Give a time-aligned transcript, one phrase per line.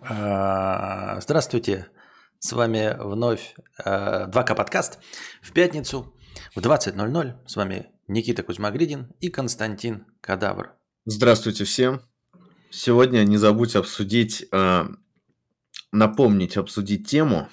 [0.00, 1.88] А, здравствуйте,
[2.38, 4.98] с вами вновь 2К подкаст
[5.40, 6.12] в пятницу
[6.54, 7.34] в 20.00.
[7.46, 10.72] С вами Никита Кузьмагридин и Константин Кадавр.
[11.04, 12.02] Здравствуйте всем.
[12.70, 14.84] Сегодня не забудьте обсудить, э,
[15.92, 17.48] напомнить, обсудить тему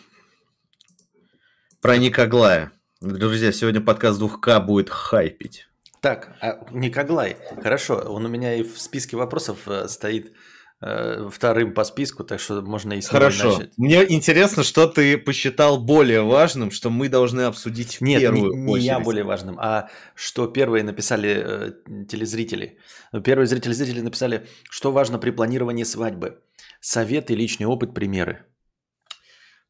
[1.82, 2.72] про Никоглая.
[3.02, 5.68] Друзья, сегодня подкаст 2К будет хайпить.
[6.02, 10.34] Так, а Никоглай, хорошо, он у меня и в списке вопросов э, стоит
[10.82, 13.52] вторым по списку, так что можно и с Хорошо.
[13.52, 13.72] Начать.
[13.78, 18.62] Мне интересно, что ты посчитал более важным, что мы должны обсудить в Нет, первую не,
[18.62, 18.86] не очередь.
[18.86, 22.78] я более важным, а что первые написали э, телезрители.
[23.24, 26.40] Первые зрители зрители написали, что важно при планировании свадьбы.
[26.80, 28.46] Советы, личный опыт, примеры.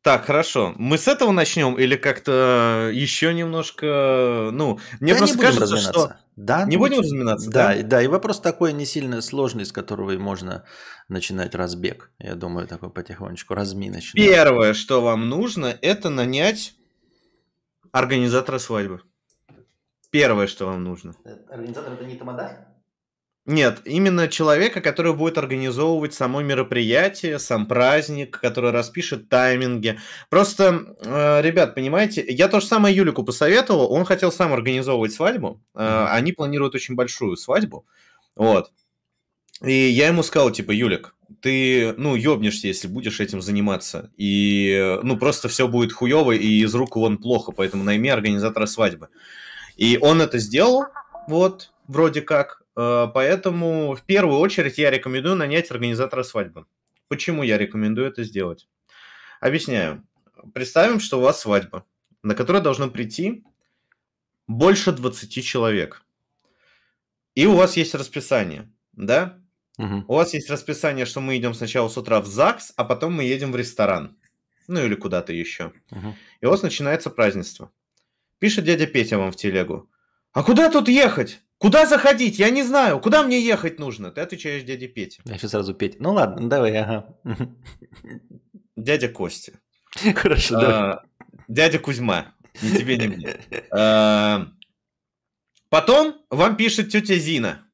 [0.02, 0.74] Так, хорошо.
[0.78, 4.50] Мы с этого начнем или как-то еще немножко...
[4.54, 6.16] Ну, мне да просто не кажется, что...
[6.38, 7.76] Да, не будем разминаться, да?
[7.76, 10.64] Да, да, и вопрос такой не сильно сложный, с которого и можно
[11.10, 12.12] начинать разбег.
[12.18, 14.24] Я думаю, такой потихонечку разминочный.
[14.24, 16.76] Первое, что вам нужно, это нанять
[17.92, 19.02] организатора свадьбы.
[20.12, 21.14] Первое, что вам нужно.
[21.26, 22.69] Э, организатор это не Тамада?
[23.50, 29.98] Нет, именно человека, который будет организовывать само мероприятие, сам праздник, который распишет тайминги.
[30.30, 35.64] Просто, э, ребят, понимаете, я то же самое Юлику посоветовал, он хотел сам организовывать свадьбу,
[35.74, 37.88] э, они планируют очень большую свадьбу,
[38.36, 38.72] вот.
[39.66, 44.12] И я ему сказал, типа, Юлик, ты, ну, ёбнешься, если будешь этим заниматься.
[44.16, 49.10] И, ну, просто все будет хуево и из рук вон плохо, поэтому найми организатора свадьбы.
[49.76, 50.84] И он это сделал,
[51.28, 52.60] вот, вроде как.
[52.76, 56.66] Э, поэтому в первую очередь я рекомендую нанять организатора свадьбы.
[57.08, 58.68] Почему я рекомендую это сделать?
[59.42, 60.06] Объясняю.
[60.54, 61.86] Представим, что у вас свадьба,
[62.24, 63.44] на которой должно прийти
[64.48, 66.04] больше 20 человек.
[67.36, 69.40] И у вас есть расписание, да?
[69.78, 70.06] Угу.
[70.08, 73.24] У вас есть расписание, что мы идем сначала с утра в ЗАГС, а потом мы
[73.24, 74.18] едем в ресторан.
[74.68, 75.72] Ну или куда-то еще.
[75.92, 76.16] Угу.
[76.42, 77.72] И у вас начинается празднество.
[78.40, 79.90] Пишет дядя Петя вам в телегу.
[80.34, 81.42] А куда тут ехать?
[81.60, 82.40] Куда заходить?
[82.40, 83.02] Я не знаю.
[83.02, 84.12] Куда мне ехать нужно?
[84.12, 85.22] Ты отвечаешь дяде Пете.
[85.26, 85.98] Я сейчас сразу Петя.
[86.00, 87.14] Ну ладно, давай, ага.
[88.78, 89.60] Дядя Костя.
[90.16, 90.98] Хорошо, а, давай.
[91.50, 92.34] Дядя Кузьма.
[92.62, 93.42] Ни тебе, ни мне.
[93.72, 94.48] А,
[95.68, 97.68] потом вам пишет тетя Зина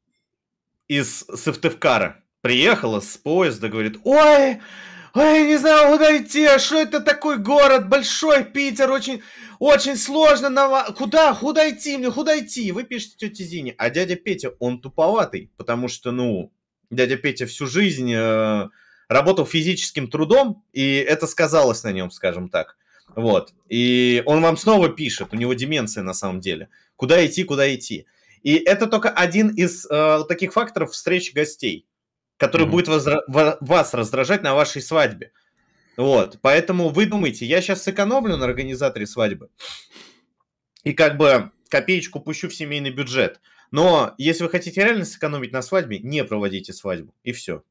[0.88, 2.24] из Сыктывкара.
[2.42, 4.62] Приехала с поезда, говорит, ой,
[5.16, 9.22] Ой, не знаю, куда а что это такой город, большой Питер, очень,
[9.60, 10.92] очень сложно, на...
[10.92, 12.74] куда, куда идти мне, куда идти?
[12.74, 16.52] Вы пишете тете Зине, а дядя Петя, он туповатый, потому что, ну,
[16.90, 18.68] дядя Петя всю жизнь э,
[19.08, 22.76] работал физическим трудом, и это сказалось на нем, скажем так.
[23.16, 23.54] Вот.
[23.70, 26.68] И он вам снова пишет, у него деменция на самом деле.
[26.98, 28.06] Куда идти, куда идти.
[28.44, 31.88] И это только один из э, таких факторов встречи гостей
[32.38, 32.70] который mm-hmm.
[32.70, 35.32] будет возра- вас раздражать на вашей свадьбе.
[35.98, 39.50] Вот, поэтому вы думаете, я сейчас сэкономлю на организаторе свадьбы
[40.84, 43.40] и как бы копеечку пущу в семейный бюджет.
[43.72, 47.64] Но если вы хотите реально сэкономить на свадьбе, не проводите свадьбу, и все.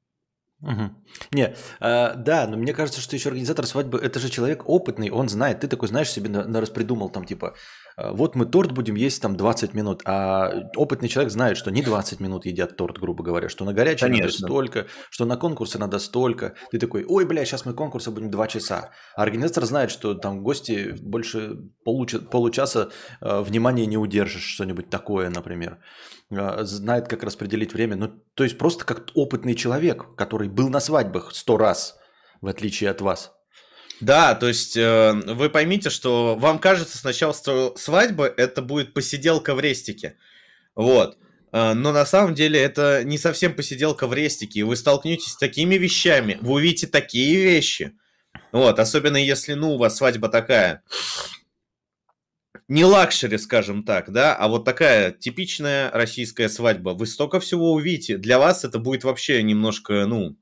[0.60, 0.90] Угу.
[1.32, 5.28] Не, а, да, но мне кажется, что еще организатор свадьбы это же человек опытный, он
[5.28, 7.54] знает, ты такой знаешь себе на, на распридумал там типа
[7.96, 12.20] вот мы торт будем есть там 20 минут, а опытный человек знает, что не 20
[12.20, 14.24] минут едят торт, грубо говоря, что на горячий Конечно.
[14.24, 16.54] надо столько, что на конкурсы надо столько.
[16.70, 18.90] Ты такой, ой, бля, сейчас мы конкурсы будем 2 часа.
[19.16, 22.90] А организатор знает, что там гости больше получа, получаса
[23.20, 25.78] э, внимания не удержишь, что-нибудь такое, например.
[26.30, 27.96] Э, знает, как распределить время.
[27.96, 31.96] Ну, то есть просто как опытный человек, который был на свадьбах сто раз,
[32.40, 33.32] в отличие от вас.
[34.00, 39.54] Да, то есть э, вы поймите, что вам кажется сначала, что свадьба это будет посиделка
[39.54, 40.16] в рестике.
[40.74, 41.16] Вот.
[41.52, 44.64] Э, но на самом деле это не совсем посиделка в рестике.
[44.64, 47.92] Вы столкнетесь с такими вещами, вы увидите такие вещи.
[48.52, 50.82] Вот, особенно если, ну, у вас свадьба такая
[52.68, 56.90] не luxury, скажем так, да, а вот такая типичная российская свадьба.
[56.90, 58.16] Вы столько всего увидите.
[58.16, 60.36] Для вас это будет вообще немножко, ну,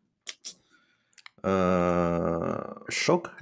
[1.44, 3.32] Э, шок?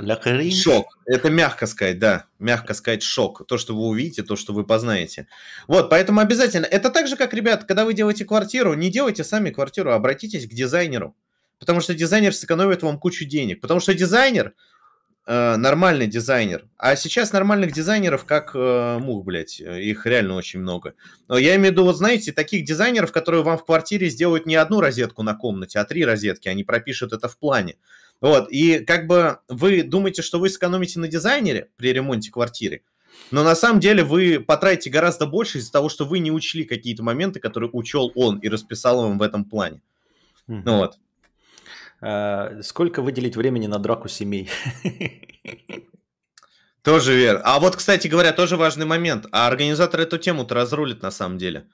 [0.62, 0.98] Шок.
[1.04, 2.26] Это мягко сказать, да.
[2.38, 3.46] Мягко сказать шок.
[3.46, 5.26] То, что вы увидите, то, что вы познаете.
[5.68, 6.64] Вот, поэтому обязательно.
[6.64, 10.46] Это так же, как, ребят, когда вы делаете квартиру, не делайте сами квартиру, а обратитесь
[10.46, 11.14] к дизайнеру.
[11.58, 13.60] Потому что дизайнер сэкономит вам кучу денег.
[13.60, 14.54] Потому что дизайнер,
[15.32, 16.66] нормальный дизайнер.
[16.76, 19.60] А сейчас нормальных дизайнеров как э, мух, блядь.
[19.60, 20.94] Их реально очень много.
[21.28, 24.56] Но я имею в виду, вот знаете, таких дизайнеров, которые вам в квартире сделают не
[24.56, 26.48] одну розетку на комнате, а три розетки.
[26.48, 27.76] Они пропишут это в плане.
[28.20, 32.82] Вот, и как бы вы думаете, что вы сэкономите на дизайнере при ремонте квартиры,
[33.30, 37.02] но на самом деле вы потратите гораздо больше из-за того, что вы не учли какие-то
[37.02, 39.80] моменты, которые учел он и расписал вам в этом плане.
[40.48, 40.62] Mm-hmm.
[40.64, 40.98] Вот.
[42.00, 44.48] А, сколько выделить времени на драку семей?
[46.82, 47.42] Тоже верно.
[47.44, 49.26] А вот, кстати говоря, тоже важный момент.
[49.32, 51.66] А организатор эту тему-то разрулит на самом деле.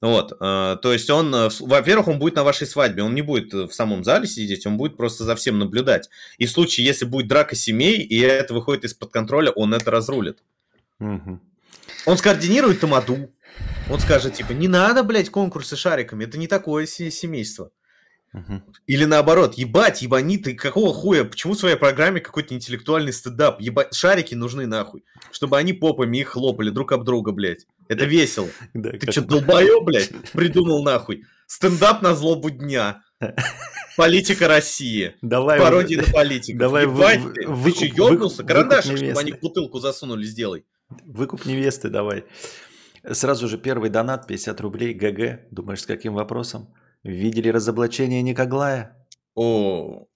[0.00, 3.52] Вот, э, то есть он, э, во-первых, он будет на вашей свадьбе, он не будет
[3.52, 6.10] в самом зале сидеть, он будет просто за всем наблюдать.
[6.38, 10.42] И в случае, если будет драка семей, и это выходит из-под контроля, он это разрулит.
[10.98, 11.40] Угу.
[12.06, 13.30] Он скоординирует тамаду,
[13.88, 17.70] он скажет, типа, не надо, блядь, конкурсы шариками, это не такое семейство.
[18.34, 18.62] Угу.
[18.86, 23.60] Или наоборот, ебать, ебани, ты какого хуя, почему в своей программе какой-то интеллектуальный стендап?
[23.60, 27.66] Ебать, шарики нужны нахуй, чтобы они попами их хлопали друг об друга, блядь.
[27.88, 28.48] Это весело.
[28.72, 31.24] Да, ты что, долбоёб, блядь, придумал нахуй?
[31.46, 33.02] Стендап на злобу дня.
[33.98, 35.14] Политика России.
[35.20, 36.58] Давай, Пародия на политику.
[36.58, 38.44] Давай Ебать, вы, ты, выкуп, ты что, ёбнулся?
[38.44, 40.64] Карандашик, чтобы они бутылку засунули, сделай.
[41.04, 42.24] Выкуп невесты давай.
[43.10, 45.48] Сразу же первый донат, 50 рублей, ГГ.
[45.50, 46.72] Думаешь, с каким вопросом?
[47.04, 48.96] Видели разоблачение Никоглая?
[49.34, 50.06] О,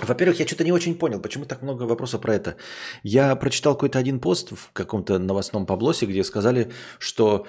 [0.00, 2.56] во-первых, я что-то не очень понял, почему так много вопросов про это.
[3.02, 7.46] Я прочитал какой-то один пост в каком-то новостном поблосе, где сказали, что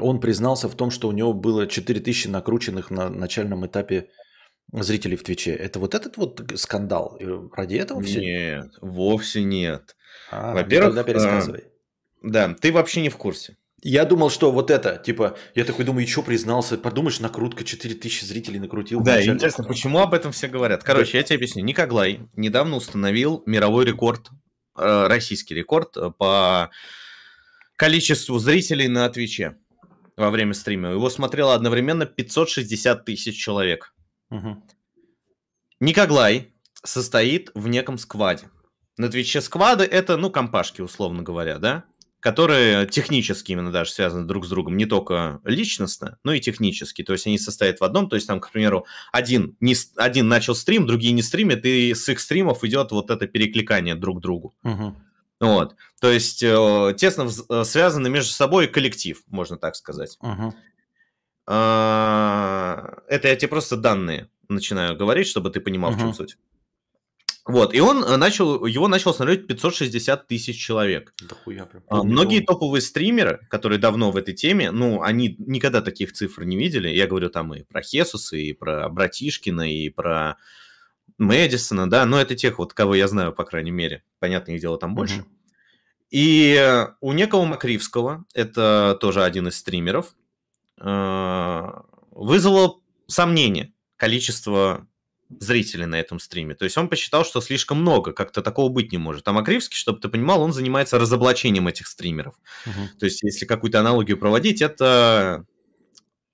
[0.00, 4.10] он признался в том, что у него было 4000 накрученных на начальном этапе
[4.72, 5.52] зрителей в Твиче.
[5.52, 7.18] Это вот этот вот скандал?
[7.52, 8.20] Ради этого все?
[8.20, 9.96] Нет, вовсе нет.
[10.30, 11.60] А, ну Во-первых, тогда пересказывай.
[11.60, 13.56] А, да, ты вообще не в курсе.
[13.84, 16.78] Я думал, что вот это, типа, я такой думаю, и что признался?
[16.78, 19.02] Подумаешь, накрутка 4000 зрителей накрутил.
[19.02, 20.82] Да, интересно, почему об этом все говорят?
[20.82, 21.18] Короче, да.
[21.18, 21.62] я тебе объясню.
[21.62, 24.30] Никоглай недавно установил мировой рекорд,
[24.78, 26.70] э, российский рекорд э, по
[27.76, 29.58] количеству зрителей на Твиче
[30.16, 30.88] во время стрима.
[30.88, 33.92] Его смотрело одновременно 560 тысяч человек.
[34.30, 34.64] Угу.
[35.80, 38.48] Никоглай состоит в неком скваде.
[38.96, 41.84] На Твиче сквады это, ну, компашки, условно говоря, да?
[42.24, 47.02] Которые технически именно даже связаны друг с другом, не только личностно, но и технически.
[47.02, 50.54] То есть они состоят в одном, то есть там, к примеру, один, не, один начал
[50.54, 54.54] стрим, другие не стримят, и с их стримов идет вот это перекликание друг к другу.
[54.62, 54.96] Угу.
[55.40, 55.76] Вот.
[56.00, 60.16] То есть э, тесно э, связаны между собой коллектив, можно так сказать.
[60.22, 60.54] Угу.
[61.46, 65.98] Это я тебе просто данные начинаю говорить, чтобы ты понимал, угу.
[65.98, 66.38] в чем суть.
[67.46, 71.12] Вот, и он э, начал, его начал смотреть 560 тысяч человек.
[71.20, 71.82] Да хуя, прям.
[71.88, 76.56] А, многие топовые стримеры, которые давно в этой теме, ну, они никогда таких цифр не
[76.56, 76.88] видели.
[76.88, 80.38] Я говорю там и про Хесуса, и про Братишкина, и про
[81.18, 84.04] Мэдисона, да, но это тех вот, кого я знаю, по крайней мере.
[84.20, 85.20] Понятное дело, там больше.
[85.20, 85.28] Угу.
[86.10, 90.14] И у некого Макривского, это тоже один из стримеров,
[90.80, 91.62] э,
[92.10, 94.86] вызвало сомнение количество
[95.40, 96.54] зрителей на этом стриме.
[96.54, 99.26] То есть он посчитал, что слишком много, как-то такого быть не может.
[99.28, 102.34] А Макривский, чтобы ты понимал, он занимается разоблачением этих стримеров.
[102.66, 102.98] Uh-huh.
[102.98, 105.46] То есть если какую-то аналогию проводить, это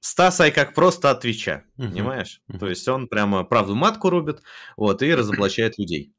[0.01, 1.89] Стасай как просто от Твича, uh-huh.
[1.91, 2.41] понимаешь?
[2.49, 2.59] Uh-huh.
[2.59, 4.43] То есть он прямо правду матку рубит,
[4.77, 6.13] вот, и разоблачает людей.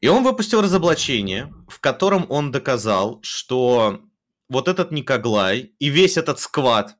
[0.00, 4.00] И он выпустил разоблачение, в котором он доказал, что
[4.48, 6.96] вот этот Никоглай и весь этот сквад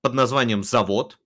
[0.00, 1.18] под названием «Завод»,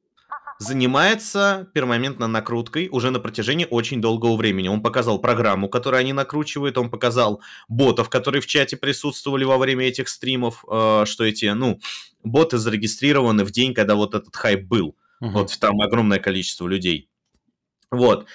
[0.58, 4.68] занимается пермоментно накруткой уже на протяжении очень долгого времени.
[4.68, 9.86] Он показал программу, которую они накручивают, он показал ботов, которые в чате присутствовали во время
[9.86, 11.80] этих стримов, э, что эти, ну,
[12.22, 14.96] боты зарегистрированы в день, когда вот этот хайп был.
[15.22, 15.30] Uh-huh.
[15.30, 17.08] Вот там огромное количество людей.
[17.90, 18.26] Вот.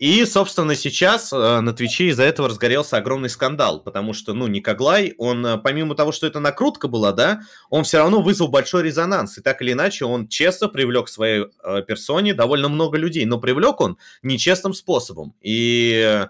[0.00, 5.12] И, собственно, сейчас э, на Твиче из-за этого разгорелся огромный скандал, потому что, ну, Никоглай,
[5.18, 9.36] он, э, помимо того, что это накрутка была, да, он все равно вызвал большой резонанс,
[9.36, 13.38] и так или иначе он честно привлек к своей э, персоне довольно много людей, но
[13.38, 15.34] привлек он нечестным способом.
[15.42, 16.26] И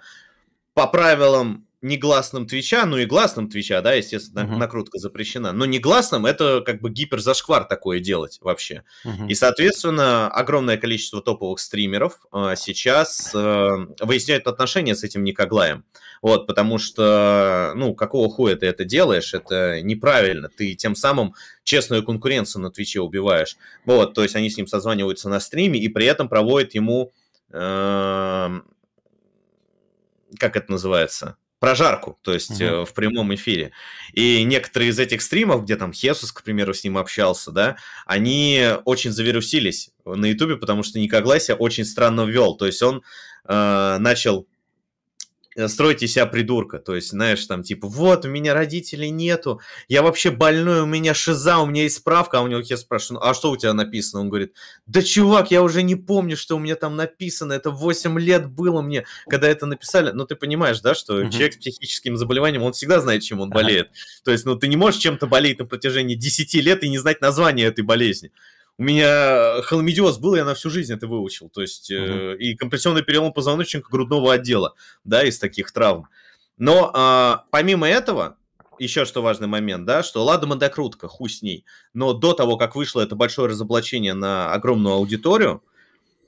[0.75, 4.57] по правилам негласным Твича, ну и гласным Твича, да, естественно, uh-huh.
[4.57, 8.85] накрутка запрещена, но негласным это как бы гиперзашквар такое делать вообще.
[9.05, 9.29] Uh-huh.
[9.29, 13.39] И, соответственно, огромное количество топовых стримеров э, сейчас э,
[14.01, 15.85] выясняют отношения с этим Никоглаем.
[16.21, 20.51] Вот, потому что, ну, какого хуя ты это делаешь, это неправильно.
[20.55, 21.35] Ты тем самым
[21.65, 23.57] честную конкуренцию на Твиче убиваешь.
[23.87, 27.13] Вот, то есть они с ним созваниваются на стриме и при этом проводят ему...
[27.53, 28.61] Э,
[30.39, 31.37] как это называется?
[31.61, 32.87] Прожарку, то есть uh-huh.
[32.87, 33.71] в прямом эфире.
[34.15, 37.77] И некоторые из этих стримов, где там Хесус, к примеру, с ним общался, да,
[38.07, 42.57] они очень завирусились на Ютубе, потому что Никогласия очень странно ввел.
[42.57, 43.03] То есть он
[43.45, 44.47] э, начал
[45.57, 46.79] Э, строить из себя придурка.
[46.79, 51.13] То есть, знаешь, там, типа, вот, у меня родителей нету, я вообще больной, у меня
[51.13, 54.21] шиза, у меня есть справка, а у него я спрашиваю, а что у тебя написано?
[54.21, 54.55] Он говорит,
[54.87, 58.81] да, чувак, я уже не помню, что у меня там написано, это 8 лет было
[58.81, 60.13] мне, когда это написали.
[60.13, 61.31] Ну, ты понимаешь, да, что uh-huh.
[61.31, 63.89] человек с психическим заболеванием, он всегда знает, чем он болеет.
[63.89, 64.25] Uh-huh.
[64.25, 67.21] То есть, ну, ты не можешь чем-то болеть на протяжении 10 лет и не знать
[67.21, 68.31] название этой болезни.
[68.79, 71.51] У меня хламидиоз был, я на всю жизнь это выучил.
[71.51, 72.35] То есть, uh-huh.
[72.35, 74.75] э, и компрессионный перелом позвоночника грудного отдела,
[75.05, 76.09] да, из таких травм.
[76.57, 78.37] Но э, помимо этого,
[78.79, 81.65] еще что важный момент, да, что ладно, докрутка, хуй с ней.
[81.93, 85.63] Но до того, как вышло это большое разоблачение на огромную аудиторию,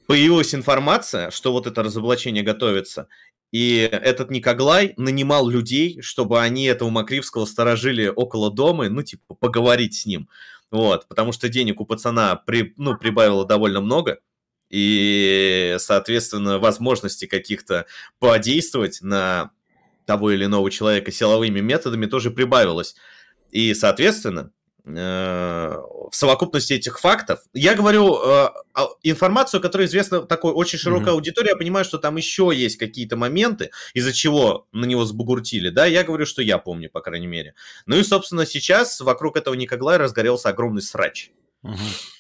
[0.07, 3.09] появилась информация, что вот это разоблачение готовится,
[3.53, 9.95] и этот Никоглай нанимал людей, чтобы они этого Макривского сторожили около дома, ну, типа, поговорить
[9.95, 10.29] с ним.
[10.73, 14.21] Вот, потому что денег у пацана при, ну, прибавило довольно много,
[14.71, 17.85] и, соответственно, возможности каких-то
[18.19, 19.51] подействовать на
[20.07, 22.97] того или иного человека силовыми методами тоже прибавилось.
[23.51, 24.51] И, соответственно,
[24.85, 28.49] в совокупности этих фактов, я говорю э,
[29.05, 31.11] информацию, которая известна такой очень широкой mm-hmm.
[31.11, 35.87] аудитории, я понимаю, что там еще есть какие-то моменты, из-за чего на него сбугуртили, да,
[35.87, 37.55] я говорю, что я помню, по крайней мере.
[37.87, 41.31] Ну и, собственно, сейчас вокруг этого Никоглая разгорелся огромный срач.
[41.65, 42.13] Mm-hmm.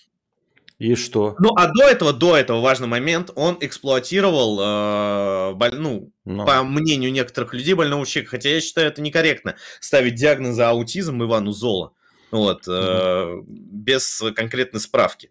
[0.83, 1.37] И что?
[1.39, 6.45] Ну, а до этого, до этого важный момент, он эксплуатировал, э, боль, ну, Но.
[6.45, 8.33] по мнению некоторых людей, больного человека.
[8.33, 11.93] Хотя я считаю, это некорректно ставить диагноз за аутизм Ивану Зола.
[12.33, 15.31] Вот, э, без конкретной справки.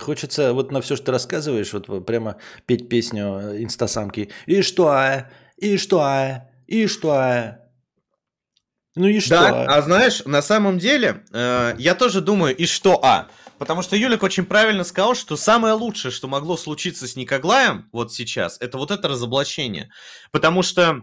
[0.00, 2.36] Хочется вот на все, что ты рассказываешь, вот прямо
[2.66, 4.30] петь песню инстасамки.
[4.46, 5.30] И что, а?
[5.56, 6.48] И что, а?
[6.66, 7.58] И что, а?
[8.96, 9.30] Ну и что?
[9.30, 13.28] Да, а знаешь, на самом деле, э, я тоже думаю, и что, а?
[13.58, 18.12] Потому что Юлик очень правильно сказал, что самое лучшее, что могло случиться с Никоглаем вот
[18.12, 19.90] сейчас, это вот это разоблачение.
[20.30, 21.02] Потому что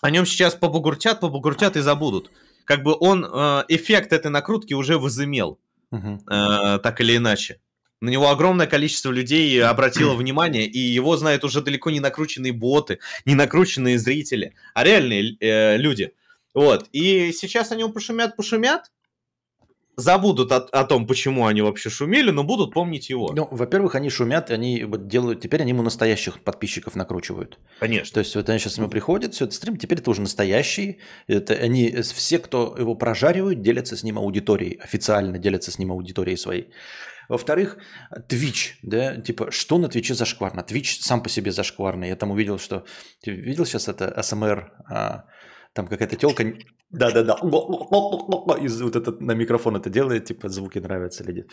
[0.00, 2.30] о нем сейчас побугуртят, побугуртят и забудут.
[2.70, 5.58] Как бы он э, эффект этой накрутки уже возымел,
[5.90, 6.22] угу.
[6.30, 7.58] э, так или иначе.
[8.00, 13.00] На него огромное количество людей обратило внимание, и его знают уже далеко не накрученные боты,
[13.24, 16.12] не накрученные зрители, а реальные э, люди.
[16.54, 16.88] Вот.
[16.92, 18.92] И сейчас они пошумят, пошумят,
[19.96, 23.32] забудут о, о том, почему они вообще шумели, но будут помнить его.
[23.34, 27.58] Ну, во-первых, они шумят, они вот делают, теперь они ему настоящих подписчиков накручивают.
[27.80, 28.14] Конечно.
[28.14, 31.00] То есть вот они сейчас ему приходят, все это стрим, теперь это уже настоящий.
[31.26, 36.36] Это они, все, кто его прожаривают, делятся с ним аудиторией, официально делятся с ним аудиторией
[36.36, 36.70] своей.
[37.28, 37.78] Во-вторых,
[38.28, 40.66] Twitch, да, типа, что на Твиче зашкварно?
[40.68, 42.08] Twitch сам по себе зашкварный.
[42.08, 42.84] Я там увидел, что...
[43.22, 44.72] Ты видел сейчас это СМР?
[44.88, 45.26] А,
[45.72, 46.44] там какая-то телка,
[46.90, 47.34] да-да-да,
[48.60, 51.46] из вот этот на микрофон это делает, типа звуки нравятся люди.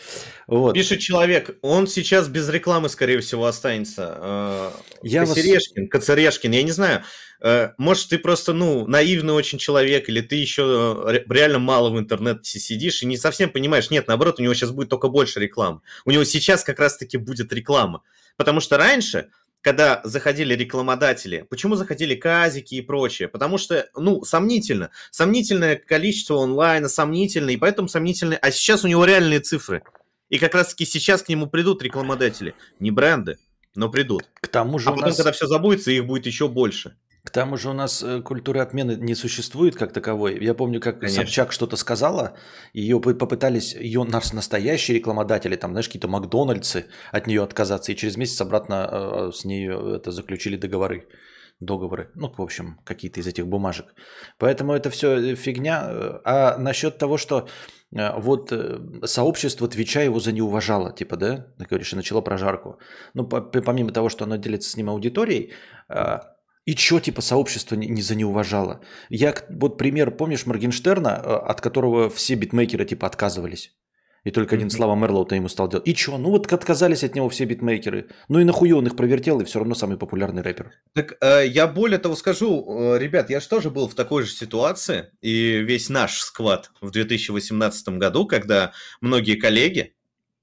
[0.48, 0.74] Вот.
[0.74, 4.18] Пишет человек, он сейчас без рекламы, скорее всего, останется.
[4.20, 4.70] Э,
[5.02, 5.90] я Косерешкин, вас...
[5.90, 7.04] Коцерешкин, я не знаю.
[7.40, 11.98] Э, может, ты просто, ну, наивный очень человек, или ты еще э, реально мало в
[12.00, 13.90] интернете сидишь и не совсем понимаешь.
[13.90, 15.82] Нет, наоборот, у него сейчас будет только больше рекламы.
[16.04, 18.02] У него сейчас как раз-таки будет реклама.
[18.36, 19.28] Потому что раньше
[19.60, 23.28] когда заходили рекламодатели, почему заходили казики и прочее?
[23.28, 24.90] Потому что, ну, сомнительно.
[25.10, 28.38] Сомнительное количество онлайна, сомнительно, и поэтому сомнительное.
[28.38, 29.82] А сейчас у него реальные цифры.
[30.28, 32.54] И как раз-таки сейчас к нему придут рекламодатели.
[32.78, 33.38] Не бренды,
[33.74, 34.28] но придут.
[34.40, 35.16] К тому же а потом, нас...
[35.16, 36.96] когда все забудется, их будет еще больше.
[37.28, 40.42] К тому же у нас э, культуры отмены не существует как таковой.
[40.42, 41.22] Я помню, как Конечно.
[41.22, 42.32] Собчак что-то сказала,
[42.72, 48.16] ее попытались, ее нас настоящие рекламодатели, там, знаешь, какие-то Макдональдсы от нее отказаться, и через
[48.16, 51.06] месяц обратно э, с ней это заключили договоры
[51.60, 53.94] договоры, ну, в общем, какие-то из этих бумажек.
[54.38, 56.20] Поэтому это все э, фигня.
[56.24, 57.46] А насчет того, что
[57.90, 58.52] вот
[59.04, 62.78] сообщество Твича его за не уважало, типа, да, ты говоришь, и начало прожарку.
[63.12, 65.52] Ну, помимо того, что оно делится с ним аудиторией,
[66.68, 68.82] и чё, типа, сообщество не, за не уважало?
[69.08, 73.72] Я, вот пример, помнишь Моргенштерна, э, от которого все битмейкеры, типа, отказывались?
[74.24, 75.88] И только один Слава Мерлоу-то ему стал делать.
[75.88, 76.18] И чё?
[76.18, 78.08] Ну вот отказались от него все битмейкеры.
[78.28, 80.72] Ну и нахуй он их провертел, и все равно самый популярный рэпер.
[80.92, 84.30] Так э, я более того скажу, э, ребят, я же тоже был в такой же
[84.30, 89.94] ситуации, и весь наш сквад в 2018 году, когда многие коллеги,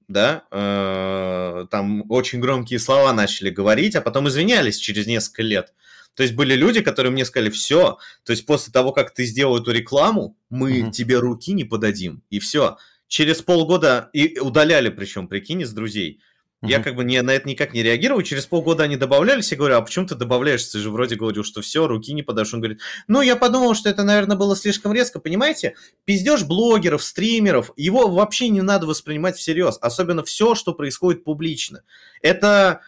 [0.08, 5.72] да, э, там очень громкие слова начали говорить, а потом извинялись через несколько лет.
[6.16, 9.58] То есть были люди, которые мне сказали, все, то есть после того, как ты сделал
[9.58, 10.90] эту рекламу, мы угу.
[10.90, 12.78] тебе руки не подадим, и все.
[13.06, 16.20] Через полгода, и удаляли причем, прикинь, из друзей.
[16.62, 16.70] Угу.
[16.70, 18.22] Я как бы не, на это никак не реагировал.
[18.22, 20.64] Через полгода они добавлялись, и говорю, а почему ты добавляешь?
[20.64, 22.54] Ты же вроде говорил, что все, руки не подашь.
[22.54, 25.20] Он говорит, ну, я подумал, что это, наверное, было слишком резко.
[25.20, 25.74] Понимаете,
[26.06, 29.76] пиздеж блогеров, стримеров, его вообще не надо воспринимать всерьез.
[29.82, 31.82] Особенно все, что происходит публично.
[32.22, 32.80] Это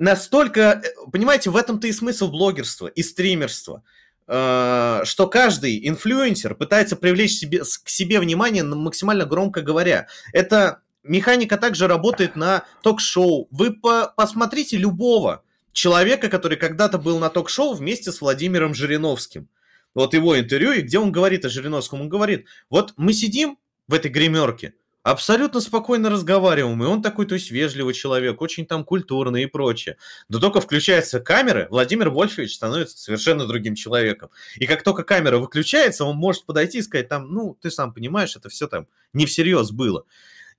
[0.00, 3.84] настолько, э, понимаете, в этом-то и смысл блогерства и стримерства,
[4.26, 10.08] э, что каждый инфлюенсер пытается привлечь себе, к себе внимание максимально громко говоря.
[10.32, 13.46] Это механика также работает на ток-шоу.
[13.50, 19.48] Вы по посмотрите любого человека, который когда-то был на ток-шоу вместе с Владимиром Жириновским.
[19.94, 23.94] Вот его интервью, и где он говорит о Жириновском, он говорит, вот мы сидим в
[23.94, 29.44] этой гримерке, Абсолютно спокойно разговариваем, и он такой, то есть вежливый человек, очень там культурный
[29.44, 29.96] и прочее.
[30.28, 34.28] Но только включаются камеры, Владимир Вольфович становится совершенно другим человеком.
[34.56, 38.36] И как только камера выключается, он может подойти и сказать там, ну, ты сам понимаешь,
[38.36, 40.04] это все там не всерьез было.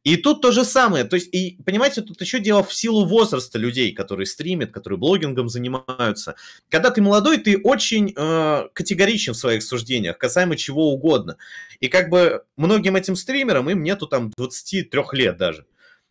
[0.03, 1.03] И тут то же самое.
[1.03, 5.47] То есть, и, понимаете, тут еще дело в силу возраста людей, которые стримят, которые блогингом
[5.47, 6.35] занимаются.
[6.69, 11.37] Когда ты молодой, ты очень э, категоричен в своих суждениях, касаемо чего угодно.
[11.79, 15.65] И как бы многим этим стримерам, им нету там 23 лет даже.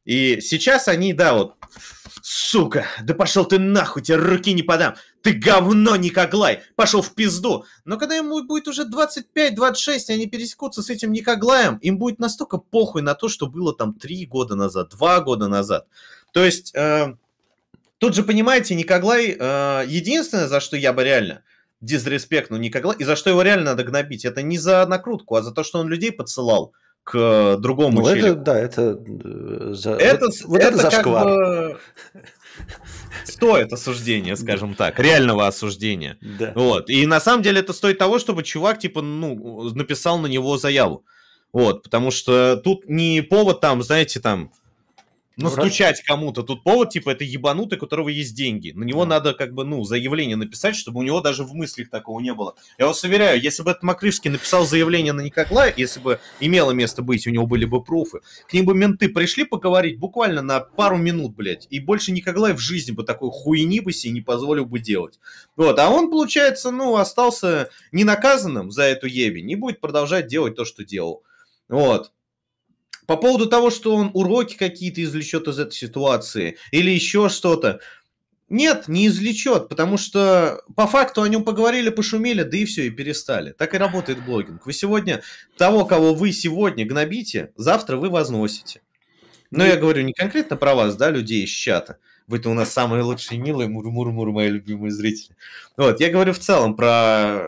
[0.04, 1.54] И сейчас они, да, вот,
[2.22, 7.64] сука, да пошел ты нахуй, тебе руки не подам, ты говно, Никоглай, пошел в пизду.
[7.84, 13.02] Но когда ему будет уже 25-26, они пересекутся с этим Никоглаем, им будет настолько похуй
[13.02, 15.86] на то, что было там 3 года назад, 2 года назад.
[16.32, 17.14] То есть, э,
[17.98, 21.42] тут же, понимаете, Никоглай, э, единственное, за что я бы реально
[21.80, 25.42] дизреспект, ну, Никоглай, и за что его реально надо гнобить, это не за накрутку, а
[25.42, 26.72] за то, что он людей подсылал
[27.04, 29.00] к другому ну, это, да, это...
[29.24, 31.24] Э, за, это, вот это, это зашквар.
[31.24, 31.78] Как бы...
[33.24, 36.18] Стоит осуждения, скажем так, реального осуждения.
[36.20, 36.52] Да.
[36.54, 36.90] Вот.
[36.90, 41.04] И на самом деле это стоит того, чтобы чувак, типа, ну, написал на него заяву.
[41.52, 44.52] Вот, потому что тут не повод там, знаете, там,
[45.44, 46.42] ну, стучать кому-то.
[46.42, 48.72] Тут повод, типа, это ебанутый, у которого есть деньги.
[48.72, 49.10] На него да.
[49.10, 52.54] надо, как бы, ну, заявление написать, чтобы у него даже в мыслях такого не было.
[52.78, 57.02] Я вас уверяю, если бы этот Макрышский написал заявление на Никоглая, если бы имело место
[57.02, 60.96] быть, у него были бы пруфы, к ним бы менты пришли поговорить буквально на пару
[60.96, 64.78] минут, блядь, и больше Никоглай в жизни бы такой хуйни бы себе не позволил бы
[64.78, 65.18] делать.
[65.56, 70.64] Вот, а он, получается, ну, остался ненаказанным за эту ебень и будет продолжать делать то,
[70.64, 71.22] что делал.
[71.68, 72.12] Вот.
[73.10, 77.80] По поводу того, что он уроки какие-то извлечет из этой ситуации или еще что-то.
[78.48, 82.90] Нет, не извлечет, потому что по факту о нем поговорили, пошумели, да и все, и
[82.90, 83.50] перестали.
[83.50, 84.64] Так и работает блогинг.
[84.64, 85.22] Вы сегодня
[85.56, 88.80] того, кого вы сегодня гнобите, завтра вы возносите.
[89.50, 91.98] Но я говорю не конкретно про вас, да, людей из чата.
[92.28, 95.34] Вы-то у нас самые лучшие, милые, мур-мур-мур, мои любимые зрители.
[95.76, 97.44] Вот, я говорю в целом про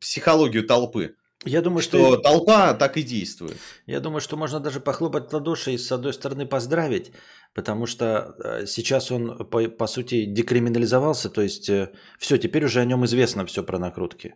[0.00, 1.14] психологию толпы.
[1.44, 3.56] Я думаю, что, что толпа так и действует.
[3.86, 7.12] Я думаю, что можно даже похлопать ладоши и с одной стороны поздравить,
[7.54, 12.80] потому что э, сейчас он по, по сути декриминализовался, то есть э, все, теперь уже
[12.80, 14.34] о нем известно все про накрутки.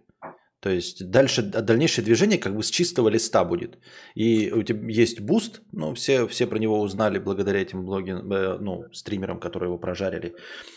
[0.65, 3.79] То есть дальше, дальнейшее движение как бы с чистого листа будет.
[4.15, 8.57] И у тебя есть буст, ну, все, все про него узнали благодаря этим блогин, э,
[8.61, 10.35] ну, стримерам, которые его прожарили.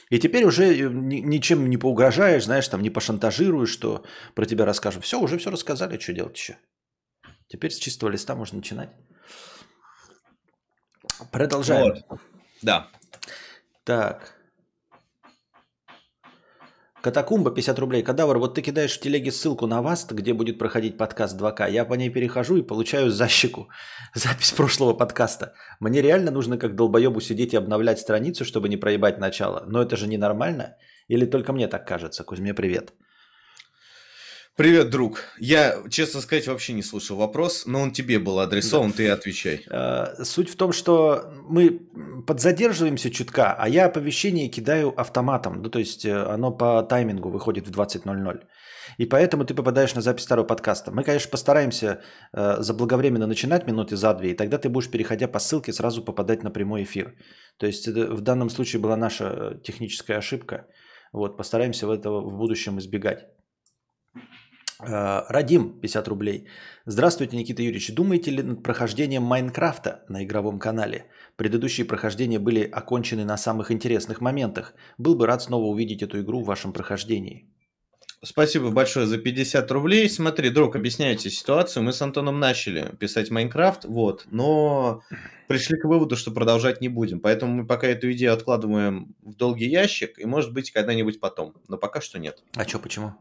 [0.10, 4.04] И теперь уже э, ничем не поугрожаешь, знаешь, там не пошантажируешь, что
[4.36, 5.06] про тебя расскажут.
[5.06, 6.58] Все, уже все рассказали, что делать еще.
[7.48, 8.90] Теперь с чистого листа можно начинать.
[11.32, 12.04] Продолжаем.
[12.10, 12.20] Вот.
[12.62, 12.90] Да.
[13.86, 14.37] Так.
[17.02, 18.04] Катакумба 50 рублей.
[18.04, 21.70] Кадавр, вот ты кидаешь в телеге ссылку на вас, где будет проходить подкаст 2К.
[21.72, 23.70] Я по ней перехожу и получаю защику.
[24.16, 25.54] Запись прошлого подкаста.
[25.80, 29.64] Мне реально нужно как долбоебу сидеть и обновлять страницу, чтобы не проебать начало.
[29.68, 30.76] Но это же ненормально?
[31.08, 32.24] Или только мне так кажется?
[32.24, 32.86] Кузьме, привет.
[32.88, 33.07] Привет,
[34.58, 35.24] друг.
[35.40, 38.98] Я, честно сказать, вообще не слушал вопрос, но он тебе был адресован, да.
[38.98, 39.64] ты отвечай.
[39.70, 41.80] А, суть в том, что мы
[42.26, 45.62] подзадерживаемся чутка, а я оповещение кидаю автоматом.
[45.62, 48.42] Ну, то есть э, оно по таймингу выходит в 20.00.
[48.98, 50.92] И поэтому ты попадаешь на запись старого подкаста.
[50.92, 52.02] Мы, конечно, постараемся
[52.34, 56.44] э, заблаговременно начинать минуты за две, и тогда ты будешь, переходя по ссылке, сразу попадать
[56.44, 57.14] на прямой эфир.
[57.58, 60.66] То есть в данном случае была наша э, техническая ошибка.
[61.14, 63.28] Вот, постараемся этого в будущем избегать.
[64.80, 66.48] Э, Радим, 50 рублей.
[66.86, 67.94] Здравствуйте, Никита Юрьевич.
[67.94, 71.06] Думаете ли над прохождением Майнкрафта на игровом канале?
[71.36, 74.74] Предыдущие прохождения были окончены на самых интересных моментах.
[74.98, 77.50] Был бы рад снова увидеть эту игру в вашем прохождении.
[78.24, 80.10] Спасибо большое за 50 рублей.
[80.10, 81.84] Смотри, друг, объясняйте ситуацию.
[81.84, 85.02] Мы с Антоном начали писать Майнкрафт, вот, но
[85.48, 87.20] пришли к выводу, что продолжать не будем.
[87.20, 91.54] Поэтому мы пока эту идею откладываем в долгий ящик, и может быть когда-нибудь потом.
[91.68, 92.44] Но пока что нет.
[92.56, 93.14] А что, почему?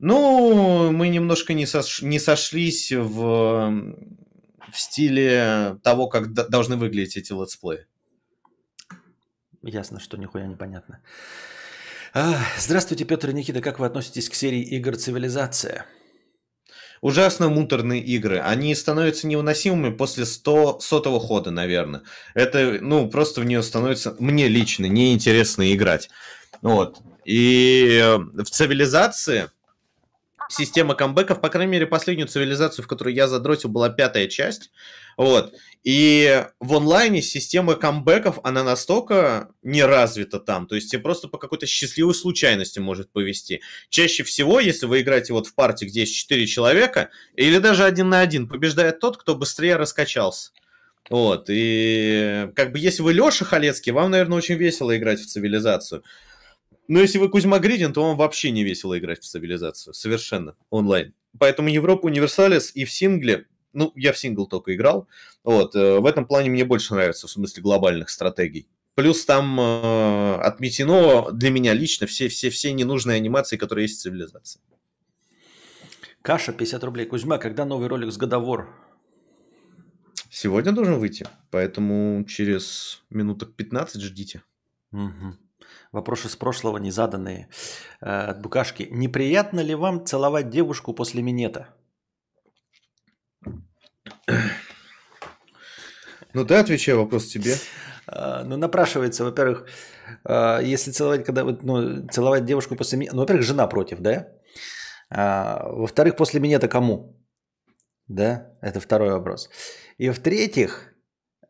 [0.00, 2.00] Ну, мы немножко не, сош...
[2.00, 3.70] не сошлись в...
[4.72, 7.86] в стиле того, как должны выглядеть эти летсплеи.
[9.62, 11.02] Ясно, что нихуя непонятно.
[12.14, 13.60] А, здравствуйте, Петр и Никита.
[13.60, 15.84] Как вы относитесь к серии игр «Цивилизация»?
[17.02, 18.40] Ужасно муторные игры.
[18.40, 22.02] Они становятся невыносимыми после 100, сотого хода, наверное.
[22.34, 26.08] Это, ну, просто в нее становится, мне лично, неинтересно играть.
[26.62, 27.00] Вот.
[27.26, 29.50] И в «Цивилизации»
[30.50, 34.70] система камбэков, по крайней мере, последнюю цивилизацию, в которую я задротил, была пятая часть.
[35.16, 35.54] Вот.
[35.82, 40.66] И в онлайне система камбэков, она настолько не развита там.
[40.66, 43.62] То есть тебе просто по какой-то счастливой случайности может повести.
[43.88, 48.10] Чаще всего, если вы играете вот в партии, где есть 4 человека, или даже один
[48.10, 50.50] на один, побеждает тот, кто быстрее раскачался.
[51.08, 56.04] Вот, и как бы если вы Леша Халецкий, вам, наверное, очень весело играть в цивилизацию.
[56.90, 59.94] Но если вы Кузьма Гридин, то вам вообще не весело играть в цивилизацию.
[59.94, 60.56] Совершенно.
[60.70, 61.14] Онлайн.
[61.38, 65.06] Поэтому Европа Универсалис и в сингле, ну, я в сингл только играл,
[65.44, 68.66] вот, э, в этом плане мне больше нравится, в смысле глобальных стратегий.
[68.96, 74.02] Плюс там э, отметено для меня лично все, все, все ненужные анимации, которые есть в
[74.02, 74.60] цивилизации.
[76.22, 77.06] Каша, 50 рублей.
[77.06, 78.68] Кузьма, когда новый ролик с Годовор?
[80.28, 84.42] Сегодня должен выйти, поэтому через минуток 15 ждите.
[84.90, 85.36] Угу.
[85.92, 87.48] Вопросы с прошлого не заданные.
[88.00, 88.88] Э, от Букашки.
[88.90, 91.66] Неприятно ли вам целовать девушку после минета?
[96.32, 97.56] Ну да, отвечаю вопрос тебе.
[98.06, 99.66] Э, ну, напрашивается, во-первых,
[100.24, 104.28] э, если целовать, когда ну, целовать девушку после минета, ну, во-первых, жена против, да?
[105.10, 107.16] А, во-вторых, после минета кому?
[108.06, 109.50] Да, это второй вопрос.
[109.98, 110.89] И в-третьих,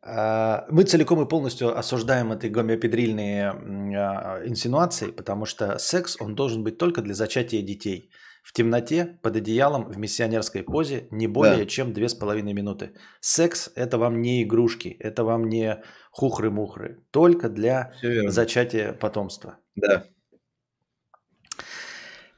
[0.02, 6.78] мы целиком и полностью осуждаем эти гомеопедрильные а, инсинуации, потому что секс, он должен быть
[6.78, 8.10] только для зачатия детей.
[8.42, 11.66] В темноте, под одеялом, в миссионерской позе не более да.
[11.66, 12.94] чем две с половиной минуты.
[13.20, 17.04] Секс– это вам не игрушки, это вам не хухры-мухры.
[17.10, 17.92] Только для
[18.28, 19.58] зачатия потомства.
[19.76, 20.06] Да.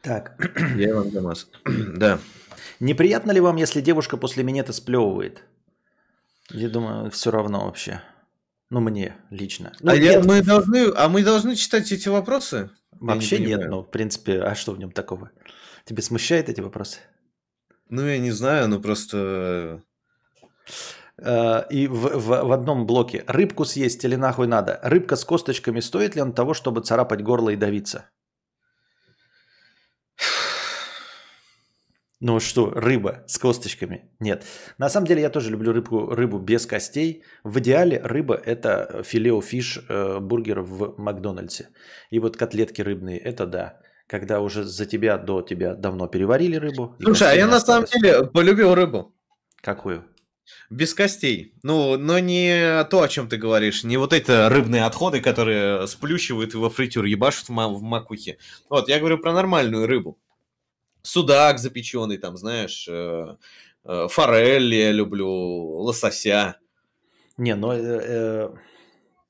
[0.02, 0.36] Так.
[0.76, 1.48] Я вам Дамас.
[1.96, 2.18] да.
[2.80, 5.44] Неприятно ли вам, если девушка после минета сплевывает?
[6.52, 8.02] Я думаю, все равно вообще.
[8.70, 9.72] Ну, мне лично.
[9.80, 12.70] Ну, а, я, мы должны, а мы должны читать эти вопросы?
[12.92, 15.30] Вообще не нет, ну, в принципе, а что в нем такого?
[15.84, 16.98] Тебе смущают эти вопросы?
[17.88, 19.82] Ну, я не знаю, ну просто...
[21.18, 23.24] Э, и в, в, в одном блоке.
[23.26, 24.80] Рыбку съесть или нахуй надо?
[24.82, 28.10] Рыбка с косточками, стоит ли он того, чтобы царапать горло и давиться?
[32.24, 34.04] Ну что, рыба с косточками?
[34.20, 34.44] Нет.
[34.78, 37.24] На самом деле я тоже люблю рыбу, рыбу без костей.
[37.42, 41.70] В идеале рыба– это филео фиш э, бургер в Макдональдсе.
[42.12, 43.80] И вот котлетки рыбные– это да.
[44.06, 46.94] Когда уже за тебя до тебя давно переварили рыбу.
[47.02, 49.12] Слушай, а я на самом деле полюбил рыбу.
[49.60, 50.04] Какую?
[50.70, 51.54] Без костей.
[51.64, 53.82] Ну, но не то, о чем ты говоришь.
[53.82, 58.38] Не вот эти рыбные отходы, которые сплющивают и во фритюр ебашут в макухе.
[58.70, 60.20] Вот, я говорю про нормальную рыбу
[61.02, 63.36] судак запеченный, там, знаешь, э,
[63.84, 66.56] э, форель я люблю, лосося.
[67.36, 67.72] Не, ну...
[67.72, 68.50] Э, э...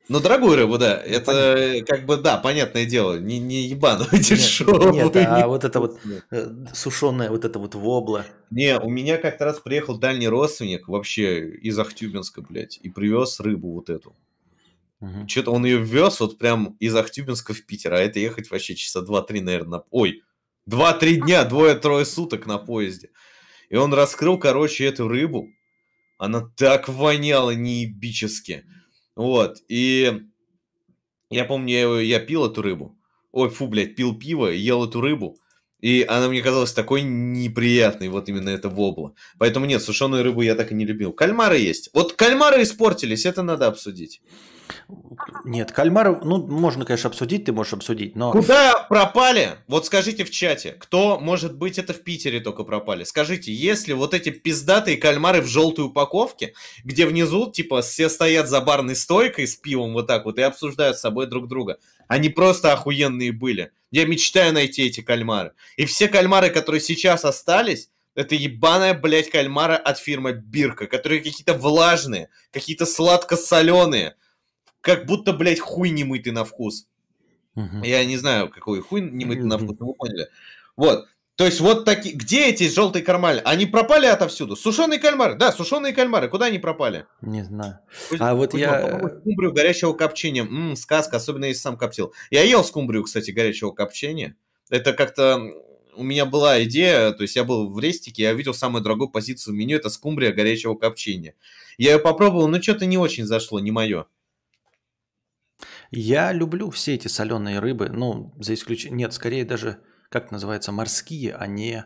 [0.09, 1.03] Ну, дорогую рыбу, да.
[1.07, 1.87] Ну, это понятно.
[1.87, 4.93] как бы, да, понятное дело, не, не ебаную дешевую.
[4.93, 6.01] Нет, а вот это вот
[6.75, 8.27] сушеная вот это вот вобла.
[8.51, 13.73] Не, у меня как-то раз приехал дальний родственник вообще из Ахтюбинска, блядь, и привез рыбу
[13.73, 14.15] вот эту.
[15.01, 15.29] Угу.
[15.29, 19.01] Что-то он ее вез вот прям из Ахтюбинска в Питер, а это ехать вообще часа
[19.01, 19.83] два-три, наверное.
[19.91, 20.23] Ой,
[20.67, 23.11] Два-три дня, двое-трое суток на поезде.
[23.69, 25.49] И он раскрыл, короче, эту рыбу.
[26.19, 28.65] Она так воняла неебически.
[29.17, 29.59] Вот.
[29.69, 30.21] И
[31.31, 32.97] я помню, я, я пил эту рыбу.
[33.33, 35.37] Ой, фу, блядь, пил пиво, ел эту рыбу.
[35.81, 39.15] И она мне казалась такой неприятной, вот именно эта вобла.
[39.39, 41.13] Поэтому нет, сушеную рыбу я так и не любил.
[41.13, 41.91] Кальмары есть.
[41.93, 44.23] Вот кальмары испортились, это надо обсудить.
[45.45, 48.33] Нет, кальмаров, ну, можно, конечно, обсудить, ты можешь обсудить, но...
[48.33, 49.59] Куда пропали?
[49.69, 53.05] Вот скажите в чате, кто, может быть, это в Питере только пропали?
[53.05, 56.55] Скажите, если вот эти пиздатые кальмары в желтой упаковке,
[56.85, 60.97] где внизу, типа, все стоят за барной стойкой с пивом вот так вот и обсуждают
[60.97, 63.73] с собой друг друга, они просто охуенные были.
[63.91, 65.53] Я мечтаю найти эти кальмары.
[65.77, 71.55] И все кальмары, которые сейчас остались, это ебаная, блядь, кальмара от фирмы Бирка, которые какие-то
[71.55, 74.17] влажные, какие-то сладко-соленые,
[74.83, 76.87] как будто, блядь, хуй не мытый на вкус.
[77.55, 77.83] Угу.
[77.85, 79.49] Я не знаю, какой хуй не мытый угу.
[79.49, 80.29] на вкус, но вы поняли.
[80.77, 81.07] Вот.
[81.37, 82.15] То есть вот такие...
[82.15, 83.39] Где эти желтые кальмары?
[83.39, 84.55] Они пропали отовсюду.
[84.55, 85.35] Сушеные кальмары.
[85.35, 86.29] Да, сушеные кальмары.
[86.29, 87.07] Куда они пропали?
[87.23, 87.79] Не знаю.
[88.11, 89.01] Пусть, а вот я...
[89.21, 90.45] Скумбрию горячего копчения.
[90.45, 92.13] Ммм, сказка, особенно если сам коптил.
[92.31, 94.37] Я ел скумбрию, кстати, горячего копчения.
[94.69, 95.41] Это как-то...
[95.95, 99.53] У меня была идея, то есть я был в рестике, я видел самую дорогую позицию
[99.53, 101.35] в меню, это скумбрия горячего копчения.
[101.77, 104.07] Я ее попробовал, но что-то не очень зашло, не мое.
[105.93, 109.79] Я люблю все эти соленые рыбы, ну, за исключением, нет, скорее даже,
[110.09, 111.85] как называется, морские, а не,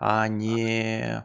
[0.00, 1.24] а не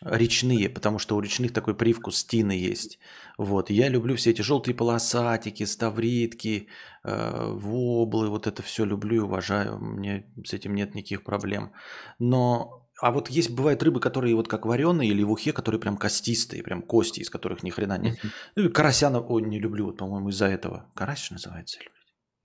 [0.00, 3.00] речные, потому что у речных такой привкус тины есть.
[3.38, 3.70] Вот.
[3.70, 6.68] Я люблю все эти желтые полосатики, ставритки,
[7.02, 9.78] э, воблы, вот это все люблю и уважаю.
[9.78, 11.72] Мне с этим нет никаких проблем.
[12.20, 15.96] Но а вот есть бывают рыбы, которые вот как вареные или в ухе, которые прям
[15.96, 18.18] костистые, прям кости, из которых ни хрена нет.
[18.56, 20.90] Ну, карася, о, не люблю, вот, по-моему, из-за этого.
[20.94, 21.78] Карась называется?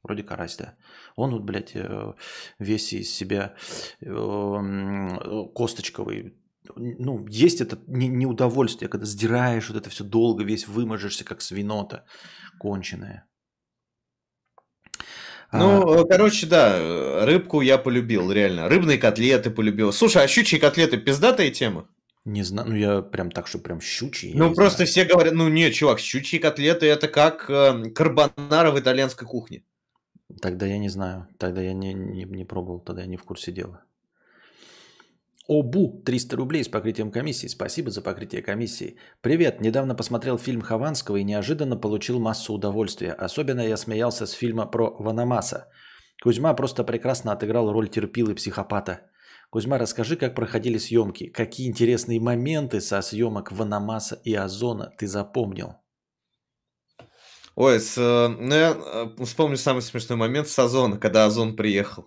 [0.02, 0.76] Вроде карась, да.
[1.16, 2.14] Он вот, блядь, э,
[2.58, 3.56] весь из себя
[4.02, 6.36] э, косточковый.
[6.76, 12.06] Ну, есть это неудовольствие, когда сдираешь вот это все долго, весь выможешься, как свинота
[12.60, 13.28] конченая.
[15.52, 16.08] Ну, а...
[16.08, 18.70] короче, да, рыбку я полюбил, реально.
[18.70, 19.92] Рыбные котлеты полюбил.
[19.92, 21.88] Слушай, а щучьи котлеты пиздатая тема?
[22.26, 24.34] Не знаю, ну я прям так, что прям щучьи.
[24.36, 24.88] Ну, просто знаю.
[24.88, 29.64] все говорят, ну нет, чувак, щучьи котлеты это как э, карбонара в итальянской кухне.
[30.42, 33.52] Тогда я не знаю, тогда я не, не, не пробовал, тогда я не в курсе
[33.52, 33.82] дела.
[35.50, 37.48] ОБУ 300 рублей с покрытием комиссии.
[37.48, 38.98] Спасибо за покрытие комиссии.
[39.22, 39.62] Привет.
[39.62, 43.14] Недавно посмотрел фильм Хованского и неожиданно получил массу удовольствия.
[43.14, 45.68] Особенно я смеялся с фильма про Ванамаса.
[46.22, 49.00] Кузьма просто прекрасно отыграл роль терпилы психопата.
[49.50, 51.32] Кузьма, расскажи, как проходили съемки.
[51.32, 55.74] Какие интересные моменты со съемок Ванамаса и Озона ты запомнил?
[57.56, 62.06] Ой, с, э, ну я э, вспомню самый смешной момент с Озона, когда Озон приехал.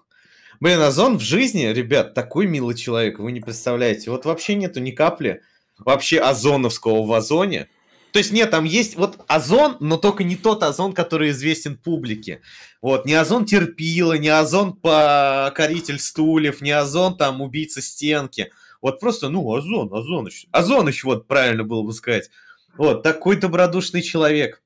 [0.63, 4.13] Блин, Озон в жизни, ребят, такой милый человек, вы не представляете.
[4.13, 5.43] Вот вообще нету ни капли
[5.77, 7.67] вообще озоновского в Озоне.
[8.13, 12.43] То есть нет, там есть вот озон, но только не тот озон, который известен публике.
[12.81, 18.53] Вот, не озон терпила, не озон покоритель стульев, не озон там убийца стенки.
[18.81, 20.47] Вот просто, ну, озон, озон еще.
[20.53, 22.31] Озон еще, вот правильно было бы сказать.
[22.77, 24.62] Вот, такой добродушный человек.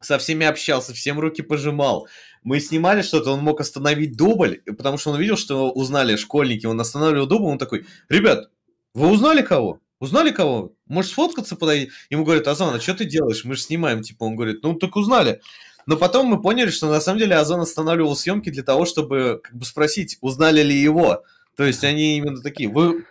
[0.00, 2.06] Со всеми общался, всем руки пожимал
[2.46, 6.80] мы снимали что-то, он мог остановить дубль, потому что он видел, что узнали школьники, он
[6.80, 8.50] останавливал дубль, он такой, ребят,
[8.94, 9.80] вы узнали кого?
[9.98, 10.72] Узнали кого?
[10.86, 11.90] Можешь сфоткаться подойти?
[12.08, 13.44] Ему говорят, Озон, а что ты делаешь?
[13.44, 14.00] Мы же снимаем.
[14.02, 15.40] Типа, он говорит, ну так узнали.
[15.86, 19.56] Но потом мы поняли, что на самом деле Озон останавливал съемки для того, чтобы как
[19.56, 21.24] бы спросить, узнали ли его.
[21.56, 23.06] То есть они именно такие, вы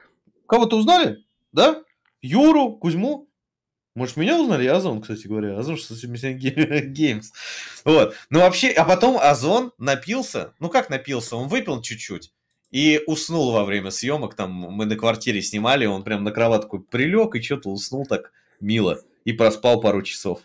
[0.48, 1.26] кого-то узнали?
[1.52, 1.84] Да?
[2.22, 3.28] Юру, Кузьму?
[3.96, 4.68] Может, меня узнали?
[4.68, 5.58] Озон, кстати говоря.
[5.58, 6.36] Озон 670
[6.98, 7.24] Games.
[7.86, 8.14] Вот.
[8.30, 10.54] Ну, вообще, а потом Озон напился.
[10.60, 11.38] Ну, как напился?
[11.38, 12.34] Он выпил чуть-чуть.
[12.72, 14.36] И уснул во время съемок.
[14.36, 19.00] Там мы на квартире снимали, он прям на кроватку прилег и что-то уснул так мило.
[19.24, 20.42] И проспал пару часов.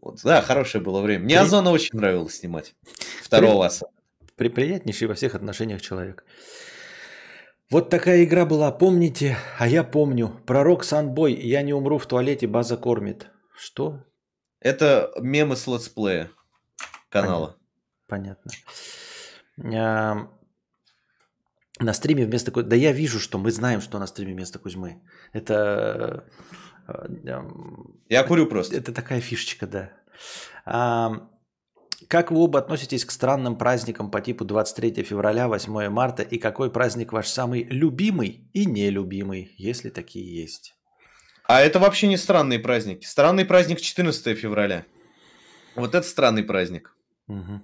[0.00, 1.24] Вот, да, хорошее было время.
[1.24, 1.44] Мне При...
[1.44, 2.74] Озона очень нравилось снимать.
[3.22, 3.68] Второго
[4.34, 4.48] При...
[4.48, 4.48] При...
[4.48, 6.24] Приятнейший во всех отношениях человек.
[7.70, 9.36] Вот такая игра была, помните?
[9.58, 10.40] А я помню.
[10.46, 13.28] Пророк Санбой, я не умру в туалете, база кормит.
[13.56, 14.04] Что?
[14.60, 16.30] Это мемы с летсплея
[17.08, 17.56] канала.
[18.06, 18.52] Понятно.
[19.74, 20.28] А,
[21.80, 22.68] на стриме вместо Кузьмы...
[22.68, 25.02] Да я вижу, что мы знаем, что на стриме вместо Кузьмы.
[25.32, 26.24] Это...
[26.86, 27.08] Э,
[28.08, 28.76] я курю просто.
[28.76, 29.90] Это такая фишечка, да.
[30.64, 31.28] А,
[32.08, 36.22] как вы оба относитесь к странным праздникам по типу 23 февраля, 8 марта?
[36.22, 40.74] И какой праздник ваш самый любимый и нелюбимый, если такие есть?
[41.44, 43.04] А это вообще не странные праздники.
[43.04, 44.84] Странный праздник 14 февраля.
[45.74, 46.96] Вот это странный праздник.
[47.28, 47.60] Угу.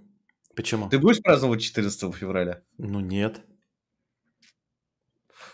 [0.55, 0.89] Почему?
[0.89, 2.63] Ты будешь праздновать 14 февраля?
[2.79, 3.41] Ну нет.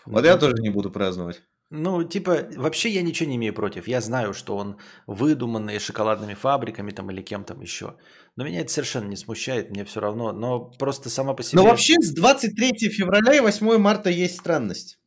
[0.05, 1.41] Вот ну, я тоже не буду праздновать.
[1.71, 3.87] Ну, типа, вообще я ничего не имею против.
[3.87, 7.95] Я знаю, что он выдуманный шоколадными фабриками там или кем там еще.
[8.39, 10.31] Но меня это совершенно не смущает, мне все равно.
[10.31, 11.61] Но просто сама по себе...
[11.61, 14.97] Но вообще с 23 февраля и 8 марта есть странность.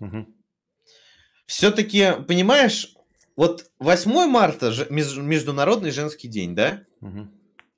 [0.00, 0.26] Угу.
[1.44, 2.94] Все-таки, понимаешь,
[3.36, 6.84] вот 8 марта– Международный женский день, да?
[7.02, 7.28] Угу.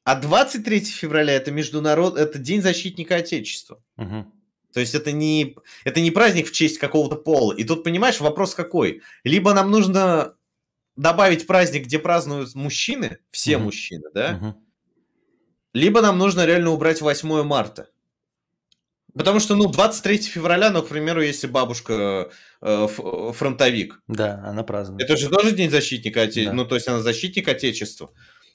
[0.04, 2.16] А 23 февраля– это, международ...
[2.16, 3.82] это День защитника Отечества.
[3.96, 4.32] Угу.
[4.72, 7.52] То есть это не, это не праздник в честь какого-то пола.
[7.52, 9.02] И тут, понимаешь, вопрос какой?
[9.24, 10.35] Либо нам нужно
[10.96, 14.38] добавить праздник, где празднуют мужчины, все mm мужчины, да?
[14.40, 14.54] mm
[15.74, 17.88] Либо нам нужно реально убрать 8 марта.
[19.16, 22.30] Потому что, ну, 23 февраля, ну, к примеру, если бабушка
[22.60, 22.86] э,
[23.32, 24.02] фронтовик.
[24.08, 25.02] Да, она празднует.
[25.02, 26.52] Это же тоже День защитника Отечества.
[26.52, 26.56] Да.
[26.56, 28.10] Ну, то есть она защитник Отечества.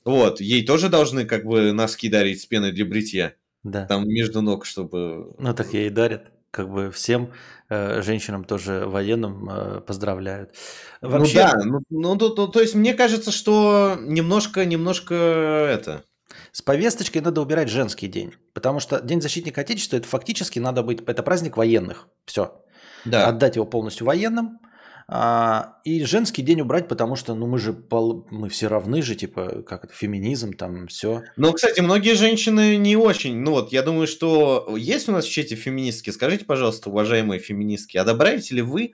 [0.06, 3.34] Вот, ей тоже должны как бы носки дарить с пеной для бритья.
[3.64, 3.86] Да.
[3.86, 5.34] Там между ног, чтобы...
[5.38, 6.32] Ну, так ей и дарят.
[6.52, 7.32] Как бы всем
[7.70, 10.54] э, женщинам тоже военным э, поздравляют.
[11.02, 11.46] Ну Вообще...
[11.46, 16.04] Ну да, ну, ну то, то, то есть мне кажется, что немножко, немножко это...
[16.52, 21.02] С повесточкой надо убирать женский день, потому что День защитника Отечества это фактически надо быть,
[21.08, 22.62] это праздник военных, все.
[23.06, 23.28] Да.
[23.28, 24.60] Отдать его полностью военным,
[25.08, 29.16] а, и женский день убрать, потому что, ну, мы же пол, мы все равны же,
[29.16, 31.24] типа, как это, феминизм, там, все.
[31.36, 33.38] Ну, кстати, многие женщины не очень.
[33.38, 36.10] Ну, вот, я думаю, что есть у нас в чате феминистки.
[36.10, 38.94] Скажите, пожалуйста, уважаемые феминистки, одобряете ли вы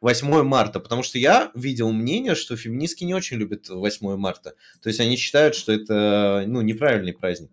[0.00, 4.54] 8 марта, потому что я видел мнение, что феминистки не очень любят 8 марта.
[4.82, 7.50] То есть они считают, что это ну, неправильный праздник.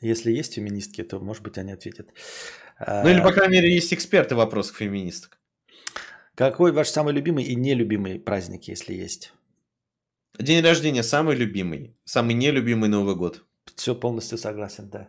[0.00, 2.08] Если есть феминистки, то, может быть, они ответят.
[2.78, 5.38] Ну или, по крайней мере, есть эксперты в вопросах феминисток.
[6.36, 9.32] Какой ваш самый любимый и нелюбимый праздник, если есть?
[10.38, 13.42] День рождения самый любимый, самый нелюбимый Новый год.
[13.74, 15.08] Все полностью согласен, да.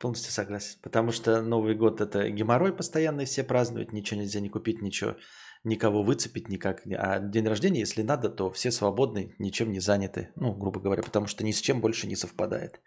[0.00, 0.78] Полностью согласен.
[0.82, 5.16] Потому что Новый год это геморрой постоянный, все празднуют, ничего нельзя не купить, ничего,
[5.62, 6.86] никого выцепить никак.
[6.96, 10.30] А день рождения, если надо, то все свободны, ничем не заняты.
[10.36, 12.80] Ну, грубо говоря, потому что ни с чем больше не совпадает.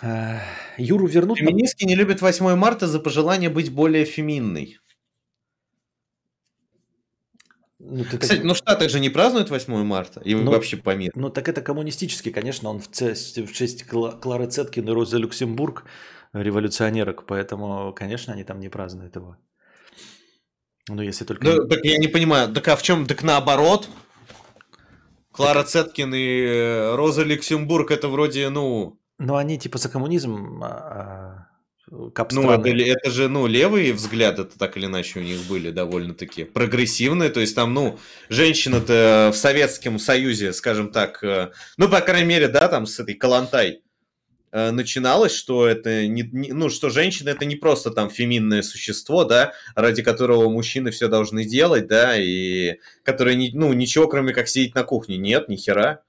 [0.00, 0.40] А,
[0.78, 1.38] Юру вернут...
[1.38, 4.78] Феминистки не любят 8 марта за пожелание быть более феминной.
[7.84, 8.44] Ну, ты Кстати, так...
[8.44, 11.12] ну в Штатах же не празднуют 8 марта, и ну, вообще по миру.
[11.16, 15.84] Ну так это коммунистический, конечно, он в, честь, в честь Клары Цеткин и Розы Люксембург,
[16.32, 19.36] революционерок, поэтому, конечно, они там не празднуют его.
[20.88, 21.44] Ну если только...
[21.44, 23.88] Да, так я не понимаю, так а в чем, так наоборот?
[25.32, 25.68] Клара так...
[25.68, 29.00] Цеткин и э, Роза Люксембург, это вроде, ну...
[29.18, 31.48] Ну они типа за коммунизм, а,
[32.30, 36.44] ну, это, это же, ну, левые взгляды это так или иначе у них были довольно-таки
[36.44, 37.98] прогрессивные, то есть там, ну,
[38.30, 43.14] женщина-то в Советском Союзе, скажем так, э, ну, по крайней мере, да, там с этой
[43.14, 43.82] Калантай
[44.52, 49.24] э, начиналось, что это не, не, ну, что женщина это не просто там феминное существо,
[49.24, 54.74] да, ради которого мужчины все должны делать, да, и которое, ну, ничего кроме как сидеть
[54.74, 56.00] на кухне, нет, ни хера.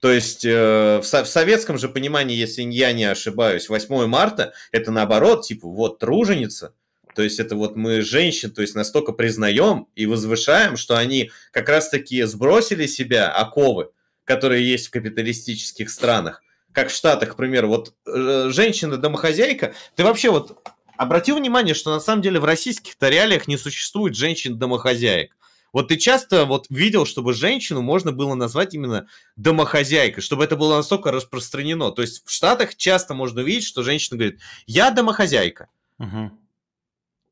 [0.00, 4.52] То есть э, в, со- в советском же понимании, если я не ошибаюсь, 8 марта
[4.72, 6.74] это наоборот, типа, вот труженица,
[7.14, 11.70] то есть это вот мы женщин, то есть настолько признаем и возвышаем, что они как
[11.70, 13.90] раз-таки сбросили себя оковы,
[14.24, 16.42] которые есть в капиталистических странах.
[16.72, 20.58] Как в Штатах, к примеру, вот э, женщина-домохозяйка, ты вообще вот
[20.98, 25.35] обратил внимание, что на самом деле в российских-то реалиях не существует женщин-домохозяек.
[25.76, 30.76] Вот ты часто вот видел, чтобы женщину можно было назвать именно домохозяйкой, чтобы это было
[30.76, 31.90] настолько распространено.
[31.90, 35.68] То есть в Штатах часто можно видеть, что женщина говорит, я домохозяйка.
[35.98, 36.30] Угу.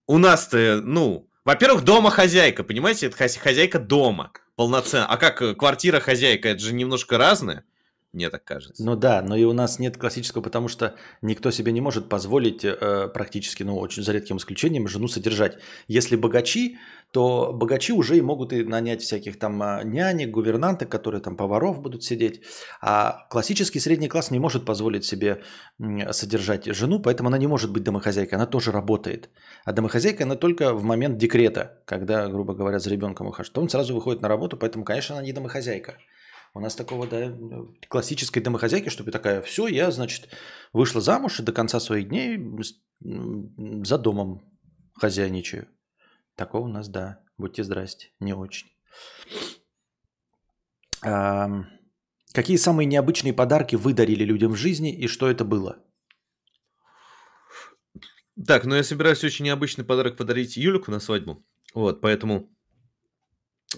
[0.09, 5.07] У нас-то, ну, во-первых, домохозяйка, понимаете, это хозяйка дома полноценно.
[5.07, 7.65] А как э, квартира хозяйка, это же немножко разное
[8.15, 8.85] мне так кажется.
[8.85, 12.65] Ну да, но и у нас нет классического, потому что никто себе не может позволить
[12.65, 15.59] э, практически, ну очень за редким исключением, жену содержать.
[15.89, 16.79] Если богачи,
[17.15, 21.81] то богачи уже и могут и нанять всяких там а, нянек, гувернанток, которые там поваров
[21.81, 22.43] будут сидеть.
[22.81, 25.43] А классический средний класс не может позволить себе
[26.11, 29.31] содержать жену, поэтому она не может быть домохозяйкой, она тоже работает.
[29.65, 33.59] А домохозяйка она только в момент декрета, когда, грубо говоря, за ребенком ухаживает.
[33.59, 35.99] Он сразу выходит на работу, поэтому, конечно, она не домохозяйка.
[36.55, 37.37] У нас такого, да,
[37.89, 40.29] классической домохозяйки, чтобы такая, все, я, значит,
[40.73, 42.39] вышла замуж и до конца своих дней
[43.01, 44.41] за домом
[44.95, 45.69] хозяйничаю.
[46.37, 47.21] Такого у нас, да.
[47.37, 48.13] Будьте здрасте.
[48.21, 48.69] Не очень.
[51.03, 51.49] А,
[52.33, 55.85] какие самые необычные подарки вы дарили людям в жизни и что это было?
[58.47, 61.45] Так, ну я собираюсь очень необычный подарок подарить Юлику на свадьбу.
[61.75, 62.54] Вот, поэтому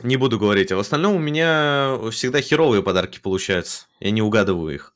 [0.03, 0.73] не буду говорить.
[0.73, 3.87] А в остальном у меня всегда херовые подарки получаются.
[4.01, 4.95] Я не угадываю их.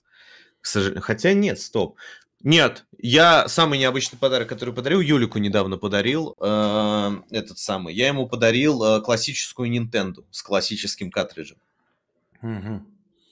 [0.60, 1.02] К сожалению.
[1.02, 1.96] Хотя нет, стоп.
[2.42, 7.94] Нет, я самый необычный подарок, который подарил, Юлику недавно подарил, э, этот самый.
[7.94, 11.58] Я ему подарил э, классическую Nintendo с классическим картриджем.
[12.40, 12.86] Угу.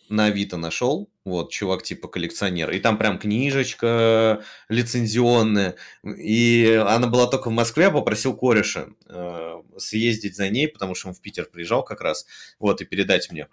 [0.08, 2.70] На Авито нашел, вот, чувак типа коллекционер.
[2.70, 5.76] И там прям книжечка лицензионная.
[6.04, 11.08] И она была только в Москве, я попросил кореша э, съездить за ней, потому что
[11.08, 12.26] он в Питер приезжал как раз,
[12.58, 13.48] вот, и передать мне.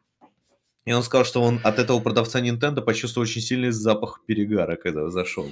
[0.85, 5.09] И он сказал, что он от этого продавца Nintendo почувствовал очень сильный запах перегара, когда
[5.09, 5.51] зашел.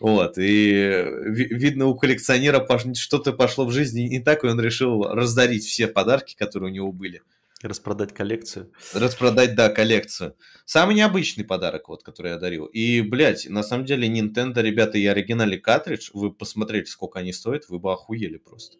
[0.00, 5.64] Вот, и видно, у коллекционера что-то пошло в жизни не так, и он решил раздарить
[5.64, 7.22] все подарки, которые у него были.
[7.62, 8.72] Распродать коллекцию.
[8.94, 10.36] Распродать, да, коллекцию.
[10.64, 12.66] Самый необычный подарок, вот, который я дарил.
[12.66, 17.68] И, блядь, на самом деле, Nintendo, ребята, и оригинальный картридж, вы посмотрите, сколько они стоят,
[17.68, 18.78] вы бы охуели просто.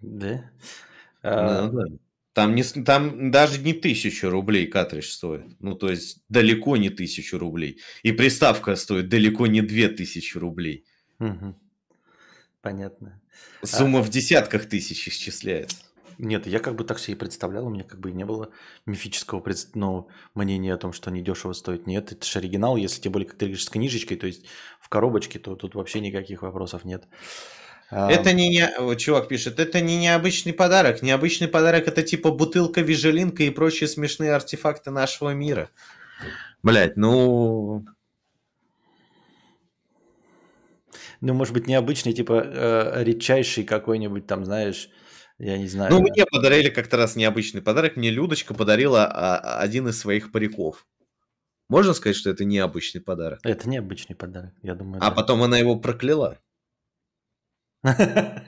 [0.00, 0.50] Да?
[1.22, 1.66] А...
[1.66, 1.84] Ну, да.
[2.32, 5.44] Там, не, там даже не тысячу рублей картридж стоит.
[5.60, 7.80] Ну, то есть далеко не тысячу рублей.
[8.02, 10.84] И приставка стоит далеко не две тысячи рублей.
[11.20, 11.54] Угу.
[12.60, 13.22] Понятно.
[13.62, 14.02] Сумма а...
[14.02, 15.83] в десятках тысяч исчисляется.
[16.18, 18.50] Нет, я как бы так себе и представлял, у меня как бы и не было
[18.86, 19.58] мифического пред...
[19.74, 21.86] ну, мнения о том, что они дешево стоят.
[21.86, 24.46] Нет, это же оригинал, если тем более, как ты говоришь, с книжечкой, то есть
[24.80, 27.04] в коробочке, то тут вообще никаких вопросов нет.
[27.90, 31.02] Это не, не, чувак пишет, это не необычный подарок.
[31.02, 35.70] Необычный подарок это типа бутылка, вижелинка и прочие смешные артефакты нашего мира.
[36.62, 37.84] Блять, ну...
[41.20, 44.90] Ну, может быть, необычный, типа э, редчайший какой-нибудь там, знаешь,
[45.38, 45.92] я не знаю.
[45.92, 47.96] Ну, мне подарили как-то раз необычный подарок.
[47.96, 50.86] Мне Людочка подарила а, один из своих париков.
[51.68, 53.40] Можно сказать, что это необычный подарок?
[53.42, 55.02] Это необычный подарок, я думаю.
[55.02, 55.10] А да.
[55.10, 56.38] потом она его прокляла.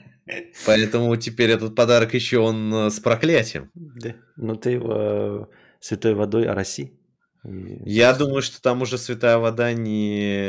[0.65, 3.71] Поэтому теперь этот подарок еще он э, с проклятием.
[3.73, 4.15] Да.
[4.35, 5.45] Ну, ты его э,
[5.79, 6.99] святой водой ороси.
[7.43, 10.45] и Я думаю, что там уже святая вода не,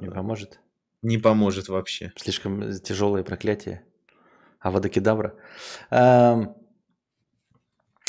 [0.00, 0.60] Не поможет.
[1.02, 2.12] не поможет вообще.
[2.16, 3.84] Слишком тяжелое проклятие.
[4.62, 5.34] А водокидавра.
[5.90, 6.54] Ам,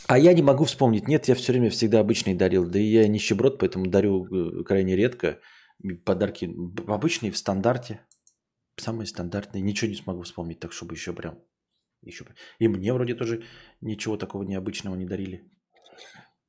[0.07, 1.07] А я не могу вспомнить.
[1.07, 2.65] Нет, я все время всегда обычный дарил.
[2.65, 5.39] Да и я нищеброд, поэтому дарю э, крайне редко.
[6.05, 6.49] Подарки
[6.87, 7.99] обычные в стандарте.
[8.77, 9.61] Самые стандартные.
[9.61, 11.35] Ничего не смогу вспомнить, так чтобы еще прям...
[12.01, 12.25] Еще...
[12.59, 13.43] И мне вроде тоже
[13.81, 15.43] ничего такого необычного не дарили.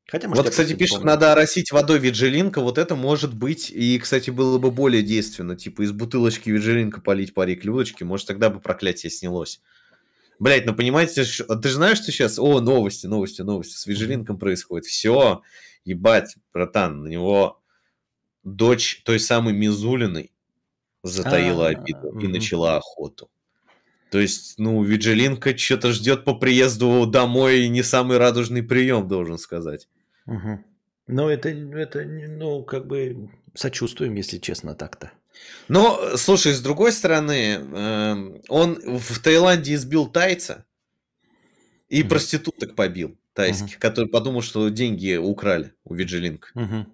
[0.06, 1.06] Хотя, может, вот, кстати, пишет, помню.
[1.06, 2.60] надо оросить водой виджелинка.
[2.60, 5.56] Вот это может быть, и, кстати, было бы более действенно.
[5.56, 8.04] Типа из бутылочки виджелинка полить парик Людочки.
[8.04, 9.62] Может, тогда бы проклятие снялось.
[10.38, 12.38] Блять, ну понимаете, ш- ты же знаешь, что сейчас...
[12.38, 13.76] О, новости, новости, новости.
[13.76, 14.86] С виджелинком происходит.
[14.86, 15.42] Все,
[15.84, 17.60] ебать, братан, на него
[18.42, 20.32] дочь той самой Мизулиной
[21.02, 23.30] затаила А, обиду и начала охоту.
[24.10, 29.88] То есть, ну, Виджелинка что-то ждет по приезду домой не самый радужный прием, должен сказать.
[30.26, 30.64] Мгм.
[31.06, 35.12] Ну, это, это, ну, как бы сочувствуем, если честно, так-то.
[35.68, 40.64] Но, слушай, с другой стороны, эм, он в Таиланде избил тайца
[41.88, 42.08] и Мгм.
[42.08, 45.94] проституток побил тайских, который подумал, что деньги украли у.
[45.94, 46.86] Мгм.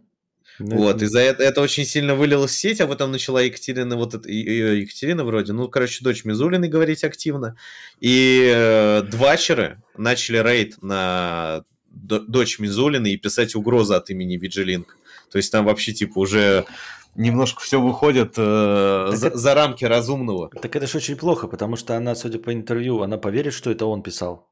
[0.59, 3.97] Ну, Вот, это- из-за этого это очень сильно вылилось в сеть, а потом начала Екатерина,
[3.97, 7.57] вот это, ее Екатерина вроде, ну, короче, дочь Мизулиной говорить активно,
[7.99, 14.97] и э, двачеры начали рейд на дочь Мизулиной и писать угрозы от имени Виджилинг.
[15.31, 16.67] То есть там вообще, типа, уже
[17.15, 20.49] немножко все выходит э, Так за, это- за рамки разумного.
[20.51, 23.87] Так это же очень плохо, потому что она, судя по интервью, она поверит, что это
[23.87, 24.49] он писал.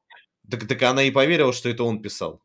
[0.49, 2.41] Так, так она и поверила, что это он писал.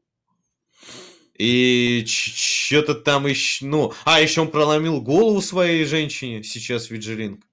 [1.36, 3.66] И что-то там еще...
[3.66, 7.44] Ну, а, еще он проломил голову своей женщине сейчас, Виджилинг.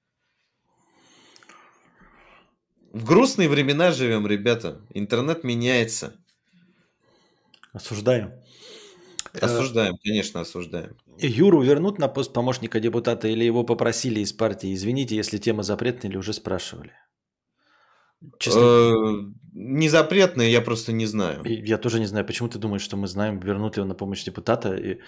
[2.91, 4.81] В грустные времена живем, ребята.
[4.93, 6.13] Интернет меняется.
[7.71, 8.33] Осуждаю.
[9.33, 10.97] Э, Осуждаем, конечно, осуждаем.
[11.27, 14.73] Юру вернут на пост помощника депутата или его попросили из партии?
[14.73, 16.91] Извините, если тема запретная или уже спрашивали.
[18.39, 18.93] Честно, Э,
[19.53, 21.41] Не запретные, я просто не знаю.
[21.43, 24.75] я тоже не знаю, почему ты думаешь, что мы знаем, вернут его на помощь депутата
[24.75, 24.99] и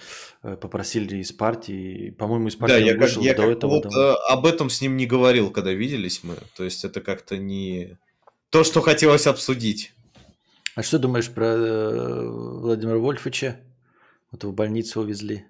[0.42, 2.10] э, попросили из партии.
[2.10, 3.70] По-моему, из партии Да, он я, как, вышел я до как этого.
[3.70, 6.34] вот э, об этом с ним не говорил, когда виделись мы.
[6.56, 7.96] То есть это как-то не
[8.50, 9.92] то, что хотелось обсудить.
[10.74, 11.56] А что думаешь про
[12.26, 13.60] Владимира Вольфовича?
[14.32, 15.44] Вот его в больницу увезли.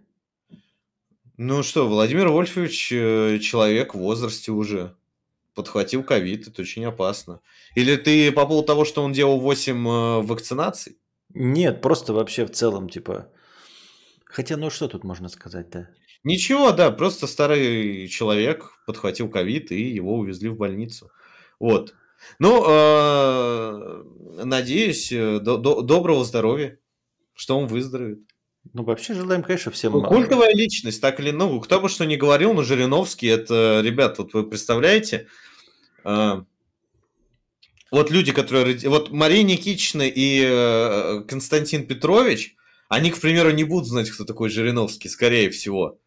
[1.36, 4.94] Ну что, Владимир Вольфович э, человек в возрасте уже.
[5.54, 7.40] Подхватил ковид, это очень опасно.
[7.74, 10.98] Или ты по поводу того, что он делал 8 э, вакцинаций?
[11.30, 13.32] Нет, просто вообще в целом, типа...
[14.24, 15.88] Хотя, ну что тут можно сказать, да?
[16.22, 21.10] Ничего, да, просто старый человек подхватил ковид и его увезли в больницу.
[21.58, 21.94] Вот.
[22.38, 24.04] Ну, э,
[24.44, 26.78] надеюсь, до- до- доброго здоровья,
[27.34, 28.20] что он выздоровеет.
[28.72, 29.92] Ну, вообще желаем, конечно, всем...
[29.92, 34.18] Ну, Культовая личность, так или ну, кто бы что ни говорил, но Жириновский, это, ребят,
[34.18, 35.28] вот вы представляете,
[36.04, 36.42] э,
[37.90, 38.76] вот люди, которые...
[38.88, 42.56] Вот Мария Никитична и э, Константин Петрович,
[42.88, 45.98] они, к примеру, не будут знать, кто такой Жириновский, скорее всего.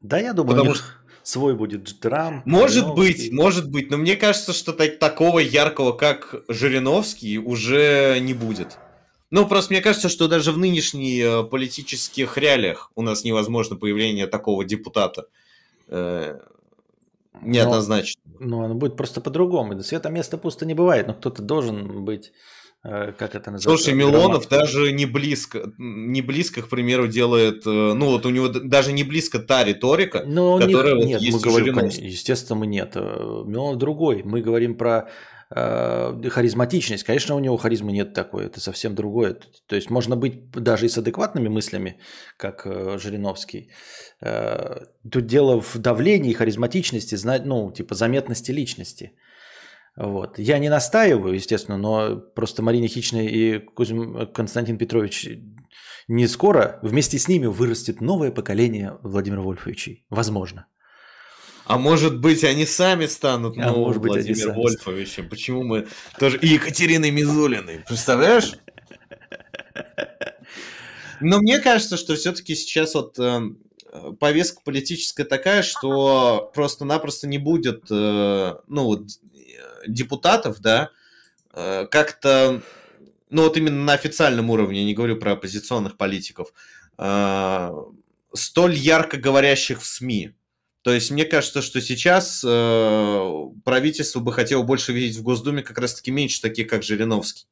[0.00, 2.42] Да, я думаю, Потому них свой будет драм.
[2.46, 3.00] Может Жириновский.
[3.00, 8.78] быть, может быть, но мне кажется, что так- такого яркого, как Жириновский, уже не будет.
[9.30, 14.26] Ну, просто мне кажется, что даже в нынешних э, политических реалиях у нас невозможно появление
[14.26, 15.26] такого депутата.
[15.88, 16.38] Э,
[17.42, 18.20] неоднозначно.
[18.40, 19.78] Ну, оно будет просто по-другому.
[19.82, 22.32] Света места пусто не бывает, но кто-то должен быть,
[22.84, 23.84] э, как это называется?
[23.84, 28.92] Слушай, Милонов даже не близко, не близко, к примеру, делает, ну вот у него даже
[28.92, 32.00] не близко та риторика, Но которая вот нет, есть мы говорим, Жириновского.
[32.00, 32.94] кон- естественно, мы нет.
[32.94, 34.22] Милонов другой.
[34.22, 35.10] Мы говорим про
[35.50, 37.04] э, харизматичность.
[37.04, 38.46] Конечно, у него харизмы нет такой.
[38.46, 39.36] Это совсем другое.
[39.66, 41.98] То есть можно быть даже и с адекватными мыслями,
[42.36, 43.70] как э, Жириновский.
[44.20, 49.12] Э, Тут дело в давлении, харизматичности, знать, ну, типа заметности личности.
[49.96, 50.38] Вот.
[50.38, 55.28] Я не настаиваю, естественно, но просто Марина Хичная и Кузьм- Константин Петрович
[56.08, 60.04] не скоро вместе с ними вырастет новое поколение Владимира Вольфовичей.
[60.10, 60.66] Возможно.
[61.68, 65.28] А может быть, они сами станут А новым может быть, они Владимиром сами Вольфовичем.
[65.28, 65.86] Почему мы
[66.18, 66.38] тоже...
[66.38, 67.84] И Екатериной Мизулиной.
[67.86, 68.54] Представляешь?
[71.20, 73.40] Но мне кажется, что все-таки сейчас вот э,
[74.18, 79.02] повестка политическая такая, что просто-напросто не будет, э, ну, вот,
[79.86, 80.90] депутатов, да,
[81.52, 82.62] э, как-то,
[83.28, 86.54] ну, вот именно на официальном уровне, я не говорю про оппозиционных политиков,
[86.96, 87.72] э,
[88.32, 90.32] столь ярко говорящих в СМИ.
[90.82, 93.32] То есть мне кажется, что сейчас э,
[93.64, 97.46] правительство бы хотело больше видеть в Госдуме как раз-таки меньше таких, как Жириновский.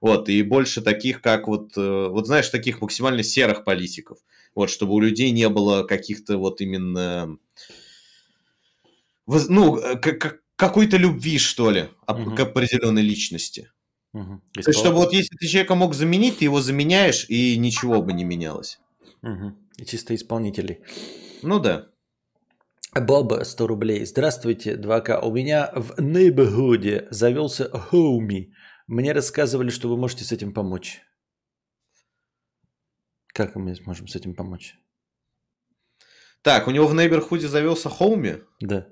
[0.00, 4.18] Вот, и больше таких, как вот, э, вот знаешь, таких максимально серых политиков.
[4.54, 7.36] Вот, чтобы у людей не было каких-то вот именно,
[9.26, 12.34] ну, э, как, какой-то любви, что ли, угу.
[12.36, 13.70] к определенной личности.
[14.12, 14.40] Угу.
[14.54, 18.12] То есть, чтобы вот если ты человека мог заменить, ты его заменяешь, и ничего бы
[18.12, 18.78] не менялось.
[19.22, 19.52] Угу.
[19.78, 20.78] И чисто исполнителей.
[21.42, 21.88] Ну да.
[22.94, 24.06] Боба, 100 рублей.
[24.06, 25.20] Здравствуйте, 2К.
[25.22, 28.54] У меня в нейборхуде завелся хоуми.
[28.86, 31.02] Мне рассказывали, что вы можете с этим помочь.
[33.28, 34.74] Как мы можем с этим помочь?
[36.42, 38.42] Так, у него в нейборхуде завелся хоуми?
[38.60, 38.86] Да.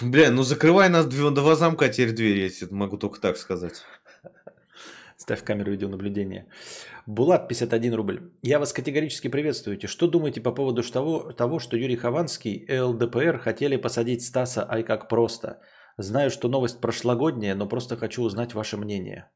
[0.00, 3.84] Бля, ну закрывай нас два, замка, а теперь дверь, я могу только так сказать.
[5.16, 6.46] Ставь камеру видеонаблюдения.
[7.06, 8.18] Булат, 51 рубль.
[8.42, 9.78] Я вас категорически приветствую.
[9.86, 14.82] Что думаете по поводу того, того, что Юрий Хованский и ЛДПР хотели посадить Стаса, ай
[14.82, 15.60] как просто?
[15.98, 19.30] Знаю, что новость прошлогодняя, но просто хочу узнать ваше мнение.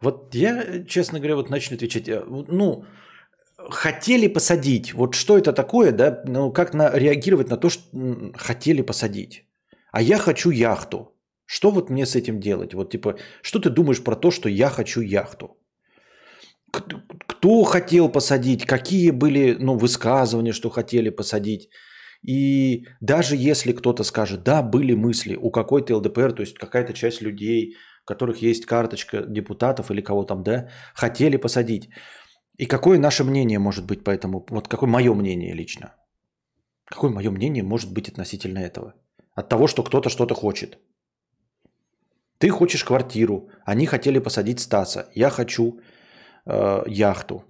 [0.00, 2.08] Вот я, честно говоря, вот начну отвечать.
[2.08, 2.84] Э, ну,
[3.70, 4.94] хотели посадить.
[4.94, 6.22] Вот что это такое, да?
[6.26, 7.82] Ну, как на, реагировать на то, что
[8.34, 9.44] хотели посадить?
[9.92, 11.09] А я хочу яхту.
[11.52, 12.74] Что вот мне с этим делать?
[12.74, 15.56] Вот типа, что ты думаешь про то, что я хочу яхту?
[17.26, 18.64] Кто хотел посадить?
[18.64, 21.68] Какие были ну, высказывания, что хотели посадить?
[22.28, 27.20] И даже если кто-то скажет, да, были мысли у какой-то ЛДПР, то есть какая-то часть
[27.20, 27.74] людей,
[28.04, 31.88] у которых есть карточка депутатов или кого там, да, хотели посадить.
[32.58, 34.46] И какое наше мнение может быть по этому?
[34.50, 35.96] Вот какое мое мнение лично?
[36.84, 38.94] Какое мое мнение может быть относительно этого?
[39.34, 40.78] От того, что кто-то что-то хочет.
[42.40, 45.80] Ты хочешь квартиру, они хотели посадить Стаса, я хочу
[46.46, 47.44] э, яхту.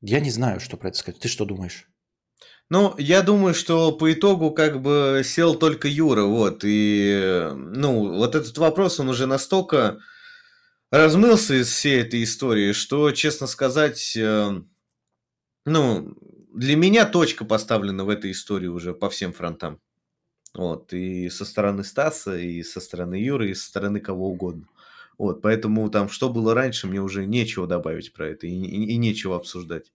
[0.00, 1.20] Я не знаю, что про это сказать.
[1.20, 1.88] Ты что думаешь?
[2.70, 8.36] Ну, я думаю, что по итогу как бы сел только Юра, вот, и, ну, вот
[8.36, 9.98] этот вопрос, он уже настолько
[10.92, 14.50] размылся из всей этой истории, что, честно сказать, э,
[15.64, 16.14] ну,
[16.54, 19.80] для меня точка поставлена в этой истории уже по всем фронтам.
[20.58, 24.66] Вот, и со стороны Стаса, и со стороны Юры, и со стороны кого угодно.
[25.16, 28.96] Вот, поэтому там, что было раньше, мне уже нечего добавить про это, и, и, и
[28.96, 29.92] нечего обсуждать.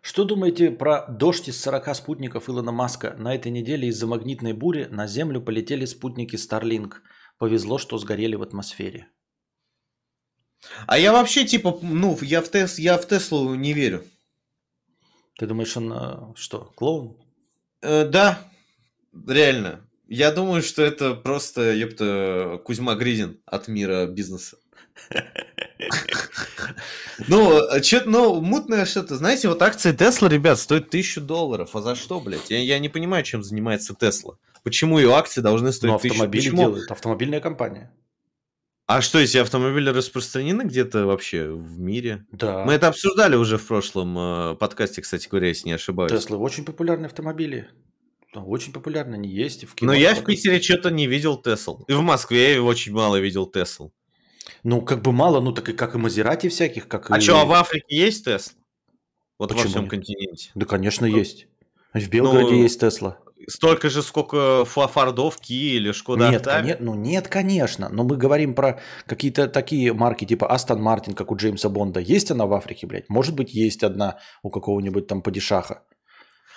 [0.00, 3.14] Что думаете про дождь из 40 спутников Илона Маска?
[3.18, 6.94] На этой неделе из-за магнитной бури на Землю полетели спутники Starlink.
[7.36, 9.08] Повезло, что сгорели в атмосфере.
[10.86, 14.06] А я вообще, типа, ну, я в, Тес, я в Теслу не верю.
[15.36, 17.18] Ты думаешь, он э, что, клоун?
[17.82, 18.48] Э, да,
[19.26, 19.80] реально.
[20.08, 24.56] Я думаю, что это просто, ёпта, Кузьма Гридин от мира бизнеса.
[27.28, 29.16] Ну, что-то, ну, мутное что-то.
[29.16, 31.76] Знаете, вот акции Тесла, ребят, стоят тысячу долларов.
[31.76, 32.50] А за что, блядь?
[32.50, 34.38] Я, я не понимаю, чем занимается Тесла.
[34.62, 36.14] Почему ее акции должны стоить ну, тысячу?
[36.14, 36.90] автомобили делают.
[36.90, 37.92] Автомобильная компания.
[38.86, 42.26] А что, эти автомобили распространены где-то вообще в мире?
[42.32, 42.64] Да.
[42.64, 46.10] Мы это обсуждали уже в прошлом э, подкасте, кстати говоря, если не ошибаюсь.
[46.10, 47.68] Теслы очень популярные автомобили.
[48.34, 49.64] Очень популярны они есть.
[49.64, 51.82] В кино, Но я в Питере что-то не видел Тесл.
[51.88, 53.90] И в Москве я очень мало видел Тесл.
[54.64, 57.20] Ну, как бы мало, ну так и как и Мазерати всяких, как а и...
[57.20, 58.54] что, а в Африке есть Тесла?
[59.38, 60.50] Вот Почему во всем континенте.
[60.54, 61.48] Да, конечно, ну, есть.
[61.92, 63.18] В Белгороде ну, есть Тесла.
[63.48, 67.88] Столько же, сколько Фордов, Ки или Шкода нет, нет, ну нет, конечно.
[67.88, 71.98] Но мы говорим про какие-то такие марки, типа Астон Мартин, как у Джеймса Бонда.
[71.98, 73.08] Есть она в Африке, блядь?
[73.08, 75.82] Может быть, есть одна у какого-нибудь там падишаха.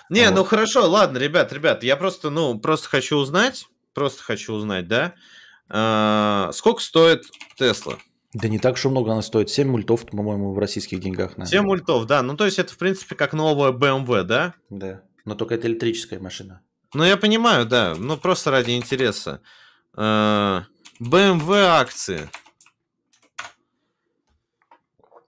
[0.09, 0.35] Не, вот.
[0.35, 5.13] ну хорошо, ладно, ребят, ребят, я просто, ну, просто хочу узнать, просто хочу узнать, да,
[5.69, 7.25] а, сколько стоит
[7.57, 7.97] Тесла?
[8.33, 9.49] Да не так уж много она стоит.
[9.49, 11.37] 7 мультов, по-моему, в российских деньгах.
[11.37, 11.47] Наверное.
[11.47, 12.21] 7 мультов, да.
[12.21, 14.53] Ну, то есть это, в принципе, как новая BMW, да?
[14.69, 15.01] Да.
[15.23, 16.61] Но только это электрическая машина.
[16.93, 17.95] Ну, я понимаю, да.
[17.97, 19.39] Ну, просто ради интереса.
[19.95, 20.65] BMW
[20.99, 22.29] э, акции.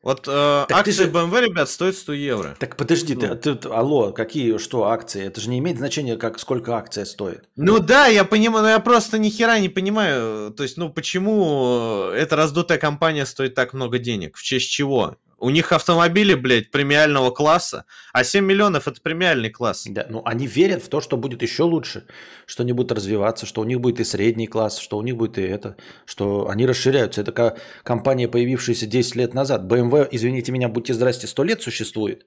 [0.07, 1.09] Вот э, акции же...
[1.09, 2.55] BMW, ребят, стоят 100 евро.
[2.59, 3.35] Так подожди, ну.
[3.35, 5.25] ты, ты, алло, какие, что акции?
[5.25, 7.43] Это же не имеет значения, как, сколько акция стоит.
[7.57, 12.05] Ну да, я понимаю, но я просто ни хера не понимаю, то есть, ну почему
[12.15, 14.37] эта раздутая компания стоит так много денег?
[14.37, 15.17] В честь чего?
[15.39, 19.85] У них автомобили, блядь, премиального класса, а 7 миллионов это премиальный класс.
[19.87, 22.07] Да, ну они верят в то, что будет еще лучше,
[22.45, 25.37] что они будут развиваться, что у них будет и средний класс, что у них будет
[25.37, 25.75] и это,
[26.05, 27.21] что они расширяются.
[27.21, 29.71] Это компания, появившаяся 10 лет назад.
[29.71, 32.25] BMW, извините меня, будьте здрасте, 100 лет существует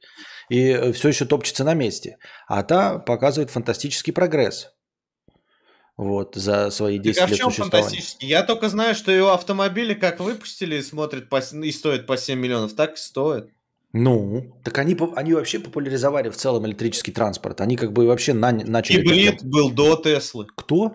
[0.50, 2.18] и все еще топчется на месте.
[2.46, 4.72] А та показывает фантастический прогресс.
[6.00, 8.02] Вот, за свои 10 так, а лет в чем существования.
[8.20, 12.72] Я только знаю, что его автомобили как выпустили, смотрят по, и стоят по 7 миллионов,
[12.72, 13.50] так и стоят.
[13.92, 17.60] Ну, так они, они вообще популяризовали в целом электрический транспорт.
[17.60, 19.02] Они как бы вообще на, начали...
[19.02, 20.46] Гибрид был до Теслы.
[20.56, 20.94] Кто?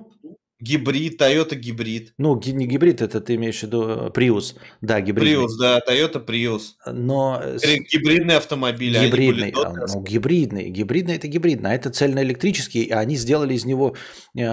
[0.59, 2.13] Гибрид, Toyota гибрид.
[2.17, 4.55] Ну, не гибрид, это ты имеешь в виду э, Prius.
[4.81, 5.37] Да, гибрид.
[5.37, 6.75] Prius, да, Toyota Prius.
[6.85, 7.41] Но...
[7.43, 7.57] Э,
[7.91, 8.97] гибридный автомобиль.
[8.97, 10.69] Гибридный, а, ну, гибридный.
[10.69, 13.95] Гибридный это гибридный, а это цельноэлектрический, и они сделали из него,
[14.37, 14.43] э,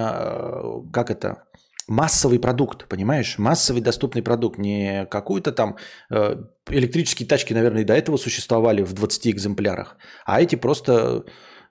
[0.93, 1.45] как это,
[1.87, 3.39] массовый продукт, понимаешь?
[3.39, 5.77] Массовый доступный продукт, не какую-то там...
[6.11, 6.37] Э,
[6.69, 11.25] электрические тачки, наверное, и до этого существовали в 20 экземплярах, а эти просто...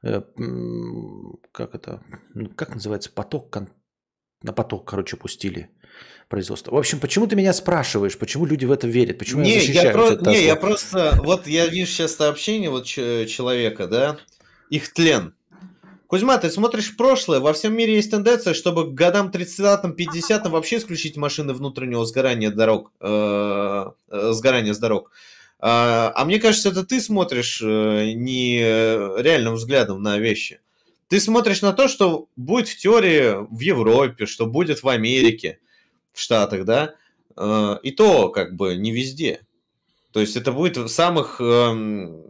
[0.04, 0.22] Э,
[1.52, 2.02] как это?
[2.34, 3.12] Ну, как называется?
[3.12, 3.50] Поток,
[4.44, 5.70] на поток, короче, пустили
[6.28, 6.72] производство.
[6.72, 9.88] В общем, почему ты меня спрашиваешь, почему люди в это верят, почему не, я защищаю
[9.88, 10.32] я про...
[10.32, 14.18] Не, я просто, вот я вижу сейчас сообщение вот человека, да,
[14.70, 15.34] их тлен.
[16.12, 21.16] Кузьма, ты смотришь прошлое, во всем мире есть тенденция, чтобы к годам 30-50 вообще исключить
[21.16, 25.12] машины внутреннего сгорания дорог, э, э, сгорания с дорог.
[25.60, 30.60] А, а мне кажется, это ты смотришь э, не реальным взглядом на вещи.
[31.12, 35.60] Ты смотришь на то, что будет в теории в Европе, что будет в Америке,
[36.14, 36.96] в Штатах, да,
[37.36, 39.42] э, и то как бы не везде.
[40.14, 42.24] То есть это будет в самых, эм,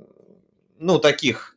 [0.80, 1.56] ну, таких,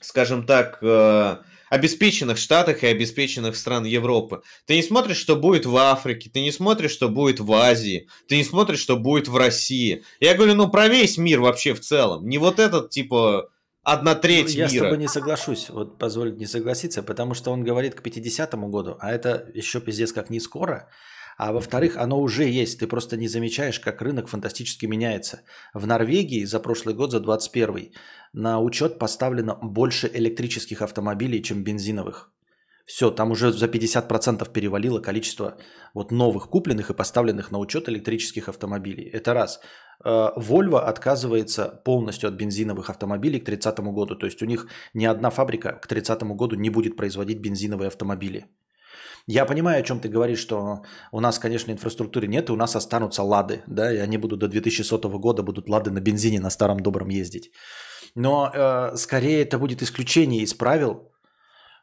[0.00, 1.36] скажем так, э,
[1.68, 4.42] обеспеченных штатах и обеспеченных стран Европы.
[4.66, 8.36] Ты не смотришь, что будет в Африке, ты не смотришь, что будет в Азии, ты
[8.36, 10.02] не смотришь, что будет в России.
[10.18, 12.28] Я говорю, ну, про весь мир вообще в целом.
[12.28, 13.50] Не вот этот, типа,
[13.82, 14.72] одна треть ну, я мира.
[14.72, 18.68] Я с тобой не соглашусь, вот позволь не согласиться, потому что он говорит к 50-му
[18.68, 20.88] году, а это еще пиздец как не скоро.
[21.38, 25.40] А во-вторых, оно уже есть, ты просто не замечаешь, как рынок фантастически меняется.
[25.72, 27.92] В Норвегии за прошлый год, за 21
[28.34, 32.30] на учет поставлено больше электрических автомобилей, чем бензиновых.
[32.84, 35.56] Все, там уже за 50% перевалило количество
[35.94, 39.08] вот новых купленных и поставленных на учет электрических автомобилей.
[39.08, 39.60] Это раз.
[40.04, 44.16] Э, Volvo отказывается полностью от бензиновых автомобилей к 30 году.
[44.16, 48.46] То есть у них ни одна фабрика к 30 году не будет производить бензиновые автомобили.
[49.26, 50.82] Я понимаю, о чем ты говоришь, что
[51.12, 54.48] у нас, конечно, инфраструктуры нет, и у нас останутся лады, да, и они будут до
[54.48, 57.50] 2100 года будут лады на бензине на старом добром ездить.
[58.14, 61.12] Но э, скорее это будет исключение из правил,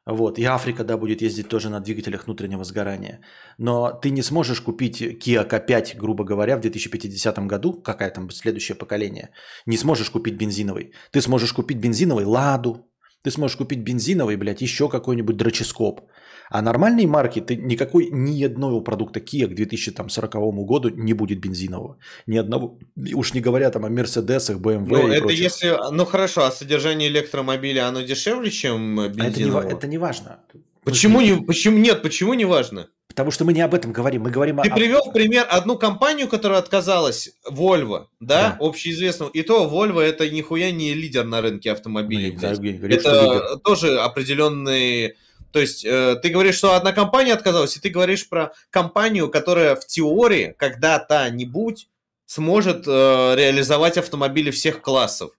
[0.08, 3.20] вот, и Африка, да, будет ездить тоже на двигателях внутреннего сгорания.
[3.58, 8.78] Но ты не сможешь купить Kia K5, грубо говоря, в 2050 году, какая там следующее
[8.78, 9.32] поколение,
[9.66, 10.94] не сможешь купить бензиновый.
[11.12, 12.88] Ты сможешь купить бензиновый Ладу,
[13.24, 16.02] ты сможешь купить бензиновый, блядь, еще какой-нибудь дроческоп.
[16.50, 21.98] А нормальные марки, ты никакой, ни одного продукта Kia к 2040 году не будет бензинового.
[22.26, 22.80] Ни одного,
[23.14, 25.40] уж не говоря там о Мерседесах, BMW ну, и это прочих.
[25.40, 29.62] если, ну хорошо, а содержание электромобиля, оно дешевле, чем бензинового?
[29.62, 30.40] Это не, это не важно.
[30.84, 32.88] Почему, не, почему нет, почему не важно?
[33.18, 34.76] Потому что мы не об этом говорим, мы говорим Ты о...
[34.76, 38.58] привел пример одну компанию, которая отказалась, Volvo, да, да.
[38.60, 39.32] общеизвестную.
[39.32, 42.38] И то Volvo это нихуя не лидер на рынке автомобилей.
[42.40, 45.16] Ну, говорю, это тоже определенные
[45.52, 49.76] то есть э, ты говоришь, что одна компания отказалась, и ты говоришь про компанию, которая
[49.76, 51.88] в теории когда-то-нибудь
[52.28, 52.92] сможет э,
[53.36, 55.32] реализовать автомобили всех классов.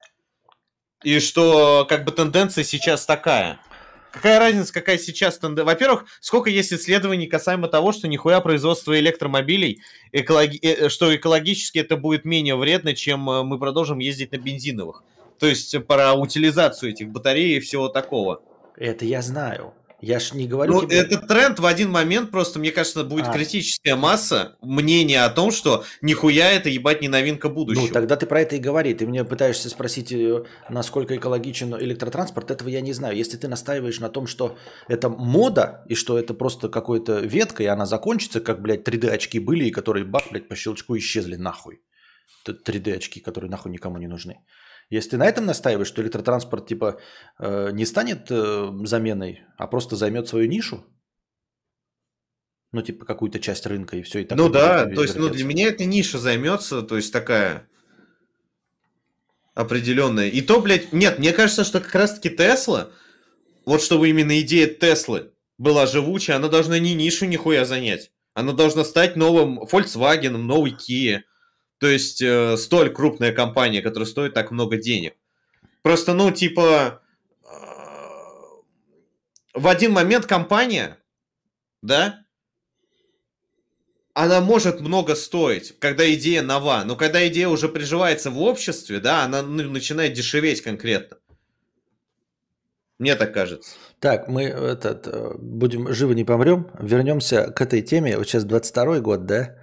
[1.05, 3.61] И что как бы тенденция сейчас такая.
[4.12, 5.66] Какая разница, какая сейчас тенденция?
[5.66, 9.82] Во-первых, сколько есть исследований касаемо того, что нихуя производство электромобилей,
[10.12, 10.59] экологи...
[10.59, 15.02] Э, что экологически это будет менее вредно, чем э, мы продолжим ездить на бензиновых.
[15.38, 18.42] То есть про утилизацию этих батарей и всего такого.
[18.76, 19.74] Это я знаю.
[20.01, 20.99] Я ж не говорю ну, тебе...
[20.99, 23.32] Этот тренд в один момент просто, мне кажется, будет а.
[23.32, 27.86] критическая масса мнения о том, что нихуя это ебать не новинка будущего.
[27.86, 28.94] Ну, тогда ты про это и говори.
[28.94, 32.51] Ты мне пытаешься спросить, э, насколько экологичен электротранспорт.
[32.53, 33.16] Этого я не знаю.
[33.16, 37.66] Если ты настаиваешь на том, что это мода, и что это просто какой-то ветка, и
[37.66, 41.80] она закончится, как, блядь, 3D-очки были, и которые, бах, блядь, по щелчку исчезли нахуй.
[42.46, 44.36] 3D-очки, которые нахуй никому не нужны.
[44.91, 46.99] Если ты на этом настаиваешь, что электротранспорт типа
[47.39, 50.86] э, не станет э, заменой, а просто займет свою нишу,
[52.72, 54.39] ну типа какую-то часть рынка и все и так.
[54.39, 57.68] Ну да, то есть ну для меня эта ниша займется, то есть такая
[59.55, 60.28] определенная.
[60.28, 62.91] И то, блядь, нет, мне кажется, что как раз-таки Тесла,
[63.66, 68.12] вот чтобы именно идея Теслы была живучая, она должна не нишу нихуя занять.
[68.34, 71.22] Она должна стать новым Volkswagen, новой Kia.
[71.79, 75.14] То есть э, столь крупная компания, которая стоит так много денег.
[75.83, 77.01] Просто, ну, типа,
[77.43, 77.49] э,
[79.55, 80.99] в один момент компания,
[81.83, 82.24] да,
[84.12, 89.22] она может много стоить, когда идея нова, но когда идея уже приживается в обществе, да,
[89.22, 91.18] она ну, начинает дешеветь конкретно.
[92.99, 93.76] Мне так кажется.
[94.01, 96.68] Так, мы этот, э, будем живы не помрем.
[96.81, 98.18] Вернемся к этой теме.
[98.18, 99.55] Вот сейчас 22 год, да?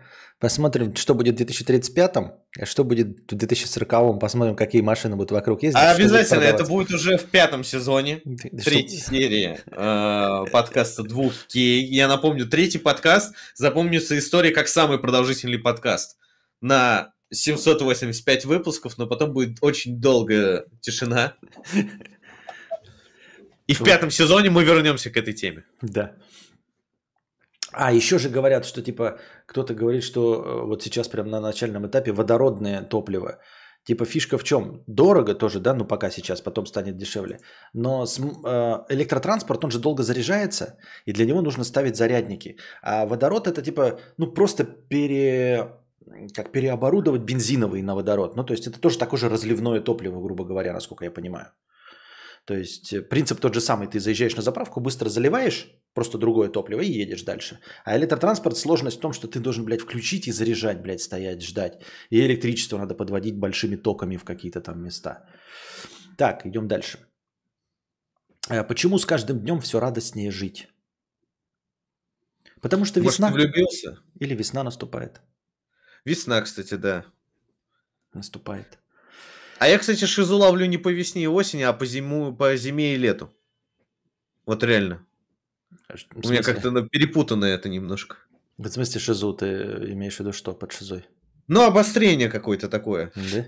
[0.46, 4.20] Посмотрим, что будет в 2035, а что будет в 2040.
[4.20, 5.82] Посмотрим, какие машины будут вокруг ездить.
[5.82, 8.22] А обязательно, будет это будет уже в пятом сезоне,
[8.64, 11.56] третьей серии э, подкаста 2К.
[11.56, 16.16] Я напомню, третий подкаст запомнится история как самый продолжительный подкаст.
[16.62, 21.34] На 785 выпусков, но потом будет очень долгая тишина.
[23.66, 25.64] И в пятом сезоне мы вернемся к этой теме.
[25.82, 26.14] Да.
[27.72, 31.86] А еще же говорят, что типа кто-то говорит, что э, вот сейчас прямо на начальном
[31.88, 33.40] этапе водородное топливо.
[33.86, 34.84] Типа фишка в чем?
[34.88, 37.40] Дорого тоже, да, ну пока сейчас, потом станет дешевле.
[37.74, 42.58] Но с, э, электротранспорт, он же долго заряжается, и для него нужно ставить зарядники.
[42.82, 45.72] А водород это типа, ну просто пере,
[46.34, 48.36] как переоборудовать бензиновый на водород.
[48.36, 51.48] Ну то есть это тоже такое же разливное топливо, грубо говоря, насколько я понимаю.
[52.46, 53.88] То есть э, принцип тот же самый.
[53.88, 57.60] Ты заезжаешь на заправку, быстро заливаешь, просто другое топливо и едешь дальше.
[57.84, 61.82] А электротранспорт сложность в том, что ты должен, блядь, включить и заряжать, блядь, стоять, ждать.
[62.12, 65.28] И электричество надо подводить большими токами в какие-то там места.
[66.18, 67.00] Так, идем дальше.
[68.48, 70.68] А почему с каждым днем все радостнее жить?
[72.62, 73.30] Потому что весна...
[73.30, 73.98] Может, влюбился?
[74.20, 75.22] Или весна наступает.
[76.06, 77.06] Весна, кстати, да.
[78.14, 78.80] Наступает.
[79.58, 82.96] А я, кстати, шизу ловлю не по весне и осени, а по, зиму, по зиме
[82.96, 83.34] и лету.
[84.46, 85.06] Вот реально.
[86.14, 88.18] У меня как-то перепутано это немножко.
[88.58, 89.46] В смысле шизу ты
[89.92, 91.06] имеешь в виду что под шизой?
[91.48, 93.12] Ну, обострение какое-то такое.
[93.16, 93.46] Да?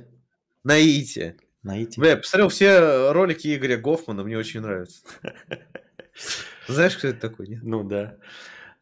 [0.63, 1.37] Наитие.
[1.63, 2.01] Наитие.
[2.01, 5.01] Бля, я посмотрел все ролики Игоря Гофмана, мне очень нравится.
[6.67, 7.63] Знаешь, кто это такой, нет?
[7.63, 8.17] Ну да.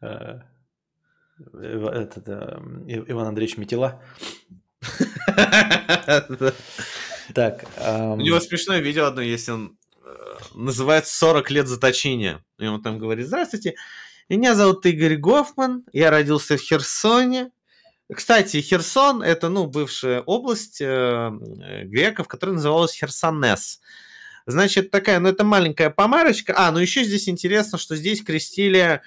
[0.00, 0.42] А,
[1.54, 4.02] этот, Иван Андреевич Метила.
[7.34, 7.64] Так.
[7.78, 10.08] У него смешное видео одно есть, он э,
[10.54, 12.44] называется «40 лет заточения».
[12.58, 13.74] И он там говорит, здравствуйте,
[14.28, 17.50] меня зовут Игорь Гофман, я родился в Херсоне.
[18.12, 21.30] Кстати, Херсон– это, ну, бывшая область э,
[21.84, 23.80] греков, которая называлась Херсонес.
[24.46, 26.54] Значит, такая, ну, это маленькая помарочка.
[26.56, 29.02] А, ну, еще здесь интересно, что здесь крестили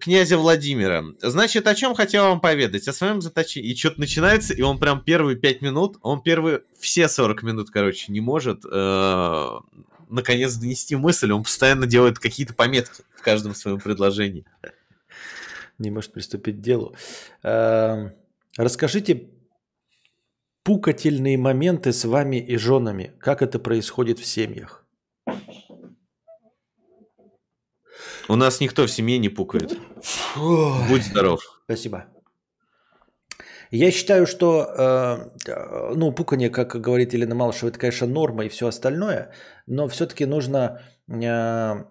[0.00, 1.04] князя Владимира.
[1.20, 2.86] Значит, о чем хотел вам поведать?
[2.88, 3.70] О своем заточении.
[3.70, 8.12] И что-то начинается, и он прям первые пять минут, он первые все 40 минут, короче,
[8.12, 9.50] не может э,
[10.08, 11.32] наконец донести мысль.
[11.32, 14.44] Он постоянно делает какие-то пометки в каждом своем предложении.
[15.78, 16.94] Не может приступить к делу.
[17.42, 18.10] Э,
[18.56, 19.30] расскажите
[20.62, 23.12] пукательные моменты с вами и женами.
[23.18, 24.83] Как это происходит в семьях?
[28.28, 29.78] У нас никто в семье не пукает.
[30.88, 31.40] Будь здоров.
[31.64, 32.06] Спасибо.
[33.70, 38.68] Я считаю, что, э, ну, пукание, как говорит Елена Малышева, это, конечно, норма и все
[38.68, 39.32] остальное,
[39.66, 41.84] но все-таки нужно э,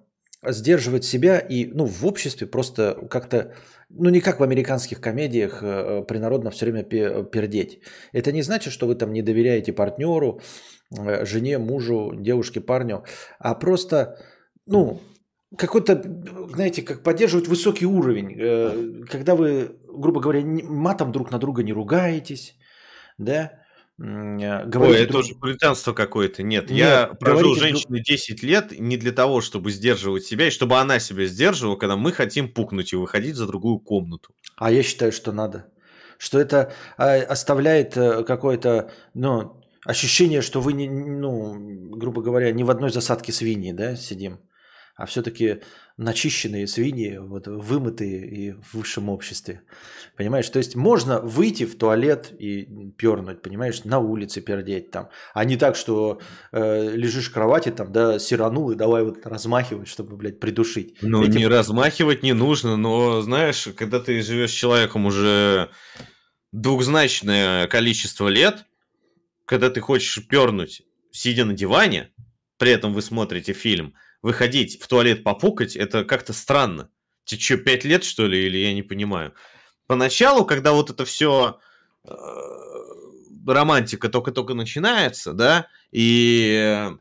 [0.51, 3.53] сдерживать себя и, ну, в обществе просто как-то,
[3.89, 7.79] ну, не как в американских комедиях э, принародно все время пердеть.
[8.13, 10.39] Это не значит, что вы там не доверяете партнеру,
[10.97, 13.03] э, жене, мужу, девушке, парню,
[13.39, 14.17] а просто,
[14.67, 15.01] ну,
[15.57, 16.01] какой-то,
[16.53, 21.73] знаете, как поддерживать высокий уровень, э, когда вы, грубо говоря, матом друг на друга не
[21.73, 22.55] ругаетесь,
[23.17, 23.53] да,
[23.99, 25.21] э, Говорите Ой, это друг...
[25.23, 26.43] тоже британство какое-то.
[26.43, 28.05] Нет, Нет я прожил женщины друг...
[28.05, 32.11] 10 лет не для того, чтобы сдерживать себя, и чтобы она себя сдерживала, когда мы
[32.11, 34.33] хотим пукнуть и выходить за другую комнату.
[34.57, 35.67] А я считаю, что надо.
[36.17, 41.53] Что это а, оставляет э, какое-то, ну, ощущение, что вы, не, ну,
[41.97, 44.39] грубо говоря, не в одной засадке свиньи, да, сидим
[44.95, 45.61] а все-таки
[45.97, 49.61] начищенные свиньи, вот, вымытые и в высшем обществе.
[50.15, 50.49] Понимаешь?
[50.49, 55.57] То есть можно выйти в туалет и пернуть, понимаешь, на улице пердеть там, а не
[55.57, 56.19] так, что
[56.51, 60.97] э, лежишь в кровати там, да, сиранул и давай вот размахивать, чтобы, блядь, придушить.
[61.01, 61.37] Ну, Этим...
[61.37, 65.69] не размахивать не нужно, но, знаешь, когда ты живешь с человеком уже
[66.51, 68.65] двухзначное количество лет,
[69.45, 72.11] когда ты хочешь пернуть, сидя на диване,
[72.57, 76.89] при этом вы смотрите фильм– выходить в туалет попукать, это как-то странно.
[77.25, 79.33] Тебе что, пять лет, что ли, или я не понимаю?
[79.85, 81.59] Поначалу, когда вот это все
[82.05, 82.09] э,
[83.45, 86.97] романтика только-только начинается, да, и,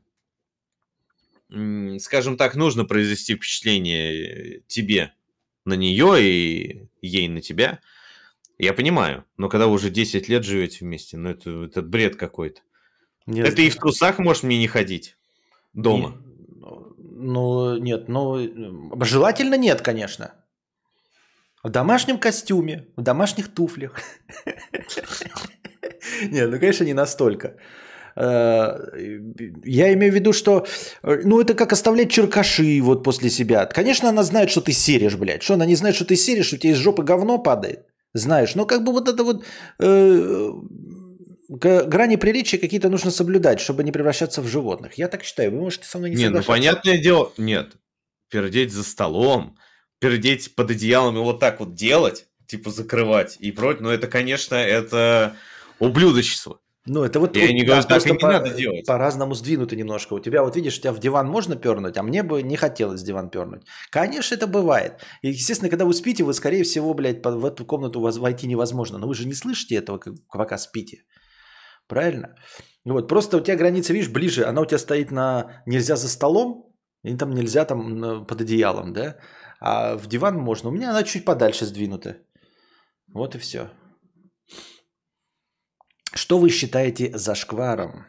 [1.50, 5.14] э, скажем так, нужно произвести впечатление тебе
[5.64, 7.80] на нее и ей на тебя.
[8.58, 12.62] Я понимаю, но когда вы уже 10 лет живете вместе, ну это, это бред какой-то.
[13.26, 15.16] Это и в трусах можешь мне не ходить
[15.72, 16.20] дома.
[16.24, 16.31] Не,
[17.22, 18.38] ну, нет, ну,
[19.04, 20.32] желательно нет, конечно.
[21.64, 24.00] В домашнем костюме, в домашних туфлях.
[26.30, 27.54] Нет, ну, конечно, не настолько.
[28.16, 28.78] Э,
[29.64, 30.66] я имею в виду, что,
[31.04, 33.66] э, ну, это как оставлять черкаши вот после себя.
[33.66, 35.42] Конечно, она знает, что ты серишь, блядь.
[35.42, 37.86] Что она не знает, что ты серишь, у тебя из жопы говно падает.
[38.14, 39.44] Знаешь, ну, как бы вот это вот
[39.78, 40.52] э,
[41.48, 44.94] грани приличия какие-то нужно соблюдать, чтобы не превращаться в животных.
[44.94, 45.50] Я так считаю.
[45.50, 47.72] Вы можете со мной не Нет, ну, понятное дело, нет.
[48.30, 49.56] Пердеть за столом,
[49.98, 54.54] пердеть под одеялом и вот так вот делать, типа закрывать и против, ну, это, конечно,
[54.54, 55.36] это
[55.78, 56.60] ублюдочество.
[56.84, 57.36] Ну, это вот...
[57.36, 58.84] Я не говорю, так не по, надо делать.
[58.86, 60.14] По-разному сдвинуто немножко.
[60.14, 63.02] У тебя, вот видишь, у тебя в диван можно пернуть, а мне бы не хотелось
[63.02, 63.62] в диван пернуть.
[63.90, 64.94] Конечно, это бывает.
[65.22, 68.98] И, естественно, когда вы спите, вы, скорее всего, блядь, в эту комнату войти невозможно.
[68.98, 71.04] Но вы же не слышите этого, пока спите.
[71.88, 72.34] Правильно?
[72.84, 74.44] Вот, просто у тебя граница, видишь, ближе.
[74.44, 75.62] Она у тебя стоит на...
[75.66, 76.74] Нельзя за столом,
[77.04, 79.18] и там нельзя там под одеялом, да?
[79.60, 80.68] А в диван можно.
[80.68, 82.16] У меня она чуть подальше сдвинута.
[83.14, 83.70] Вот и все.
[86.14, 88.06] Что вы считаете зашкваром?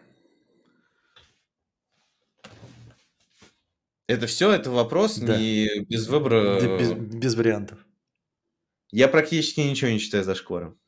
[4.08, 5.38] Это все, это вопрос да.
[5.38, 6.60] не без выбора.
[6.78, 7.80] Без, без вариантов.
[8.92, 10.80] Я практически ничего не считаю зашкваром.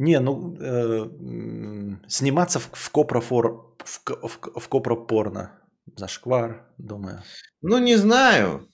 [0.00, 1.10] Не, ну э,
[2.08, 5.60] сниматься в, в копрофор в, в, в копропорно.
[5.94, 7.22] Зашквар, думаю.
[7.60, 8.66] Ну, не знаю.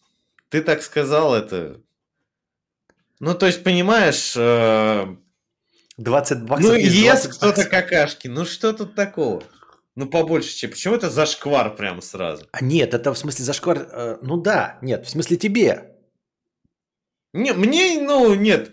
[0.51, 1.81] Ты так сказал это.
[3.19, 4.35] Ну, то есть, понимаешь...
[4.37, 5.17] Э...
[5.97, 8.29] 20 баксов Ну, ест кто-то какашки.
[8.29, 9.43] Ну, что тут такого?
[9.97, 10.71] Ну, побольше, чем.
[10.71, 12.47] Почему это зашквар прям сразу?
[12.53, 13.89] А нет, это в смысле зашквар...
[13.91, 15.97] Э, ну да, нет, в смысле тебе.
[17.33, 18.71] Не, мне, ну, нет.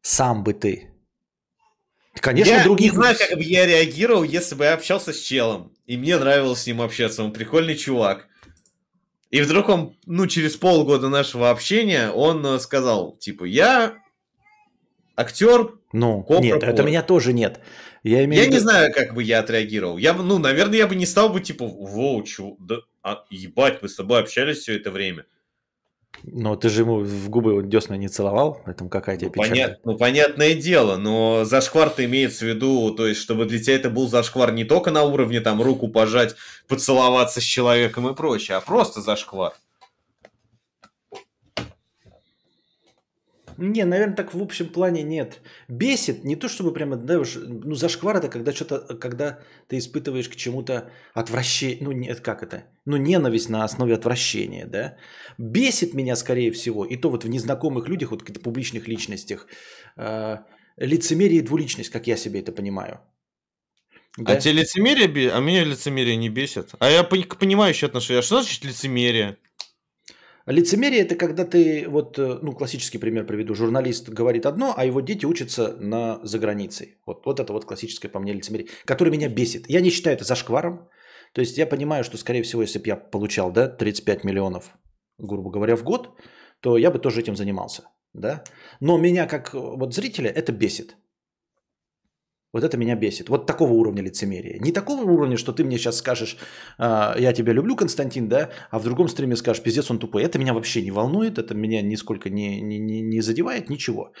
[0.00, 0.91] Сам бы ты.
[2.20, 2.92] Конечно, я других...
[2.92, 5.72] не знаю, как бы я реагировал, если бы я общался с челом.
[5.86, 7.24] И мне нравилось с ним общаться.
[7.24, 8.28] Он прикольный чувак.
[9.30, 13.94] И вдруг он, ну, через полгода нашего общения, он э, сказал, типа, я
[15.16, 15.74] актер.
[15.92, 17.60] Ну, нет, это меня тоже нет.
[18.02, 18.56] Я, имею я виду...
[18.56, 19.96] не знаю, как бы я отреагировал.
[19.96, 23.80] Я бы, ну, наверное, я бы не стал бы, типа, воу, чу, да, а, ебать,
[23.80, 25.24] мы с тобой общались все это время.
[26.24, 29.96] Но ты же ему в губы десна не целовал, поэтому какая тебе ну, понят, ну,
[29.96, 34.52] понятное дело, но зашквар-то имеется в виду, то есть, чтобы для тебя это был зашквар
[34.52, 36.36] не только на уровне там руку пожать,
[36.68, 39.54] поцеловаться с человеком и прочее, а просто зашквар.
[43.62, 45.40] Не, наверное, так в общем плане нет.
[45.68, 49.38] Бесит не то, чтобы прямо, да, уж, ну, зашквар это когда что-то, когда
[49.68, 54.96] ты испытываешь к чему-то отвращение, ну, нет, как это, ну, ненависть на основе отвращения, да.
[55.38, 59.46] Бесит меня, скорее всего, и то вот в незнакомых людях, вот каких-то публичных личностях,
[59.96, 60.38] э,
[60.76, 63.00] лицемерие и двуличность, как я себе это понимаю.
[64.18, 64.32] А да?
[64.32, 66.70] А тебе лицемерие, а меня лицемерие не бесит.
[66.80, 68.16] А я к понимающему отношусь.
[68.16, 69.38] А что значит лицемерие?
[70.46, 75.00] Лицемерие– это когда ты, вот, э, ну, классический пример приведу, журналист говорит одно, а его
[75.00, 76.96] дети учатся на заграницей.
[77.06, 79.70] Вот, вот это вот классическое по мне лицемерие, которое меня бесит.
[79.70, 80.88] Я не считаю это зашкваром.
[81.32, 84.76] То есть я понимаю, что, скорее всего, если бы я получал, да, 35 миллионов,
[85.18, 86.08] грубо говоря, в год,
[86.60, 88.44] то я бы тоже этим занимался, да.
[88.80, 90.96] Но меня, как вот зрителя, это бесит.
[92.52, 93.28] Вот это меня бесит.
[93.28, 94.58] Вот такого уровня лицемерия.
[94.60, 96.36] Не такого уровня, что ты мне сейчас скажешь,
[96.78, 100.22] «А, я тебя люблю, Константин, да, а в другом стриме скажешь, пиздец, он тупой.
[100.22, 104.12] Это меня вообще не волнует, это меня нисколько не, не, не, не задевает, ничего.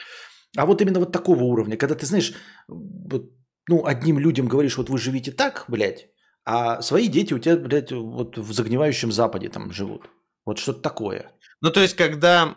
[0.56, 2.32] А вот именно вот такого уровня, когда ты, знаешь,
[2.68, 3.30] вот,
[3.68, 6.08] ну, одним людям говоришь, вот вы живите так, блядь,
[6.44, 10.08] а свои дети у тебя, блядь, вот в загнивающем Западе там живут.
[10.44, 11.30] Вот что-то такое.
[11.60, 12.56] Ну, то есть, когда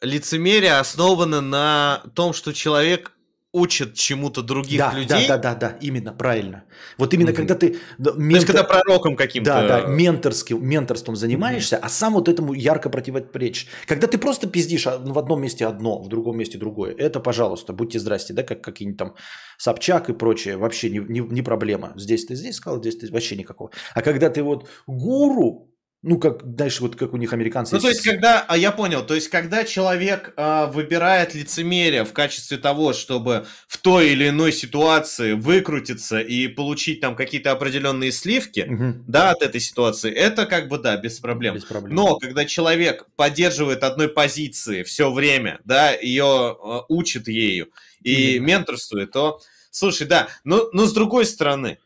[0.00, 3.12] лицемерие основано на том, что человек
[3.52, 5.26] учат чему-то других да, людей.
[5.26, 6.64] Да, да, да, да, именно, правильно.
[6.98, 7.34] Вот именно mm-hmm.
[7.34, 7.76] когда ты...
[7.98, 8.14] Ментор...
[8.14, 9.50] То есть, когда пророком каким-то...
[9.50, 11.82] Да, да, менторским, менторством занимаешься, mm-hmm.
[11.82, 13.66] а сам вот этому ярко противоречишь.
[13.86, 17.72] Когда ты просто пиздишь а, в одном месте одно, в другом месте другое, это, пожалуйста,
[17.72, 19.14] будьте здрасте, да, как какие-нибудь там
[19.56, 21.92] Собчак и прочее, вообще не, не, не проблема.
[21.96, 23.70] Здесь ты здесь сказал, здесь ты вообще никакого.
[23.94, 25.67] А когда ты вот гуру,
[26.02, 27.74] ну, как дальше, вот как у них американцы.
[27.74, 32.12] Ну, то есть, когда, а я понял, то есть, когда человек э, выбирает лицемерие в
[32.12, 38.60] качестве того, чтобы в той или иной ситуации выкрутиться и получить там какие-то определенные сливки,
[38.60, 39.04] угу.
[39.08, 41.56] да, от этой ситуации, это как бы, да, без проблем.
[41.56, 41.96] без проблем.
[41.96, 47.70] Но когда человек поддерживает одной позиции все время, да, ее э, учит ею
[48.04, 48.46] и угу.
[48.46, 49.40] менторствует, то,
[49.72, 51.78] слушай, да, но, но с другой стороны,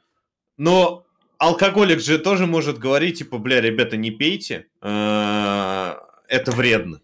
[0.59, 1.07] но
[1.43, 5.95] алкоголик же тоже может говорить, типа, бля, ребята, не пейте, э,
[6.29, 7.01] это вредно.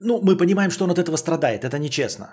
[0.00, 2.26] ну, мы понимаем, что он от этого страдает, это нечестно.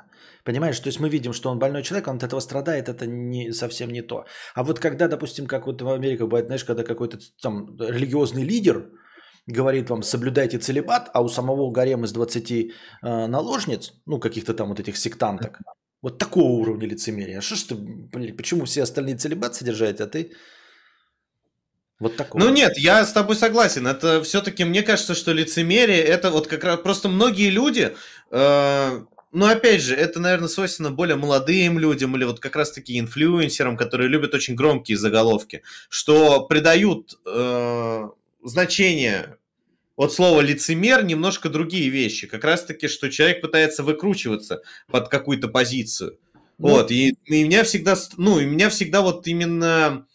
[0.44, 3.54] Понимаешь, то есть мы видим, что он больной человек, он от этого страдает, это не,
[3.54, 4.26] совсем не то.
[4.56, 8.90] А вот когда, допустим, как вот в Америке бывает, знаешь, когда какой-то там религиозный лидер
[9.48, 14.70] говорит вам, соблюдайте целебат, а у самого гарем из 20 э, наложниц, ну, каких-то там
[14.70, 15.60] вот этих сектанток,
[16.02, 17.40] вот такого уровня лицемерия.
[17.40, 20.32] А что ж ты, блин, почему все остальные целебат содержат, а ты
[22.00, 22.42] вот такого.
[22.42, 23.86] Ну нет, я с тобой согласен.
[23.86, 27.94] Это все-таки мне кажется, что лицемерие это вот как раз просто многие люди.
[28.32, 29.02] Э,
[29.34, 34.08] ну опять же, это, наверное, свойственно более молодым людям или вот как раз-таки инфлюенсерам, которые
[34.10, 38.10] любят очень громкие заголовки, что придают э,
[38.44, 39.38] значение
[39.98, 42.28] от слова лицемер немножко другие вещи.
[42.28, 46.18] Как раз-таки, что человек пытается выкручиваться под какую-то позицию.
[46.58, 50.06] Ну, вот, и, и меня всегда, ну, и меня всегда вот именно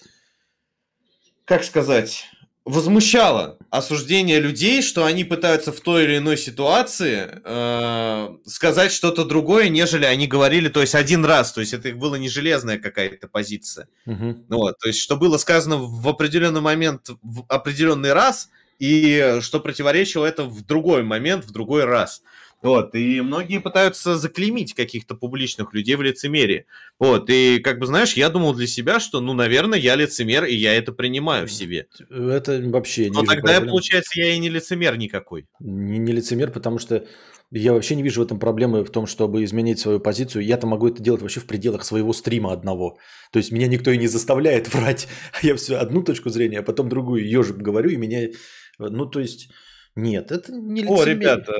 [1.44, 2.26] как сказать,
[2.64, 9.68] возмущало осуждение людей, что они пытаются в той или иной ситуации э, сказать что-то другое,
[9.68, 13.88] нежели они говорили, то есть один раз, то есть это была не железная какая-то позиция.
[14.06, 14.46] Угу.
[14.48, 20.24] Вот, то есть что было сказано в определенный момент, в определенный раз, и что противоречило
[20.24, 22.22] это в другой момент, в другой раз.
[22.64, 26.64] Вот, и многие пытаются заклеймить каких-то публичных людей в лицемерии.
[26.98, 30.54] Вот, и как бы, знаешь, я думал для себя, что, ну, наверное, я лицемер, и
[30.54, 31.88] я это принимаю в себе.
[32.08, 33.68] Это вообще не Но тогда, проблем.
[33.68, 35.46] получается, я и не лицемер никакой.
[35.60, 37.06] Не, не лицемер, потому что
[37.50, 40.42] я вообще не вижу в этом проблемы в том, чтобы изменить свою позицию.
[40.46, 42.96] Я-то могу это делать вообще в пределах своего стрима одного.
[43.30, 45.06] То есть меня никто и не заставляет врать.
[45.42, 48.30] Я все одну точку зрения, а потом другую ежик говорю, и меня...
[48.78, 49.50] Ну, то есть...
[49.96, 51.02] Нет, это не лицемерие.
[51.02, 51.52] О, ребята,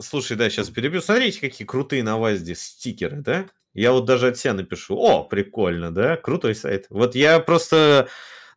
[0.00, 1.00] слушай, да, сейчас перебью.
[1.00, 3.46] Смотрите, какие крутые на вас здесь стикеры, да?
[3.72, 4.96] Я вот даже от себя напишу.
[4.96, 6.16] О, прикольно, да?
[6.16, 6.86] Крутой сайт.
[6.90, 8.08] Вот я просто...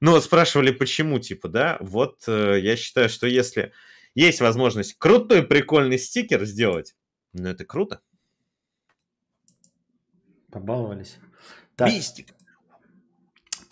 [0.01, 1.77] Ну, спрашивали, почему, типа, да?
[1.79, 3.71] Вот э, я считаю, что если
[4.15, 6.95] есть возможность крутой, прикольный стикер сделать,
[7.31, 8.01] ну, это круто.
[10.51, 11.17] Побаловались.
[11.77, 11.89] Так.
[11.89, 12.27] Бистик.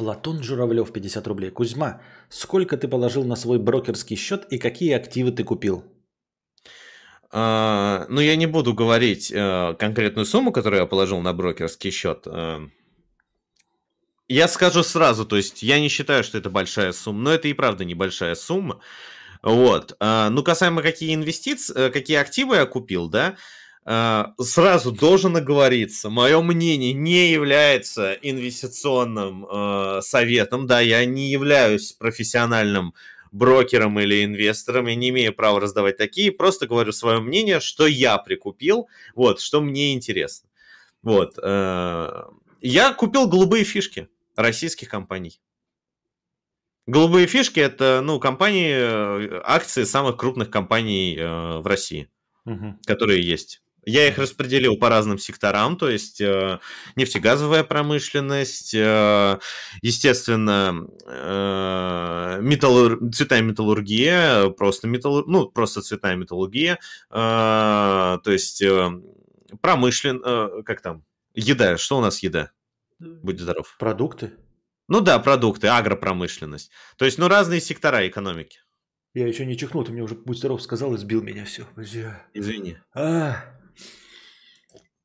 [0.01, 1.51] Платон Журавлев, 50 рублей.
[1.51, 5.83] Кузьма, сколько ты положил на свой брокерский счет и какие активы ты купил?
[7.29, 12.23] А, ну, я не буду говорить а, конкретную сумму, которую я положил на брокерский счет.
[12.25, 12.67] А,
[14.27, 17.53] я скажу сразу, то есть я не считаю, что это большая сумма, но это и
[17.53, 18.79] правда небольшая сумма.
[19.43, 19.95] Вот.
[19.99, 23.35] А, ну, касаемо какие инвестиции, э, какие активы я купил, да,
[23.83, 32.93] сразу должен оговориться, мое мнение не является инвестиционным э, советом, да, я не являюсь профессиональным
[33.31, 38.17] брокером или инвестором, я не имею права раздавать такие, просто говорю свое мнение, что я
[38.17, 40.49] прикупил, вот, что мне интересно.
[41.01, 42.23] Вот, э,
[42.61, 45.41] я купил голубые фишки российских компаний.
[46.87, 52.09] Голубые фишки это, ну, компании, э, акции самых крупных компаний э, в России,
[52.45, 52.77] угу.
[52.85, 53.60] которые есть.
[53.83, 56.59] Я их распределил по разным секторам, то есть э,
[56.95, 59.39] нефтегазовая промышленность, э,
[59.81, 62.99] естественно, э, металлур...
[63.11, 65.27] цветная металлургия, просто металлур...
[65.27, 66.77] ну, просто цветная металлургия,
[67.09, 68.91] э, то есть э,
[69.61, 70.21] промышлен...
[70.23, 71.03] Э, как там?
[71.33, 71.77] Еда.
[71.77, 72.51] Что у нас еда?
[72.99, 73.75] Будь здоров.
[73.79, 74.33] Продукты?
[74.87, 76.69] Ну да, продукты, агропромышленность.
[76.97, 78.59] То есть, ну, разные сектора экономики.
[79.13, 81.65] Я еще не чихнул, ты мне уже будь здоров сказал и сбил меня все.
[82.33, 82.77] Извини.
[82.93, 83.43] А,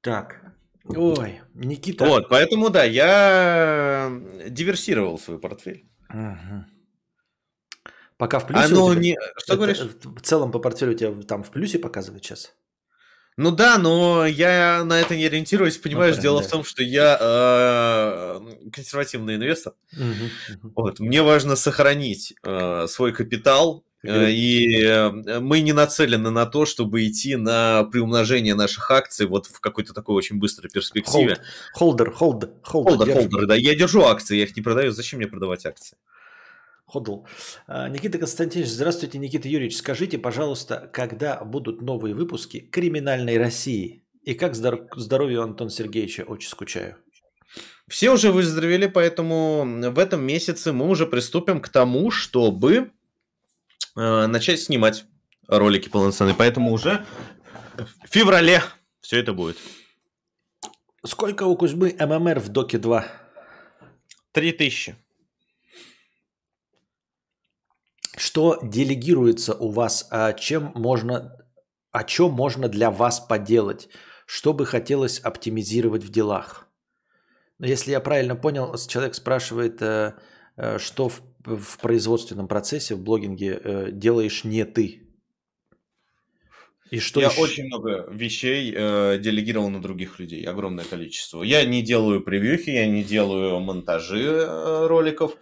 [0.06, 0.40] так.
[0.84, 2.04] Ой, Никита.
[2.04, 4.12] Вот, поэтому да, я
[4.48, 5.84] диверсировал свой портфель.
[6.10, 6.64] Угу.
[8.16, 8.64] Пока в плюсе.
[8.64, 9.18] А ну, не...
[9.36, 9.80] Что это, говоришь?
[9.80, 12.54] В целом по портфелю у тебя там в плюсе показывает сейчас?
[13.36, 16.46] Ну да, но я на это не ориентируюсь, понимаешь, ну, дело да.
[16.46, 19.74] в том, что я э, консервативный инвестор.
[19.92, 20.72] Угу, угу.
[20.76, 27.06] Вот, мне важно сохранить э, свой капитал и э, мы не нацелены на то, чтобы
[27.06, 31.38] идти на приумножение наших акций вот в какой-то такой очень быстрой перспективе.
[31.72, 33.12] Холдер, холдер, холдер.
[33.12, 33.54] Холдер, да.
[33.54, 34.92] Я держу акции, я их не продаю.
[34.92, 35.96] Зачем мне продавать акции?
[36.86, 37.26] Ходл.
[37.66, 39.76] А, Никита Константинович, здравствуйте, Никита Юрьевич.
[39.76, 44.04] Скажите, пожалуйста, когда будут новые выпуски «Криминальной России»?
[44.22, 46.22] И как здоровью Антона Сергеевича?
[46.22, 46.96] Очень скучаю.
[47.88, 52.90] Все уже выздоровели, поэтому в этом месяце мы уже приступим к тому, чтобы
[53.96, 55.04] Э, начать снимать
[55.48, 56.34] ролики полноценные.
[56.34, 57.04] Поэтому уже
[57.76, 58.62] в феврале
[59.00, 59.56] все это будет.
[61.04, 63.06] Сколько у Кузьмы ММР в Доке 2?
[64.32, 64.96] 3000.
[68.16, 71.36] Что делегируется у вас, а чем можно,
[71.92, 73.88] о чем можно для вас поделать?
[74.26, 76.68] Что бы хотелось оптимизировать в делах?
[77.58, 80.14] Если я правильно понял, человек спрашивает, э,
[80.56, 85.02] э, что в в производственном процессе, в блогинге э, делаешь не ты.
[86.90, 87.40] И что Я еще?
[87.40, 91.42] очень много вещей э, делегировал на других людей, огромное количество.
[91.42, 95.36] Я не делаю превьюхи, я не делаю монтажи э, роликов.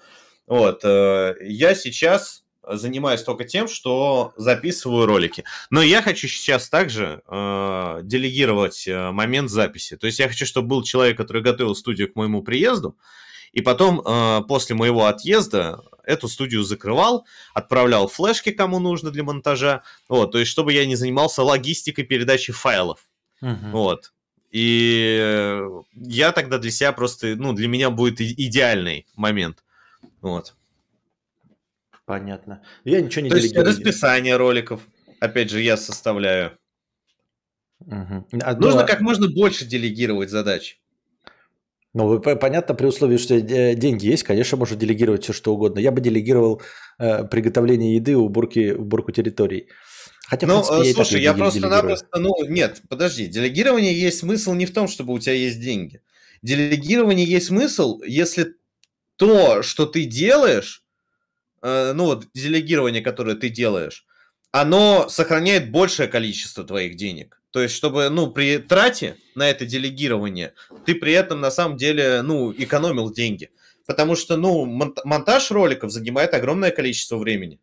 [0.46, 5.44] Вот, э, я сейчас занимаюсь только тем, что записываю ролики.
[5.70, 9.96] Но я хочу сейчас также э, делегировать э, момент записи.
[9.96, 12.96] То есть я хочу, чтобы был человек, который готовил студию к моему приезду,
[13.54, 17.24] и потом э, после моего отъезда эту студию закрывал,
[17.54, 19.82] отправлял флешки, кому нужно для монтажа.
[20.08, 23.08] Вот, то есть чтобы я не занимался логистикой передачи файлов.
[23.40, 23.70] Мгм.
[23.70, 24.12] Вот.
[24.50, 25.60] И
[25.94, 29.64] я тогда для себя просто, ну, для меня будет идеальный момент.
[30.20, 30.54] Вот.
[32.04, 32.62] Понятно.
[32.84, 34.80] Я ничего не То есть расписание роликов,
[35.20, 36.58] опять же, я составляю.
[37.80, 38.26] Мгм.
[38.42, 40.78] Одно- Нужно как можно больше делегировать задач.
[41.94, 45.78] Ну, понятно, при условии, что э, деньги есть, конечно, можно делегировать все, что угодно.
[45.78, 46.60] Я бы делегировал
[46.98, 49.68] э, приготовление еды, уборки, уборку территорий.
[50.26, 54.66] Хотя, Ну, принципе, э, так слушай, я просто-напросто, ну, нет, подожди, делегирование есть смысл не
[54.66, 56.00] в том, чтобы у тебя есть деньги.
[56.42, 58.56] Делегирование есть смысл, если
[59.16, 60.82] то, что ты делаешь,
[61.62, 64.04] э, ну, вот делегирование, которое ты делаешь,
[64.50, 67.40] оно сохраняет большее количество твоих денег.
[67.54, 72.20] То есть, чтобы, ну, при трате на это делегирование ты при этом, на самом деле,
[72.22, 73.50] ну, экономил деньги.
[73.86, 77.60] Потому что, ну, монт- монтаж роликов занимает огромное количество времени.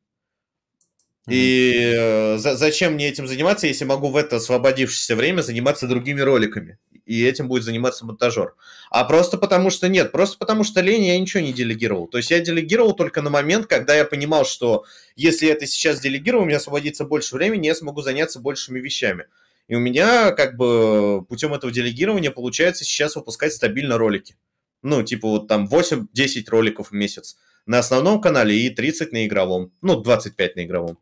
[1.30, 6.22] И э, за- зачем мне этим заниматься, если могу в это освободившееся время заниматься другими
[6.22, 6.80] роликами?
[7.06, 8.56] И этим будет заниматься монтажер.
[8.92, 12.08] А просто потому что нет, просто потому что лень я ничего не делегировал.
[12.08, 14.86] То есть я делегировал только на момент, когда я понимал, что
[15.18, 19.26] если я это сейчас делегирую, у меня освободится больше времени, я смогу заняться большими вещами.
[19.68, 24.36] И у меня как бы путем этого делегирования получается сейчас выпускать стабильно ролики.
[24.82, 29.72] Ну, типа вот там 8-10 роликов в месяц на основном канале и 30 на игровом.
[29.82, 30.98] Ну, 25 на игровом.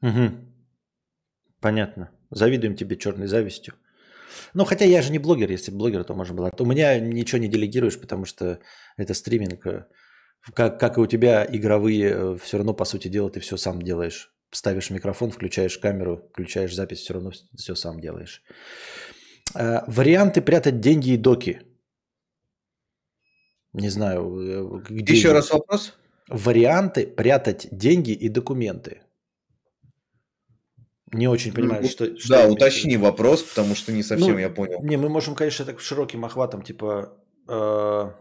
[0.00, 0.52] Мгм.
[1.60, 2.10] Понятно.
[2.30, 3.74] Завидуем тебе черной завистью.
[4.52, 6.52] Ну, хотя я же не блогер, если блогер, то можно было.
[6.58, 8.60] У меня ничего не делегируешь, потому что
[8.96, 9.66] это стриминг.
[9.66, 9.86] э,
[10.52, 14.33] Как, как и у тебя, игровые, все равно, по сути дела, ты все сам делаешь.
[14.54, 18.42] Ставишь микрофон, включаешь камеру, включаешь запись, все равно все сам делаешь.
[19.54, 21.60] Э, Варианты прятать деньги и доки.
[23.72, 25.12] Не знаю, э, где...
[25.12, 25.38] Еще они?
[25.38, 25.98] раз вопрос.
[26.28, 29.02] Варианты прятать деньги и документы.
[31.12, 32.16] Не очень понимаю, Ну, что...
[32.16, 34.82] что Да, уточни вопрос, потому что не совсем Ну, я понял.
[34.84, 37.12] Не, мы можем, конечно, так широким охватом, типа...
[37.48, 38.12] э,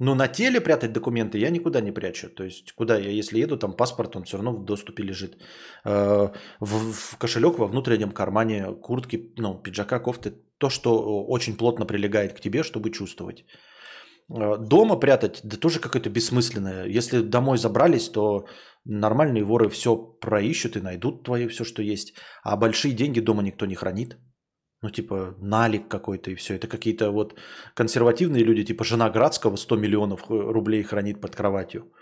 [0.00, 2.30] ну, на теле прятать документы я никуда не прячу.
[2.30, 5.36] То есть, куда я, если еду, там паспорт, он все равно в доступе лежит.
[5.84, 6.28] Э,
[6.60, 10.32] в, в кошелек во внутреннем кармане куртки, ну, пиджака, кофты.
[10.58, 13.44] То, что очень плотно прилегает к тебе, чтобы чувствовать.
[14.30, 16.86] Э, Дома прятать, да тоже какое-то бессмысленное.
[16.86, 18.46] Если домой забрались, то
[18.86, 22.14] нормальные воры все проищут и найдут твое все, что есть.
[22.42, 24.16] А большие деньги дома никто не хранит.
[24.82, 26.54] Ну, типа, налик какой-то и все.
[26.54, 27.34] Это какие-то вот
[27.74, 31.92] консервативные люди, типа жена Градского 100 миллионов э, рублей хранит под кроватью.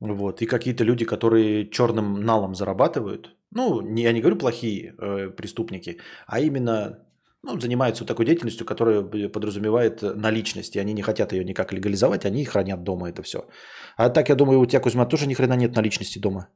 [0.00, 0.42] Вот.
[0.42, 3.36] И какие-то люди, которые черным налом зарабатывают.
[3.52, 6.98] Ну, не, я не говорю плохие э, преступники, а именно
[7.44, 10.76] ну, занимаются такой деятельностью, которая подразумевает наличность.
[10.76, 13.46] И они не хотят ее никак легализовать, они хранят дома это все.
[13.96, 16.48] А так, я думаю, у тебя, Кузьма, тоже ни хрена нет наличности дома.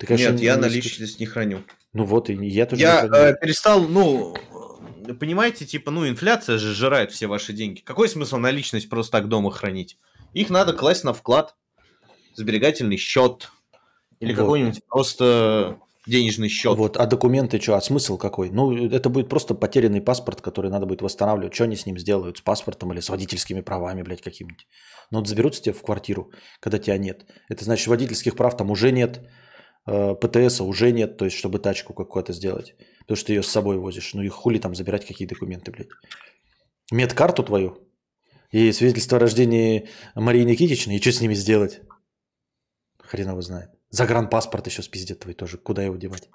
[0.00, 1.62] Ты, конечно, Нет, я не- наличность не храню.
[1.92, 3.24] Ну вот, и я тоже Я не храню.
[3.26, 4.34] э, перестал, ну,
[5.06, 7.80] э, понимаете, типа, ну, инфляция же жирает все ваши деньги.
[7.80, 9.98] Какой смысл наличность просто так дома хранить?
[10.32, 11.54] Их надо класть на вклад,
[12.34, 13.50] сберегательный счет
[14.20, 14.38] или Вот.
[14.40, 16.78] какой-нибудь просто денежный счет.
[16.78, 18.48] Вот, а документы что, а смысл какой?
[18.48, 21.54] Ну, это будет просто потерянный паспорт, который надо будет восстанавливать.
[21.54, 22.38] Что они с ним сделают?
[22.38, 24.66] С паспортом или с водительскими правами, блядь, какими-нибудь?
[25.10, 27.26] Ну, вот заберутся тебе в квартиру, когда тебя нет.
[27.50, 29.20] Это значит, водительских прав там уже нет,
[29.90, 32.74] ПТСа уже нет, то есть, чтобы тачку какую-то сделать.
[33.00, 34.14] Потому что ты ее с собой возишь.
[34.14, 35.88] Ну, и хули там забирать какие документы, блядь?
[36.92, 37.78] Медкарту твою
[38.52, 41.80] и свидетельство о рождении Марии Никитичны, и что с ними сделать?
[42.98, 43.70] Хрен его знает.
[43.90, 45.58] Загранпаспорт еще спиздят твой тоже.
[45.58, 46.28] Куда его девать?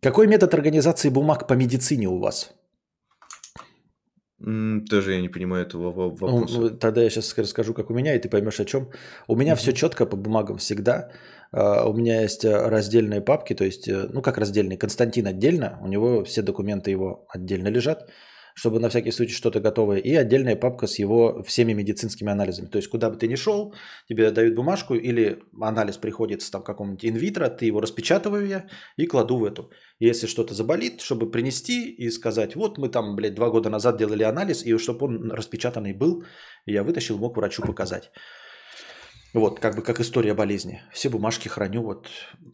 [0.00, 2.54] Какой метод организации бумаг по медицине у вас?
[4.90, 6.60] Тоже я не понимаю этого Ну, вопроса.
[6.60, 8.90] ну, тогда я сейчас расскажу, как у меня, и ты поймешь о чем.
[9.26, 11.10] У меня все четко по бумагам всегда.
[11.56, 15.78] А, У меня есть э, раздельные папки, то есть, э, ну как раздельные, Константин отдельно,
[15.82, 18.10] у него все документы его отдельно лежат,
[18.56, 22.66] чтобы на всякий случай что-то готовое, и отдельная папка с его всеми медицинскими анализами.
[22.66, 23.72] То есть, куда бы ты ни шел,
[24.08, 28.66] тебе дают бумажку, или анализ приходит с там какого-нибудь инвитро, ты его распечатываю я
[28.96, 29.70] и кладу в эту.
[30.00, 34.24] Если что-то заболит, чтобы принести и сказать, вот мы там, блядь, два года назад делали
[34.24, 36.24] анализ, и чтобы он распечатанный был,
[36.66, 38.10] я вытащил, мог врачу показать.
[39.34, 40.80] Вот, как бы как история болезни.
[40.92, 42.06] Все бумажки храню вот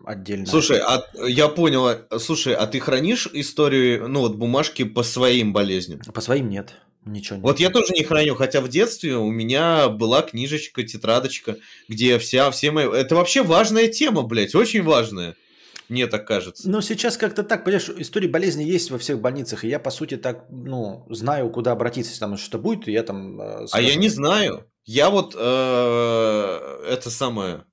[0.05, 0.47] отдельно.
[0.47, 1.86] Слушай, а я понял.
[2.19, 6.01] Слушай, а ты хранишь историю, ну вот бумажки по своим болезням?
[6.12, 6.74] По своим нет.
[7.05, 7.44] Ничего нет.
[7.44, 11.57] Вот я тоже не храню, хотя в детстве у меня была книжечка, тетрадочка,
[11.89, 12.86] где вся, все мои...
[12.86, 15.35] Это вообще важная тема, блядь, очень важная.
[15.90, 16.70] Мне так кажется.
[16.70, 20.16] Ну, сейчас как-то так, понимаешь, истории болезни есть во всех больницах, и я, по сути,
[20.16, 23.40] так, ну, знаю, куда обратиться, если там что будет, и я там...
[23.40, 24.69] э, А я не знаю.
[24.85, 27.65] Я вот э, это самое.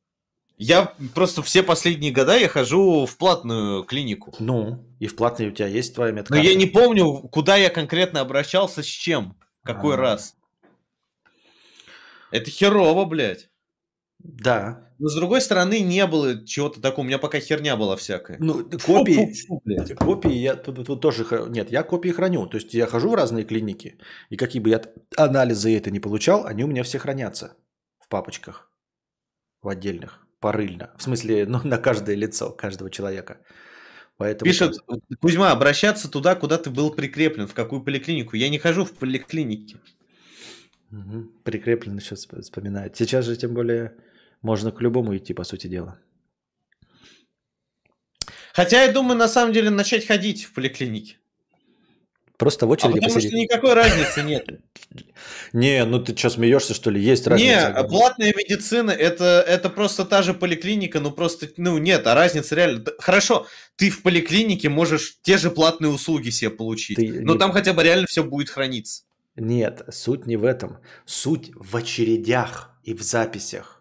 [0.57, 4.35] Я просто все последние года я хожу в платную клинику.
[4.39, 6.43] Ну, и в платной у тебя есть твоя Но медкарта?
[6.43, 9.97] я не помню, куда я конкретно обращался, с чем, какой А.
[9.97, 10.35] раз.
[12.31, 13.49] Это херово, блядь.
[14.27, 14.91] Да.
[14.99, 17.05] Но с другой стороны, не было чего-то такого.
[17.05, 18.37] У меня пока херня была всякая.
[18.39, 19.33] Ну, копии...
[19.47, 19.61] фу.
[19.95, 21.25] Копии я тут, тут тоже...
[21.49, 22.45] Нет, я копии храню.
[22.47, 23.97] То есть я хожу в разные клиники,
[24.29, 24.81] и какие бы я
[25.15, 27.55] анализы это не получал, они у меня все хранятся
[27.99, 28.71] в папочках,
[29.61, 30.91] в отдельных, порыльно.
[30.97, 33.37] В смысле, ну, на каждое лицо каждого человека.
[34.17, 34.49] Поэтому...
[34.49, 34.79] Пишет,
[35.21, 38.35] Кузьма, обращаться туда, куда ты был прикреплен, в какую поликлинику.
[38.35, 39.77] Я не хожу в поликлинике.
[40.89, 41.31] Мгм.
[41.43, 42.95] Прикреплено сейчас вспоминает.
[42.95, 43.95] Сейчас же, тем более,
[44.41, 45.99] можно к любому идти, по сути дела.
[48.53, 51.17] Хотя я думаю, на самом деле, начать ходить в поликлинике.
[52.37, 53.31] Просто в А очереди потому посидеть.
[53.31, 54.47] что никакой разницы нет.
[55.53, 57.01] Не, ну ты что, смеешься, что ли?
[57.01, 57.67] Есть Не, разница.
[57.69, 62.53] а платная медицина это, это просто та же поликлиника, ну просто, ну нет, а разница
[62.55, 62.85] реально.
[62.99, 67.51] Хорошо, ты в поликлинике можешь те же платные услуги себе получить, Ты но не- там
[67.51, 69.03] хотя бы реально все будет храниться.
[69.35, 70.77] Нет, суть не в этом.
[71.05, 73.76] Суть в очередях и в записях.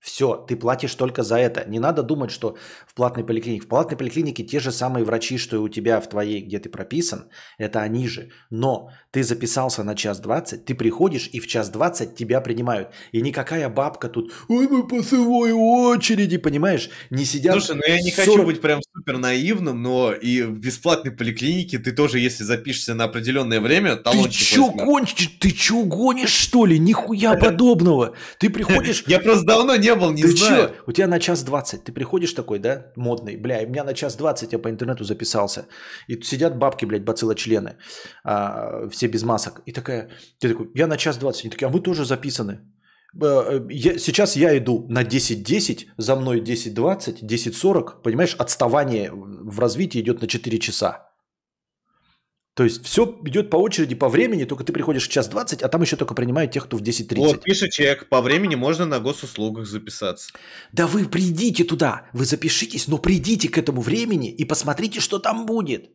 [0.00, 1.68] Все, ты платишь только за это.
[1.68, 2.56] Не надо думать, что
[2.86, 3.66] в платной поликлинике.
[3.66, 6.70] В платной поликлинике те же самые врачи, что и у тебя в твоей, где ты
[6.70, 7.28] прописан,
[7.58, 8.30] это они же.
[8.50, 12.90] Но ты записался на час двадцать, ты приходишь, и в час двадцать тебя принимают.
[13.10, 17.54] И никакая бабка тут, ой, мы по своей очереди, понимаешь, не сидят.
[17.54, 21.78] Слушай, ну я не хочу 40 быть прям супер наивным, но и в бесплатной поликлинике
[21.78, 24.84] ты тоже, если запишешься на определенное время, Ты талончик чё возьмёшь.
[24.86, 25.30] гонишь?
[25.40, 26.78] Ты чё гонишь, что ли?
[26.78, 28.14] Нихуя подобного.
[28.38, 30.68] Ты приходишь, Я просто давно не был, не ты знаю.
[30.68, 30.74] чё?
[30.86, 31.82] У тебя на час двадцать.
[31.84, 35.02] Ты приходишь такой, да, модный, бля, и у меня на час двадцать, я по интернету
[35.04, 35.66] записался.
[36.06, 37.76] И сидят бабки, блядь, бациллочлены,
[38.24, 39.62] а, все без масок.
[39.66, 41.44] И такая, ты такой, я на час двадцать.
[41.44, 42.60] Они такие, а мы тоже записаны.
[43.22, 50.00] Э, я- сейчас я иду на 10-10, за мной 10-20, 10-40, понимаешь, отставание в развитии
[50.00, 51.06] идет на 4 часа.
[52.54, 55.68] То есть все идет по очереди, по времени, только ты приходишь в час 20, а
[55.68, 57.16] там еще только принимают тех, кто в 10.30.
[57.16, 60.30] Вот, пишет человек, по времени можно на госуслугах записаться.
[60.72, 65.46] Да вы придите туда, вы запишитесь, но придите к этому времени и посмотрите, что там
[65.46, 65.90] будет.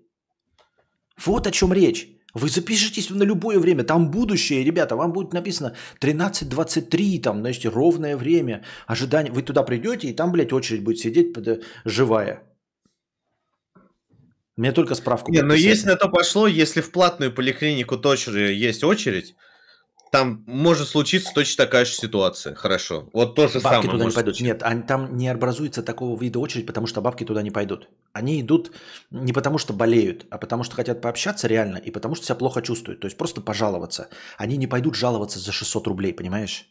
[1.25, 2.09] Вот о чем речь.
[2.35, 8.17] Вы запишитесь на любое время, там будущее, ребята, вам будет написано 13.23, там, знаете, ровное
[8.17, 9.31] время, ожидание.
[9.31, 12.43] Вы туда придете, и там, блядь, очередь будет сидеть под- живая.
[14.57, 15.69] Мне только справку Не, но подписать.
[15.69, 19.35] если на то пошло, если в платную поликлинику точно есть очередь,
[20.11, 22.55] там может случиться точно такая же ситуация.
[22.55, 23.09] Хорошо.
[23.13, 23.91] Вот то же Бабки самое.
[23.91, 24.35] туда не пойдут.
[24.35, 24.43] случиться.
[24.43, 27.89] Нет, они- там не образуется такого вида очередь, потому что бабки туда не пойдут.
[28.13, 28.71] Они идут
[29.11, 32.61] не потому, что болеют, а потому, что хотят пообщаться реально и потому, что себя плохо
[32.61, 33.01] чувствуют.
[33.01, 34.09] То есть просто пожаловаться.
[34.37, 36.67] Они не пойдут жаловаться за 600 рублей, понимаешь?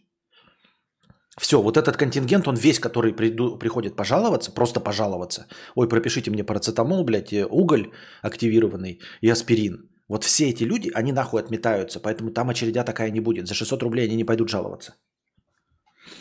[1.37, 5.49] Все, вот этот контингент, он весь, который приду- приходит пожаловаться, просто пожаловаться.
[5.75, 7.91] Ой, пропишите мне парацетамол, блядь, и уголь
[8.23, 9.91] активированный и аспирин.
[10.09, 13.49] Вот все эти люди, они нахуй отметаются, поэтому там очередя такая не будет.
[13.49, 14.97] За 600 рублей они не пойдут жаловаться.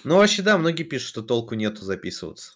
[0.03, 2.53] Ну, вообще, да, многие пишут, что толку нету записываться.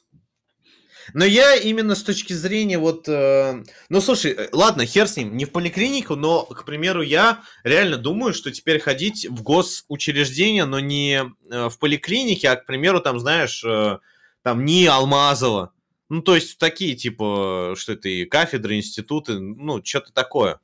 [1.13, 3.07] Но я именно с точки зрения вот...
[3.07, 7.43] э, ну, слушай, э, ладно, хер с ним, не в поликлинику, но, к примеру, я
[7.63, 12.99] реально думаю, что теперь ходить в госучреждение, но не э, в поликлинике, а, к примеру,
[12.99, 13.99] там, знаешь, э,
[14.43, 15.71] там, не Алмазово.
[16.09, 20.59] Ну, то есть такие, типа, что это и кафедры, институты, ну, что-то такое.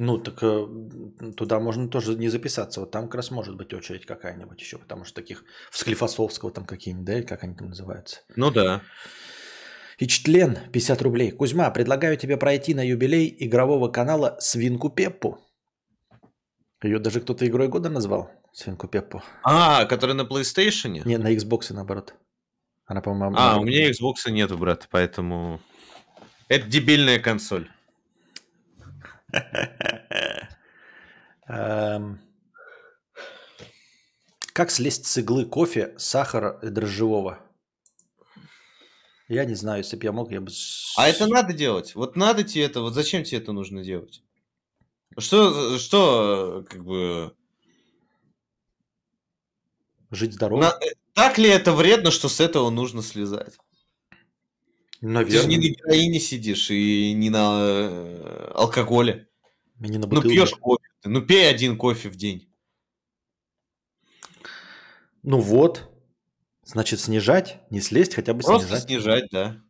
[0.00, 0.66] Ну, так э,
[1.36, 2.80] туда можно тоже не записаться.
[2.80, 6.64] Вот там как раз может быть очередь какая-нибудь еще, потому что таких в Склифосовского там
[6.64, 8.20] какие-нибудь, да, или как они там называются.
[8.34, 8.80] Ну да.
[9.98, 11.30] И член 50 рублей.
[11.32, 15.38] Кузьма, предлагаю тебе пройти на юбилей игрового канала Свинку Пеппу.
[16.82, 19.22] Ее даже кто-то игрой года назвал, Свинку Пеппу.
[19.42, 21.02] А, который на PlayStation?
[21.04, 22.14] Не, на Xbox наоборот.
[22.86, 23.36] Она, по-моему...
[23.38, 25.60] А, у меня Xbox нету, брат, поэтому...
[26.48, 27.68] Это дебильная консоль.
[31.48, 32.20] Эм,
[34.52, 37.38] Как слезть с иглы кофе, сахара и дрожжевого?
[39.28, 40.50] Я не знаю, если бы я мог, я бы...
[40.96, 41.94] А это надо делать.
[41.94, 44.22] Вот надо тебе это, вот зачем тебе это нужно делать?
[45.18, 47.32] Что, что, как бы...
[50.10, 50.60] Жить здорово?
[50.60, 53.56] на- э, так ли это вредно, что с этого нужно слезать?
[55.00, 55.36] Наверное.
[55.36, 59.28] Ты же не на героине сидишь и не на э, алкоголе.
[59.80, 60.84] И не на ну пьешь кофе.
[61.04, 62.52] Ну пей один кофе в день.
[65.22, 65.86] Ну вот.
[66.64, 68.84] Значит, снижать, не слезть, хотя бы Просто снижать.
[68.84, 69.62] снижать, да.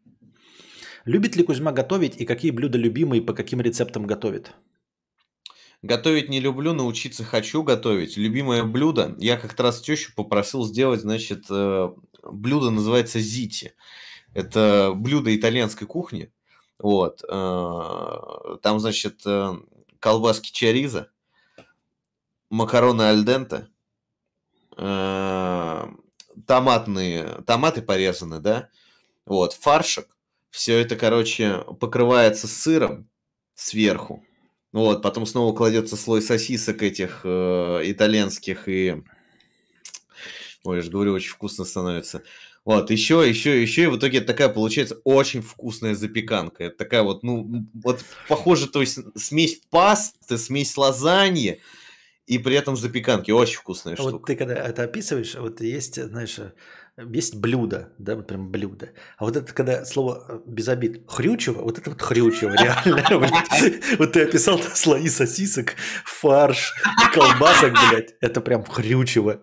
[1.04, 4.52] Любит ли Кузьма готовить и какие блюда любимые по каким рецептам готовит?
[5.82, 8.18] Готовить не люблю, научиться хочу готовить.
[8.18, 9.16] Любимое блюдо.
[9.18, 11.88] Я как-то раз тещу попросил сделать, значит, э,
[12.22, 13.72] блюдо называется зити.
[14.34, 16.32] Это блюдо итальянской кухни.
[16.78, 17.22] Вот.
[17.28, 19.52] Э, там, значит, э,
[19.98, 21.10] колбаски чариза,
[22.48, 23.68] макароны альдента,
[26.46, 28.70] томатные, томаты порезаны, да,
[29.26, 30.06] вот, фаршик.
[30.50, 33.08] Все это, короче, покрывается сыром
[33.54, 34.24] сверху.
[34.72, 39.02] Вот, потом снова кладется слой сосисок этих э, итальянских и...
[40.64, 42.22] Ой, я же говорю, очень вкусно становится.
[42.64, 46.64] Вот, еще, еще, еще, и в итоге такая получается очень вкусная запеканка.
[46.64, 51.60] Это такая вот, ну, вот похоже, то есть смесь пасты, смесь лазаньи,
[52.26, 53.30] и при этом запеканки.
[53.30, 54.12] Очень вкусная штука.
[54.12, 56.38] Вот ты когда это описываешь, вот есть, знаешь,
[56.96, 58.90] есть блюдо, да, вот прям блюдо.
[59.16, 63.30] А вот это, когда слово э, без обид хрючево, вот это вот хрючево, реально.
[63.98, 66.74] Вот ты описал слои сосисок, фарш,
[67.12, 68.14] колбасок, блядь.
[68.20, 69.42] Это прям хрючево.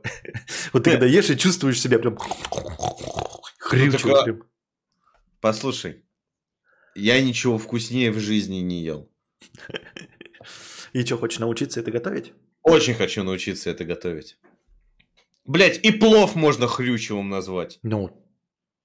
[0.74, 2.18] Вот ты когда ешь и чувствуешь себя прям
[3.60, 4.26] хрючево.
[4.26, 4.44] Ну,
[5.41, 6.03] послушай,
[6.95, 9.11] я ничего вкуснее в жизни не ел.
[10.94, 12.34] И что, хочешь научиться это готовить?
[12.64, 14.38] Очень хочу научиться это готовить.
[15.48, 17.80] Блять, и плов можно хрючевым назвать.
[17.82, 18.10] Ну,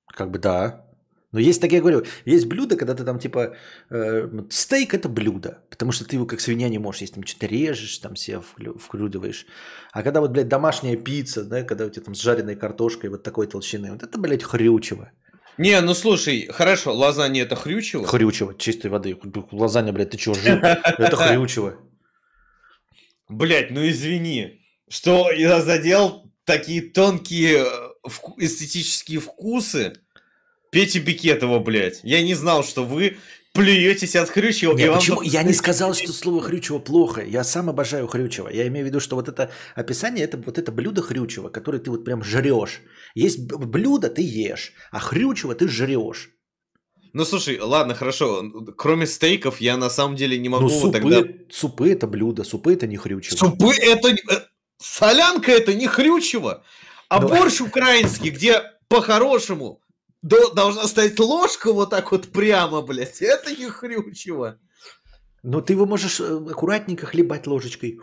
[0.07, 0.87] как бы да.
[1.33, 3.57] Но есть, так я говорю, есть блюдо, когда ты там типа
[3.91, 7.47] э, стейк это блюдо, потому что ты его как свинья не можешь есть, там что-то
[7.47, 8.41] режешь, там себе
[8.79, 9.47] вкрудываешь.
[9.93, 13.23] А когда вот, блядь, домашняя пицца, да, когда у тебя там с жареной картошкой вот
[13.23, 15.11] такой толщины, вот это, блядь, хрючево.
[15.59, 18.07] Не, ну слушай, хорошо, лазанья это хрючево?
[18.07, 19.19] Хрючево, чистой воды.
[19.51, 20.57] Лазанья, блядь, ты чего, жил?
[20.57, 21.79] Это хрючево.
[23.29, 24.61] Блять, ну извини,
[24.91, 28.09] что я задел такие тонкие э,
[28.39, 29.95] эстетические вкусы.
[30.71, 32.01] Петя Бикетова, блядь.
[32.03, 33.19] Я не знал, что вы
[33.53, 34.75] плюетесь от Хрючева.
[34.75, 35.17] Нет, почему?
[35.19, 35.27] Вам...
[35.27, 37.23] Я не сказал, что слово Хрючева плохо.
[37.23, 38.49] Я сам обожаю Хрючева.
[38.49, 41.91] Я имею в виду, что вот это описание, это вот это блюдо Хрючева, которое ты
[41.91, 42.81] вот прям жрешь.
[43.15, 46.31] Есть блюдо, ты ешь, а Хрючева ты жрешь.
[47.13, 48.43] Ну слушай, ладно, хорошо.
[48.77, 51.23] Кроме стейков я на самом деле не могу ну, супы, тогда.
[51.51, 53.37] Супы это блюдо, супы это не хрючево.
[53.37, 54.17] Супы это э,
[54.83, 56.65] солянка это не хрючево.
[57.09, 57.29] А ну...
[57.29, 59.81] борщ украинский, где по-хорошему
[60.23, 64.59] должна стоять ложка вот так вот прямо, блядь, это не хрючево.
[65.43, 67.99] Но ты его можешь э, аккуратненько хлебать ложечкой.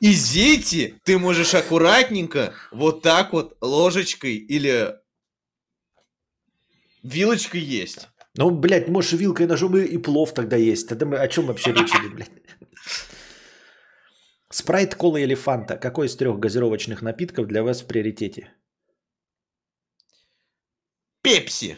[0.00, 4.94] И зети ты можешь аккуратненько вот так вот ложечкой или
[7.02, 8.08] вилочкой есть.
[8.36, 10.88] Ну, блядь, можешь вилкой и ножом и плов тогда есть.
[10.88, 12.30] Тогда мы о чем вообще речь идет, блядь?
[14.50, 15.76] Спрайт, кола или фанта?
[15.76, 18.50] Какой из трех газировочных напитков для вас в приоритете?
[21.22, 21.76] Пепси.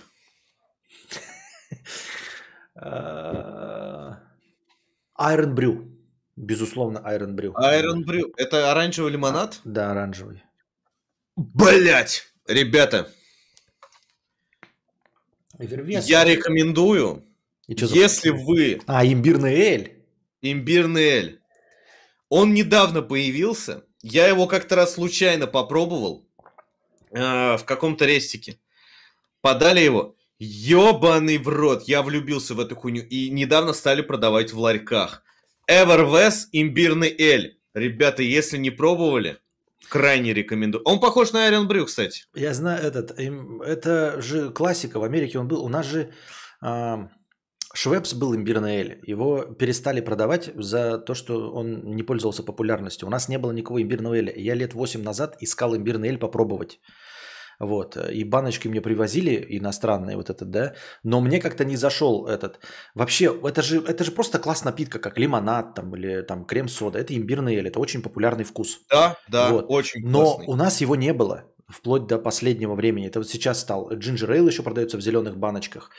[5.20, 5.96] Iron Brew.
[6.36, 7.52] Безусловно, Iron Brew.
[7.54, 8.32] Iron Brew.
[8.36, 9.60] Это оранжевый лимонад?
[9.64, 10.44] Да, оранжевый.
[11.36, 13.10] Блять, ребята.
[15.58, 17.24] Я рекомендую,
[17.66, 18.80] если вы...
[18.86, 20.06] А, имбирный эль.
[20.40, 21.39] Имбирный эль.
[22.30, 23.84] Он недавно появился.
[24.02, 26.26] Я его как-то раз случайно попробовал
[27.10, 28.58] э, в каком-то рестике.
[29.42, 30.16] Подали его.
[30.38, 31.82] Ёбаный в рот.
[31.82, 33.02] Я влюбился в эту хуйню.
[33.02, 35.22] И недавно стали продавать в ларьках.
[35.70, 37.58] Everwest имбирный эль.
[37.74, 39.38] Ребята, если не пробовали,
[39.88, 40.82] Крайне рекомендую.
[40.84, 42.24] Он похож на Iron Brew, кстати.
[42.34, 43.18] Я знаю этот.
[43.18, 45.00] Это же классика.
[45.00, 45.64] В Америке он был.
[45.64, 46.12] У нас же
[46.62, 47.08] э,
[47.72, 49.00] Швепс был имбирный эль.
[49.06, 53.06] Его перестали продавать за то, что он не пользовался популярностью.
[53.06, 54.32] У нас не было никакого имбирного эля.
[54.36, 56.80] Я лет 8 назад искал имбирный эль попробовать.
[57.60, 57.96] Вот.
[57.96, 60.74] И баночки мне привозили иностранные вот этот, да.
[61.04, 62.58] Но мне как-то не зашел этот.
[62.94, 66.98] Вообще, это же, это же просто класс напитка, как лимонад там или там крем-сода.
[66.98, 68.80] Это имбирный эль, это очень популярный вкус.
[68.90, 69.66] Да, да, вот.
[69.68, 73.06] очень Но у нас его не было вплоть до последнего времени.
[73.06, 73.92] Это вот сейчас стал.
[73.92, 75.90] Джинджер эйл еще продается в зеленых баночках.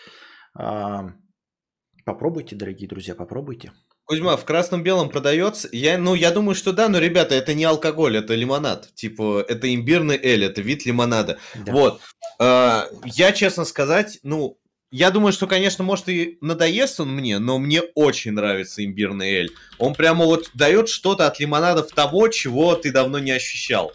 [2.03, 3.71] А, попробуйте, дорогие друзья, попробуйте.
[4.05, 5.69] Кузьма, в красном-белом продается?
[5.71, 8.93] Я, ну, я думаю, что да, но, ребята, это не алкоголь, это лимонад.
[8.95, 11.37] Типа, это имбирный эль, это вид лимонада.
[11.55, 11.71] Да.
[11.71, 12.01] Вот.
[12.39, 14.57] Э, я, честно сказать, ну,
[14.89, 19.51] я думаю, что, конечно, может и надоест он мне, но мне очень нравится имбирный эль.
[19.77, 23.93] Он прямо вот дает что-то от лимонадов того, чего ты давно не ощущал.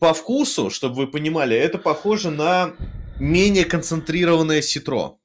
[0.00, 2.72] по вкусу, чтобы вы понимали, это похоже на
[3.20, 5.19] менее концентрированное ситро.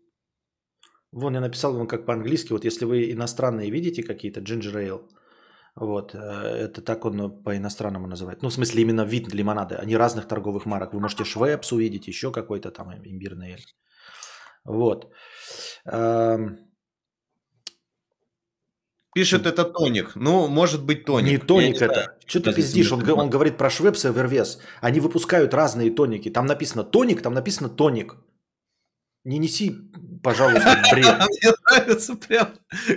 [1.16, 5.02] Вон я написал вам как по-английски, вот если вы иностранные видите какие-то, ginger ale,
[5.76, 8.42] вот, э, это так он по-иностранному называет.
[8.42, 10.94] Ну, в смысле, именно вид лимонада, они разных торговых марок.
[10.94, 13.66] Вы можете Швепс увидеть, еще какой-то там имбирный эль.
[14.66, 15.06] Вот.
[15.86, 16.58] Эм,
[19.16, 20.16] Пишет это тоник.
[20.16, 21.32] Ну, может быть тоник.
[21.32, 21.94] Не тоник не это.
[21.94, 22.10] Знаю.
[22.26, 22.92] Что ты пиздишь?
[22.92, 24.60] Он, он говорит про Швепс и Вервес.
[24.82, 26.30] Они выпускают разные тоники.
[26.30, 28.18] Там написано тоник, там написано тоник.
[29.26, 29.76] Не неси,
[30.24, 31.06] пожалуйста, бред.
[31.06, 32.54] Мне нравится прям,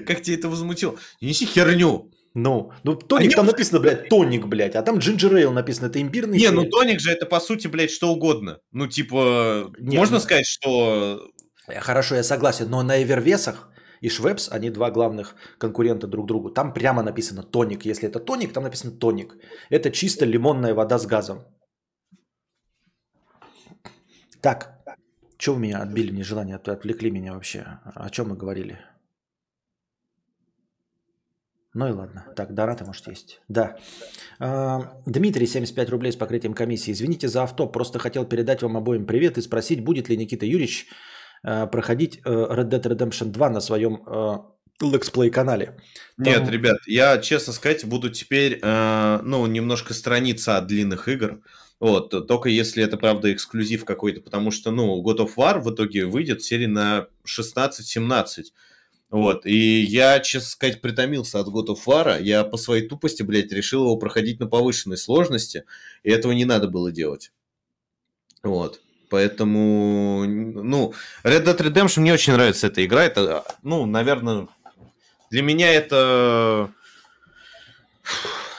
[0.07, 0.97] как тебе это возмутило.
[1.21, 2.11] Не неси херню.
[2.35, 6.01] Ну, ну тоник Они там написано, блядь, тоник, блядь, а там джинджер эйл написано, это
[6.01, 6.39] имбирный.
[6.39, 8.59] Не, ну тоник же это по сути, блядь, что угодно.
[8.71, 10.21] Ну, типа, Нет, можно ну...
[10.21, 11.31] сказать, что...
[11.81, 13.71] Хорошо, я согласен, но на Эвервесах
[14.03, 16.51] и Швепс, они два главных конкурента друг другу.
[16.51, 17.85] Там прямо написано тоник.
[17.87, 19.35] Если это тоник, там написано тоник.
[19.71, 21.45] Это чисто лимонная вода с газом.
[24.41, 24.78] Так,
[25.39, 27.81] что вы меня отбили мне желание, отвлекли меня вообще?
[27.95, 28.79] О чем мы говорили?
[31.75, 32.27] Ну и ладно.
[32.35, 33.41] Так, донаты, может, есть.
[33.49, 33.77] Да.
[34.41, 36.93] А, Дмитрий, 75 рублей с покрытием комиссии.
[36.93, 40.89] Извините за авто, просто хотел передать вам обоим привет и спросить, будет ли Никита Юрьевич
[41.45, 44.39] Э, проходить э, Red Dead Redemption 2 на своем э,
[44.81, 45.77] Play канале.
[46.17, 46.51] Нет, Там...
[46.51, 51.41] ребят, я, честно сказать, буду теперь, ну, немножко страница от длинных игр.
[51.81, 56.07] Вот, только если это, правда, эксклюзив какой-то, потому что, ну, God of War в итоге
[56.07, 58.47] выйдет серии на 16-17.
[59.11, 62.21] Вот, и я, честно сказать, притомился от God of War.
[62.21, 65.65] Я по своей тупости, блядь, решил его проходить на повышенной сложности,
[66.03, 67.33] и этого не надо было делать.
[68.43, 68.81] Вот.
[69.09, 70.93] Поэтому, ну,
[71.25, 73.05] Red Dead Redemption мне очень нравится эта игра.
[73.05, 74.49] Это, ну, наверное,
[75.31, 76.71] для меня это,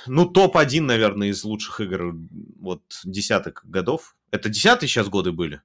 [0.10, 2.16] ну, топ-1, наверное, из лучших игр
[2.60, 4.16] вот десятых годов.
[4.32, 5.62] Это десятые сейчас годы были?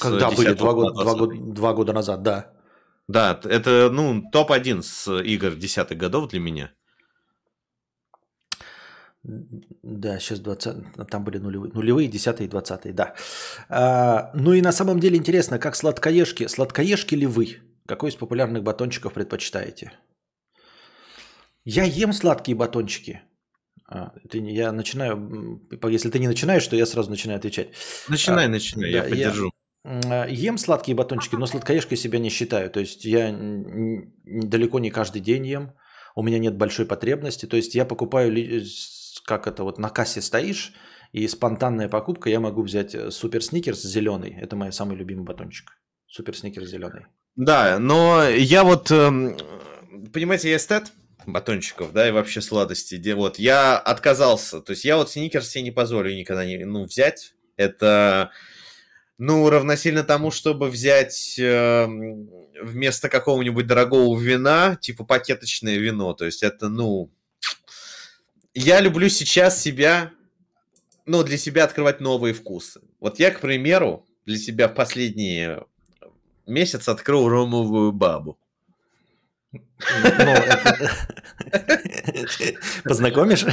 [0.00, 0.54] Когда были?
[0.54, 2.52] Два года, два, года, два года назад, да.
[3.08, 6.72] Да, это, ну, топ-1 с игр десятых годов для меня.
[9.24, 13.14] Да, сейчас 20, там были нулевые, нулевые, десятые, двадцатые, да.
[13.68, 17.58] А, ну и на самом деле интересно, как сладкоежки, сладкоежки ли вы?
[17.86, 19.92] Какой из популярных батончиков предпочитаете?
[21.64, 23.22] Я ем сладкие батончики.
[23.88, 27.68] А, ты, я начинаю, если ты не начинаешь, то я сразу начинаю отвечать.
[28.08, 29.52] Начинай, а, начинай, да, я поддержу.
[29.84, 32.70] Я ем сладкие батончики, но сладкоежкой себя не считаю.
[32.70, 33.36] То есть я
[34.24, 35.72] далеко не каждый день ем.
[36.14, 37.46] У меня нет большой потребности.
[37.46, 38.32] То есть я покупаю
[39.24, 40.72] как это вот на кассе стоишь,
[41.12, 44.34] и спонтанная покупка, я могу взять э, супер сникерс зеленый.
[44.40, 45.78] Это мой самый любимый батончик.
[46.06, 47.06] Супер сникерс зеленый.
[47.36, 49.36] Да, но я вот, эм,
[50.12, 50.92] понимаете, я эстет
[51.26, 52.96] батончиков, да, и вообще сладости.
[52.96, 54.60] Где вот я отказался.
[54.60, 57.34] То есть я вот сникерс себе не позволю никогда не, ну, взять.
[57.56, 58.30] Это,
[59.18, 61.86] ну, равносильно тому, чтобы взять э,
[62.62, 66.14] вместо какого-нибудь дорогого вина, типа пакеточное вино.
[66.14, 67.10] То есть это, ну,
[68.54, 70.12] я люблю сейчас себя,
[71.06, 72.80] ну, для себя открывать новые вкусы.
[73.00, 75.56] Вот я, к примеру, для себя в последний
[76.46, 78.38] месяц открыл ромовую бабу.
[79.52, 79.60] Ну,
[82.84, 83.44] Познакомишь?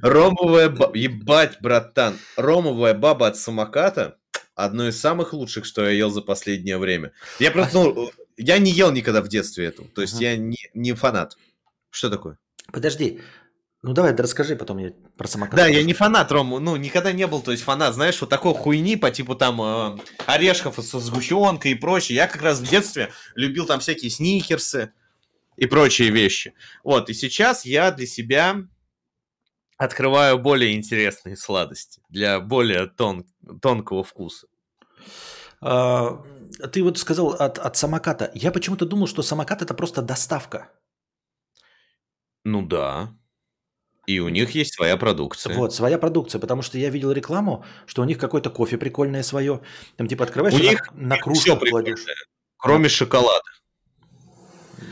[0.00, 0.96] Ромовая баба.
[0.96, 2.18] Ебать, братан.
[2.36, 4.18] Ромовая баба от самоката
[4.54, 7.12] одно из самых лучших, что я ел за последнее время.
[7.38, 9.84] Я просто, ну, я не ел никогда в детстве эту.
[9.84, 11.36] То есть я не, не фанат.
[11.90, 12.38] Что такое?
[12.72, 13.20] Подожди,
[13.82, 15.56] ну давай, да расскажи потом я про самокат.
[15.56, 18.54] Да, я не фанат, Ром, ну никогда не был, то есть фанат, знаешь, вот такой
[18.54, 22.16] хуйни по типу там э, орешков со сгущенкой и прочее.
[22.16, 24.92] Я как раз в детстве любил там всякие сникерсы
[25.56, 26.54] и прочие вещи.
[26.84, 28.56] Вот, и сейчас я для себя
[29.76, 33.26] открываю более интересные сладости для более тон,
[33.60, 34.46] тонкого вкуса.
[35.60, 36.22] А,
[36.72, 38.30] ты вот сказал от, от самоката.
[38.34, 40.70] Я почему-то думал, что самокат это просто доставка.
[42.44, 43.14] Ну да.
[44.06, 45.54] И у них есть своя продукция.
[45.54, 49.60] Вот, своя продукция, потому что я видел рекламу, что у них какое-то кофе прикольное свое.
[49.96, 52.04] Там типа открываешь, у них на, на кружку кладешь.
[52.56, 53.42] Кроме шоколада.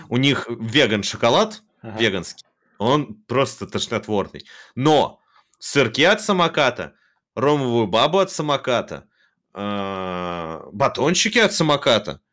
[0.08, 1.98] У них веган шоколад, ага.
[1.98, 2.44] веганский,
[2.78, 4.44] он просто тошнотворный.
[4.74, 5.20] Но
[5.58, 6.94] сырки от самоката,
[7.34, 9.08] ромовую бабу от самоката,
[9.54, 12.20] э, батончики от самоката–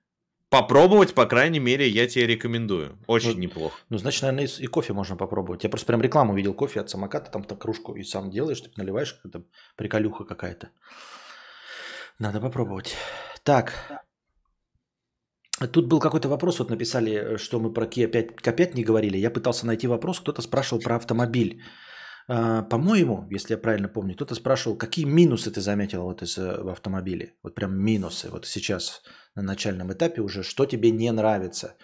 [0.49, 2.97] Попробовать, по крайней мере, я тебе рекомендую.
[3.05, 3.75] Очень ну, неплохо.
[3.89, 5.63] Ну, значит, наверное, и, и кофе можно попробовать.
[5.63, 8.71] Я просто прям рекламу видел кофе от самоката, там так кружку и сам делаешь, ты
[8.77, 9.45] наливаешь, какая-то
[9.75, 10.69] приколюха какая-то.
[12.19, 12.95] Надо попробовать.
[13.43, 13.73] Так.
[15.71, 19.17] Тут был какой-то вопрос, вот написали, что мы про Kia 5, K5 не говорили.
[19.17, 21.61] Я пытался найти вопрос, кто-то спрашивал про автомобиль.
[22.29, 26.61] А, по-моему, если я правильно помню, кто-то спрашивал, какие минусы ты заметил вот из, э,
[26.61, 27.33] в автомобиле?
[27.43, 28.29] Вот прям минусы.
[28.29, 29.01] Вот сейчас
[29.37, 31.77] на начальном этапе уже, что тебе не нравится,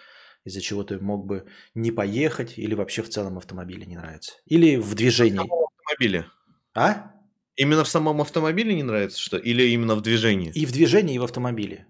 [0.44, 4.32] из-за чего ты мог бы не поехать или вообще в целом автомобиле не нравится?
[4.44, 5.38] Или в движении?
[5.38, 6.26] В автомобиле.
[6.74, 7.12] А?
[7.56, 9.38] Именно в самом автомобиле не нравится что?
[9.38, 10.50] Или именно в движении?
[10.50, 11.86] И в движении, и в автомобиле.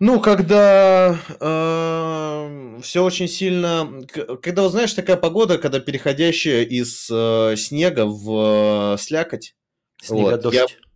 [0.00, 4.02] Ну, когда э, все очень сильно...
[4.42, 9.54] Когда, вот, знаешь, такая погода, когда переходящая из э, снега в э, слякоть.
[10.00, 10.58] Снегодождь.
[10.60, 10.87] Вот, я...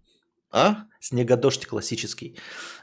[0.53, 0.85] А?
[1.01, 2.37] Снегодождь классический.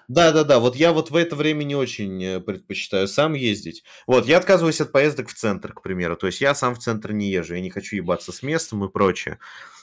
[0.08, 3.84] Да-да-да, вот я вот в это время не очень э, предпочитаю сам ездить.
[4.08, 6.18] Вот, я отказываюсь от поездок в центр, к примеру.
[6.18, 8.90] То есть я сам в центр не езжу, я не хочу ебаться с местом и
[8.90, 9.38] прочее.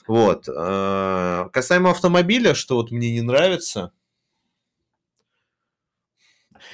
[0.05, 0.49] Вот.
[0.49, 3.93] Э, касаемо автомобиля, что вот мне не нравится,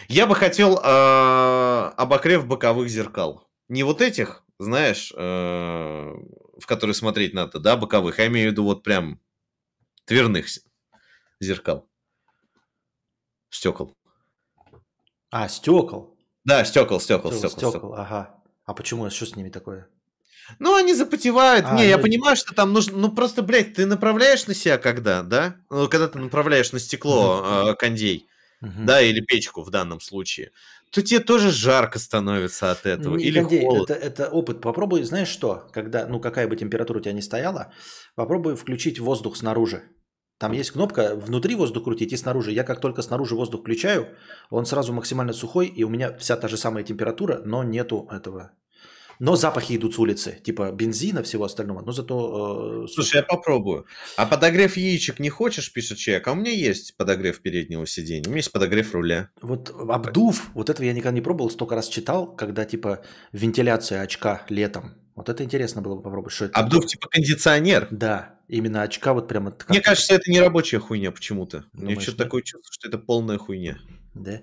[0.08, 3.48] я бы хотел э, обогрев боковых зеркал.
[3.70, 8.20] Не вот этих, знаешь, в которые смотреть надо, да, боковых.
[8.20, 9.20] Я имею в виду вот прям
[10.06, 10.48] тверных
[11.44, 11.88] зеркал.
[13.50, 13.96] Стекол.
[15.32, 16.18] А, стекол.
[16.44, 17.50] Да, стекол, стекол, стекол.
[17.50, 18.36] Стекол, стекол, ага.
[18.66, 19.10] А почему?
[19.10, 19.88] Что с ними такое?
[20.60, 21.66] Ну, они запотевают.
[21.68, 21.90] А, не, ну...
[21.90, 22.98] я понимаю, что там нужно...
[22.98, 25.56] Ну, просто, блядь, ты направляешь на себя когда, да?
[25.70, 28.28] Ну, когда ты направляешь на стекло э, кондей,
[28.62, 28.84] угу.
[28.84, 30.52] да, или печку в данном случае,
[30.92, 33.16] то тебе тоже жарко становится от этого.
[33.16, 33.90] Не, или Кондей, холод.
[33.90, 34.62] Это, это опыт.
[34.62, 37.74] Попробуй, знаешь что, когда, ну какая бы температура у тебя ни стояла,
[38.14, 39.84] попробуй включить воздух снаружи.
[40.44, 42.52] Там есть кнопка внутри воздух крутить и снаружи.
[42.52, 44.10] Я как только снаружи воздух включаю,
[44.50, 48.52] он сразу максимально сухой, и у меня вся та же самая температура, но нету этого
[49.20, 52.84] но запахи идут с улицы, типа бензина, всего остального, но зато...
[52.84, 53.86] Э, Слушай, я попробую.
[54.18, 56.28] А подогрев яичек не хочешь, пишет человек?
[56.28, 59.30] А у меня есть подогрев переднего сиденья, у меня есть подогрев руля.
[59.42, 64.46] Вот обдув, вот этого я никогда не пробовал, столько раз читал, когда типа вентиляция очка
[64.50, 64.96] летом.
[65.16, 66.34] Вот это интересно было бы попробовать.
[66.34, 67.88] Что это Обдув типа кондиционер?
[67.92, 69.56] Да, именно очка вот прямо...
[69.70, 71.66] Мне кажется, это не рабочая хуйня почему-то.
[71.74, 73.78] Мне что-то такое чувство, что это полная хуйня.
[74.14, 74.42] Да.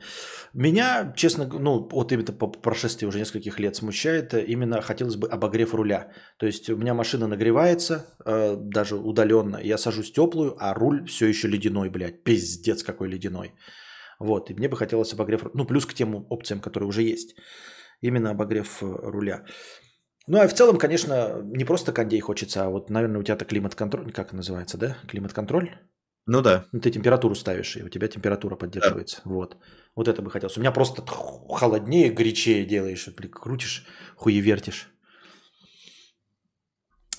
[0.52, 5.28] Меня, честно, ну, вот именно по прошествии уже нескольких лет смущает э, именно хотелось бы
[5.28, 6.10] обогрев руля.
[6.38, 11.26] То есть у меня машина нагревается, э, даже удаленно, я сажусь теплую, а руль все
[11.26, 13.54] еще ледяной, блядь, пиздец какой ледяной.
[14.18, 17.36] Вот, и мне бы хотелось обогрев, ну, плюс к тем опциям, которые уже есть.
[18.00, 19.44] Именно обогрев э, руля.
[20.30, 24.12] Ну, а в целом, конечно, не просто кондей хочется, а вот, наверное, у тебя-то климат-контроль,
[24.12, 24.96] как называется, да?
[25.08, 25.76] Климат-контроль?
[26.26, 26.66] Ну да.
[26.70, 29.22] Ну, ты температуру ставишь, и у тебя температура поддерживается.
[29.24, 29.30] Да.
[29.30, 29.56] Вот.
[29.96, 30.56] Вот это бы хотелось.
[30.56, 33.84] У меня просто холоднее, горячее делаешь, крутишь,
[34.14, 34.88] хуевертишь.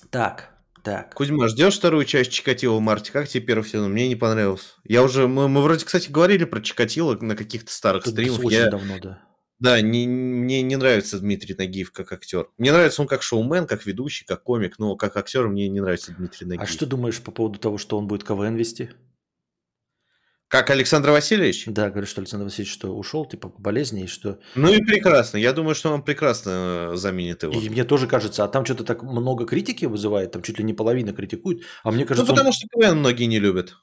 [0.08, 0.48] Так,
[0.82, 1.12] так.
[1.12, 3.12] Кузьма, ждешь вторую часть Чикатило в марте?
[3.12, 3.92] Как тебе первый сезон?
[3.92, 4.70] Мне не понравился.
[4.84, 8.42] Я уже, мы, мы вроде, кстати, говорили про Чикатило на каких-то старых Тут стримах.
[8.42, 8.70] Очень я...
[8.70, 9.22] давно, да.
[9.62, 12.48] Да, не, мне не нравится Дмитрий Нагиев как актер.
[12.58, 16.12] Мне нравится он как шоумен, как ведущий, как комик, но как актер мне не нравится
[16.12, 16.64] Дмитрий Нагиев.
[16.64, 18.90] А что думаешь по поводу того, что он будет КВН вести?
[20.48, 21.66] Как Александр Васильевич?
[21.66, 24.40] Да, говорят, что Александр Васильевич что ушел, типа по болезни, и что...
[24.56, 25.36] Ну и прекрасно.
[25.36, 27.52] Я думаю, что он прекрасно э, заменит его.
[27.52, 30.74] И мне тоже кажется, а там что-то так много критики вызывает, там чуть ли не
[30.74, 32.26] половина критикует, а мне кажется...
[32.28, 32.52] Ну потому он...
[32.52, 33.76] что КВН многие не любят.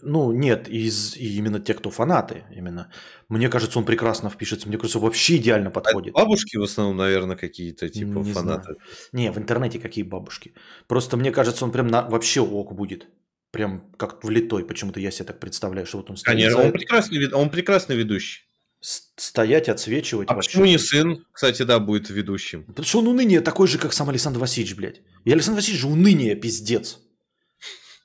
[0.00, 2.90] Ну, нет, из именно те, кто фанаты, именно.
[3.28, 4.68] Мне кажется, он прекрасно впишется.
[4.68, 6.14] Мне кажется, вообще идеально подходит.
[6.14, 8.62] А бабушки в основном, наверное, какие-то типа не фанаты.
[8.62, 8.78] Знаю.
[9.12, 10.54] Не, в интернете какие бабушки.
[10.86, 12.08] Просто мне кажется, он прям на...
[12.08, 13.06] вообще ок будет.
[13.50, 14.64] Прям как влитой.
[14.64, 16.36] Почему-то я себе так представляю, что вот он стоит.
[16.36, 18.44] Конечно, он прекрасный, он прекрасный ведущий.
[18.80, 20.30] Стоять, отсвечивать.
[20.30, 20.50] А вообще.
[20.50, 22.64] почему не сын, кстати, да, будет ведущим?
[22.64, 25.02] Потому что он уныние такой же, как сам Александр Васильевич, блядь.
[25.24, 27.00] И Александр Васильевич же уныние, пиздец.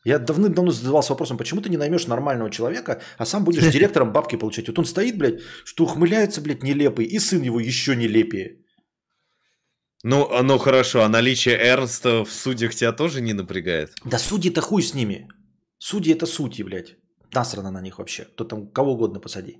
[0.03, 4.35] Я давным-давно задавался вопросом, почему ты не наймешь нормального человека, а сам будешь директором бабки
[4.35, 4.67] получать.
[4.67, 8.57] Вот он стоит, блядь, что ухмыляется, блядь, нелепый, и сын его еще нелепее.
[10.03, 13.93] Ну, а, ну хорошо, а наличие Эрнста в судьях тебя тоже не напрягает?
[14.03, 15.27] Да судьи-то хуй с ними.
[15.77, 16.95] Судьи это судьи, блядь.
[17.33, 18.25] Насрано на них вообще.
[18.25, 19.59] Кто там, кого угодно посади.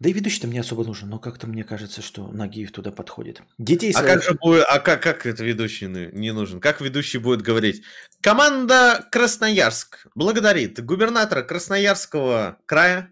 [0.00, 3.42] Да и ведущий-то мне особо нужен, но как-то мне кажется, что Нагиев туда подходит.
[3.58, 6.60] Детей а как же будет, а как, как это ведущий не нужен?
[6.60, 7.82] Как ведущий будет говорить?
[8.20, 13.10] Команда Красноярск благодарит губернатора Красноярского края,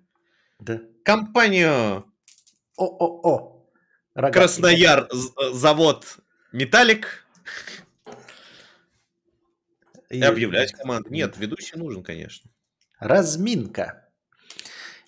[0.60, 0.80] да.
[1.04, 2.04] компанию
[2.76, 3.66] О-о-о.
[4.14, 5.08] Краснояр
[5.52, 6.18] завод
[6.52, 7.26] Металлик
[10.08, 11.10] и объявлять команду.
[11.10, 12.48] Нет, ведущий нужен, конечно.
[13.00, 14.08] Разминка.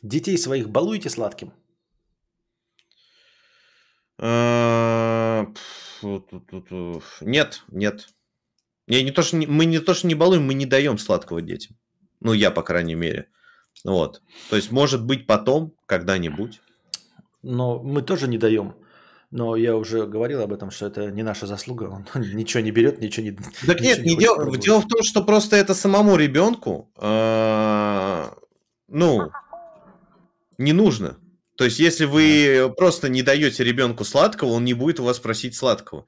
[0.02, 1.52] Детей своих балуйте сладким.
[4.18, 5.46] Э,
[7.20, 8.08] нет, нет.
[8.86, 11.76] Не, не то, что мы не то, что не балуем, мы не даем сладкого детям.
[12.20, 13.28] Ну, я, по крайней мере.
[13.84, 14.22] Вот.
[14.50, 16.60] То есть, может быть, потом, когда-нибудь.
[17.42, 18.74] Но мы тоже не даем.
[19.30, 21.84] Но я уже говорил об этом, что это не наша заслуга.
[21.84, 23.32] Он ничего не берет, ничего не...
[23.66, 24.54] Так нет, не дел...
[24.56, 28.24] дело в том, что просто это самому ребенку, э,
[28.88, 29.30] ну,
[30.56, 31.18] не нужно.
[31.58, 35.56] То есть, если вы просто не даете ребенку сладкого, он не будет у вас просить
[35.56, 36.06] сладкого.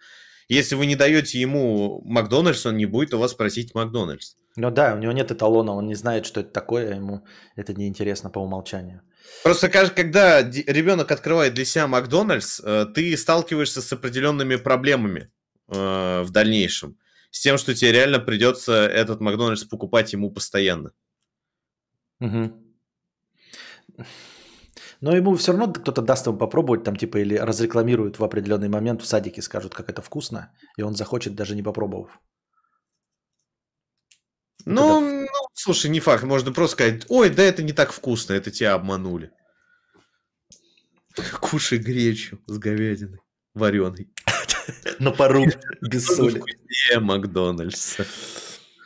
[0.49, 4.37] Если вы не даете ему Макдональдс, он не будет у вас просить Макдональдс.
[4.55, 8.31] Ну да, у него нет эталона, он не знает, что это такое, ему это неинтересно
[8.31, 9.03] по умолчанию.
[9.43, 15.33] Просто когда ребенок открывает для себя Макдональдс, э, ты сталкиваешься с определенными проблемами
[15.69, 16.97] э, в дальнейшем.
[17.33, 20.93] С тем, что тебе реально придется этот Макдональдс покупать ему постоянно.
[22.21, 22.53] Угу.
[25.01, 29.03] Но ему все равно кто-то даст ему попробовать, там, типа, или разрекламируют в определенный момент
[29.03, 32.21] в садике, скажут, как это вкусно, и он захочет, даже не попробовав.
[34.67, 36.25] Ну, ну, слушай, не факт.
[36.25, 39.33] Можно просто сказать, ой, да это не так вкусно, это тебя обманули.
[41.41, 43.21] Кушай гречу с говядиной
[43.55, 44.11] вареной.
[44.99, 45.45] На пару,
[45.81, 46.43] без соли.
[46.99, 47.99] Макдональдс.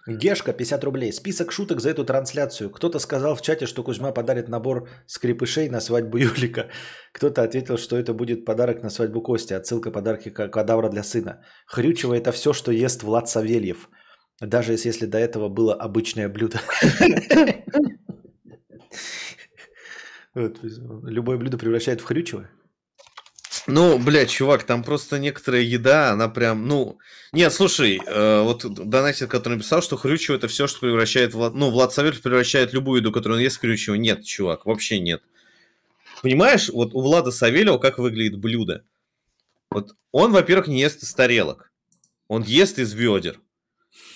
[0.07, 1.13] Гешка, 50 рублей.
[1.13, 2.71] Список шуток за эту трансляцию.
[2.71, 6.69] Кто-то сказал в чате, что Кузьма подарит набор скрипышей на свадьбу Юлика.
[7.13, 9.55] Кто-то ответил, что это будет подарок на свадьбу Кости.
[9.55, 11.43] Отсылка подарки кадавра для сына.
[11.67, 13.89] Хрючево это все, что ест Влад Савельев.
[14.41, 16.61] Даже если до этого было обычное блюдо.
[20.35, 22.51] Любое блюдо превращает в хрючево.
[23.67, 26.99] Ну, блядь, чувак, там просто некоторая еда, она прям, ну...
[27.33, 31.33] Нет, слушай, э, вот донатер, который написал, что хрючево это все, что превращает...
[31.33, 31.55] Влад...
[31.55, 33.95] Ну, Влад Савельев превращает любую еду, которую он ест, в хрючево.
[33.95, 35.23] Нет, чувак, вообще нет.
[36.23, 38.85] Понимаешь, вот у Влада Савельева как выглядит блюдо?
[39.71, 41.73] Вот он, во-первых, не ест из тарелок.
[42.29, 43.41] Он ест из ведер.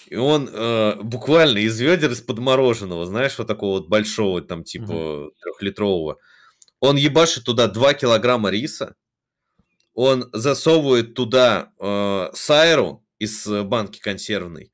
[0.08, 5.30] И он э, буквально из ведер из-под мороженого, знаешь, вот такого вот большого, там, типа,
[5.40, 6.18] трехлитрового.
[6.80, 8.94] Он ебашит туда 2 килограмма риса,
[9.98, 14.70] он засовывает туда э, сайру из банки консервной,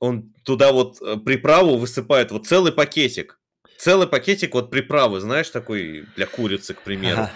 [0.00, 3.40] он туда вот э, приправу высыпает, вот целый пакетик,
[3.78, 7.22] целый пакетик вот приправы, знаешь, такой для курицы, к примеру.
[7.22, 7.32] Ага.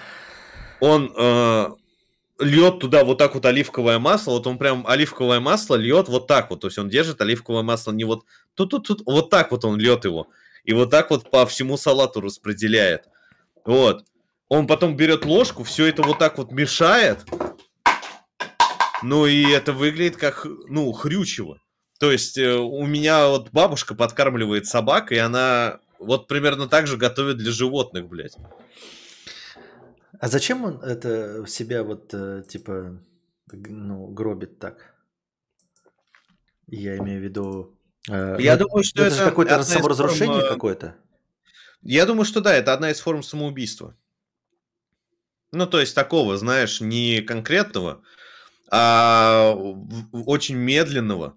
[0.81, 1.69] Он э,
[2.41, 6.51] льет туда вот так вот оливковое масло, вот он прям оливковое масло льет вот так
[6.51, 10.05] вот, то есть он держит оливковое масло не вот тут-тут-тут, вот так вот он льет
[10.05, 10.29] его,
[10.63, 13.05] и вот так вот по всему салату распределяет.
[13.65, 14.05] Вот.
[14.53, 17.25] Он потом берет ложку, все это вот так вот мешает,
[19.03, 21.57] ну и это выглядит как, ну, хрючево.
[21.99, 26.99] То есть э, у меня вот бабушка подкармливает собак, и она вот примерно так же
[26.99, 28.37] готовит для животных, блядь.
[30.21, 33.01] А зачем он это себя вот э, типа
[33.51, 34.95] ну, гробит так?
[36.67, 37.79] Я имею в виду...
[38.07, 40.53] Э, Я это, думаю, что это, это какое-то саморазрушение форм...
[40.53, 40.97] Какое-то.
[41.81, 43.97] Я думаю, что да, это одна из форм самоубийства.
[45.53, 48.03] Ну, то есть такого, знаешь, не конкретного,
[48.71, 49.55] а
[50.13, 51.37] очень медленного.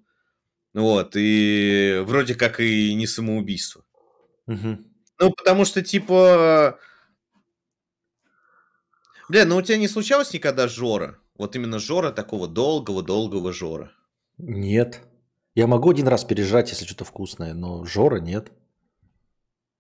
[0.73, 3.83] Вот, и вроде как и не самоубийство.
[4.47, 4.77] Угу.
[5.19, 6.79] Ну, потому что, типа,
[9.27, 11.17] Бля, ну у тебя не случалось никогда Жора?
[11.37, 13.91] Вот именно Жора такого долгого-долгого Жора.
[14.37, 15.01] Нет.
[15.55, 18.51] Я могу один раз пережрать, если что-то вкусное, но Жора нет.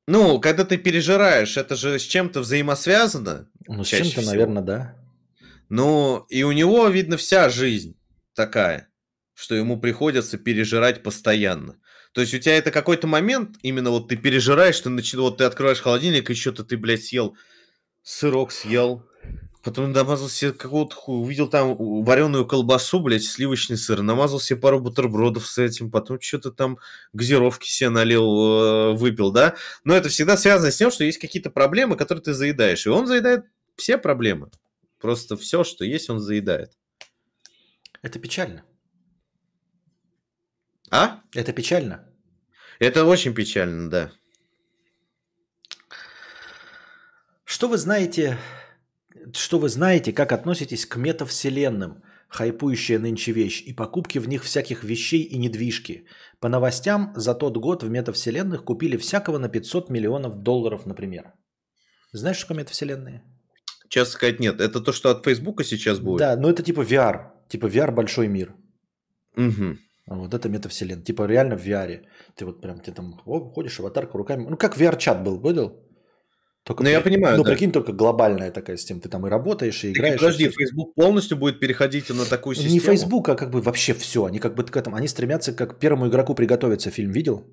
[0.07, 3.49] Ну, когда ты пережираешь, это же с чем-то взаимосвязано.
[3.67, 4.31] Ну, с чем-то, всего.
[4.31, 4.95] наверное, да.
[5.69, 7.97] Ну, и у него, видно, вся жизнь
[8.33, 8.89] такая,
[9.33, 11.77] что ему приходится пережирать постоянно.
[12.13, 15.17] То есть у тебя это какой-то момент, именно вот ты пережираешь, ты, начи...
[15.17, 17.35] вот ты открываешь холодильник, и что-то ты, блядь, съел
[18.05, 19.03] сырок съел,
[19.65, 24.79] потом намазал себе какого-то хуй, увидел там вареную колбасу, блядь, сливочный сыр, намазал себе пару
[24.79, 26.77] бутербродов с этим, потом что-то там
[27.13, 29.55] газировки себе налил, э, выпил, да.
[29.83, 32.85] Но это всегда связано с тем, что есть какие-то проблемы, которые ты заедаешь.
[32.85, 34.51] И он заедает все проблемы.
[34.99, 36.71] Просто все, что есть, он заедает.
[38.03, 38.63] Это печально.
[40.91, 41.21] А?
[41.33, 42.07] Это печально.
[42.77, 44.11] Это очень печально, да.
[47.45, 48.37] Что вы знаете,
[49.33, 54.83] что вы знаете, как относитесь к метавселенным, хайпующая нынче вещь, и покупки в них всяких
[54.83, 56.05] вещей и недвижки?
[56.39, 61.33] По новостям, за тот год в метавселенных купили всякого на 500 миллионов долларов, например.
[62.11, 63.21] Знаешь, что метавселенные?
[63.89, 64.61] Честно сказать, нет.
[64.61, 66.19] Это то, что от Фейсбука сейчас будет?
[66.19, 67.31] Да, но это типа VR.
[67.49, 68.55] Типа VR большой мир.
[69.37, 69.77] Угу.
[70.07, 71.03] Вот это метавселенная.
[71.03, 72.05] Типа реально в VR.
[72.35, 73.13] Ты вот прям, ты там
[73.53, 74.47] ходишь, аватарка руками.
[74.49, 75.84] Ну, как VR-чат был, понял?
[76.65, 77.51] Только ну, я понимаю, Ну, да.
[77.51, 78.99] прикинь, только глобальная такая система.
[78.99, 80.19] Ты там и работаешь, и играешь.
[80.19, 82.73] подожди, и Facebook полностью будет переходить на такую систему?
[82.73, 84.25] Не Facebook, а как бы вообще все.
[84.25, 86.89] Они как бы к этому, они стремятся как к первому игроку приготовиться.
[86.89, 87.45] Фильм видел?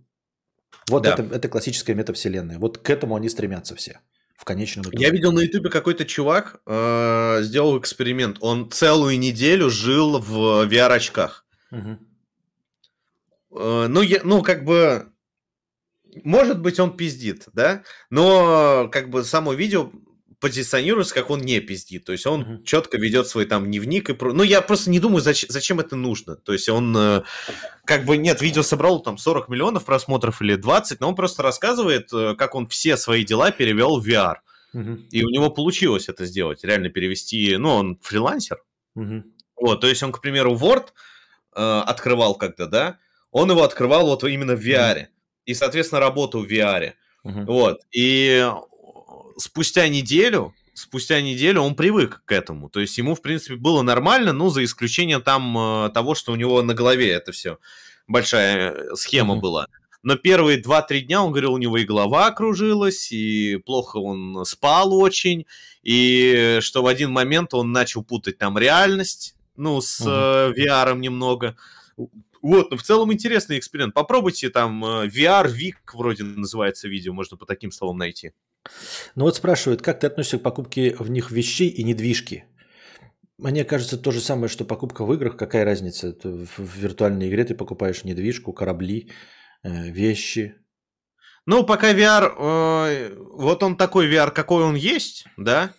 [0.88, 1.12] Вот да.
[1.12, 2.58] это, это классическая метавселенная.
[2.58, 4.00] Вот к этому они стремятся все.
[4.34, 5.04] в конечном итоге.
[5.04, 8.38] Я видел на ютубе какой-то чувак э, сделал эксперимент.
[8.40, 11.44] Он целую неделю жил в VR-очках.
[11.70, 11.98] Мгм.
[13.54, 15.11] Э, ну, я, ну, как бы,
[16.24, 17.82] может быть, он пиздит, да?
[18.10, 19.90] Но, как бы, само видео
[20.40, 22.04] позиционируется, как он не пиздит.
[22.04, 22.64] То есть он Мгм.
[22.64, 24.10] четко ведет свой там дневник.
[24.10, 24.12] И...
[24.12, 26.34] про- Ну, я просто не думаю, зачем, зачем это нужно.
[26.34, 27.22] То есть он, э,
[27.84, 32.12] как бы, нет, видео собрал там 40 миллионов просмотров или 20, но он просто рассказывает,
[32.12, 34.38] э, как он все свои дела перевел в VR.
[34.72, 35.06] Мгм.
[35.12, 37.56] И у него получилось это сделать, реально перевести.
[37.56, 38.58] Ну, он фрилансер.
[38.96, 39.24] Мгм.
[39.54, 40.88] Вот, то есть он, к примеру, Word
[41.54, 42.98] э, открывал когда, да,
[43.30, 45.06] он его открывал вот именно в VR.
[45.46, 46.92] И, соответственно, работал в VR.
[47.24, 47.46] Мгм.
[47.46, 47.80] Вот.
[47.92, 48.48] И
[49.36, 52.68] спустя неделю, спустя неделю он привык к этому.
[52.68, 56.36] То есть ему, в принципе, было нормально, ну, за исключением там э, того, что у
[56.36, 57.58] него на голове это все
[58.08, 59.40] большая э, схема Мгм.
[59.42, 59.66] была.
[60.04, 64.92] Но первые 2-3 дня, он говорил, у него и голова кружилась, и плохо он спал
[64.94, 65.46] очень,
[65.84, 70.10] и что в один момент он начал путать там реальность, ну, с Мгм.
[70.10, 71.56] э, VR немного.
[72.42, 73.94] Вот, ну, в целом интересный эксперимент.
[73.94, 78.32] Попробуйте там э, VR, VIC вроде называется видео, можно по таким словам найти.
[79.14, 82.44] Ну вот спрашивают, как ты относишься к покупке в них вещей и недвижки?
[83.38, 85.36] Мне кажется, то же самое, что покупка в играх.
[85.36, 86.16] Какая разница?
[86.22, 89.10] В виртуальной игре ты покупаешь недвижку, корабли,
[89.62, 90.56] э, вещи.
[91.46, 95.74] Ну, пока VR, э, вот он такой VR, какой он есть, да,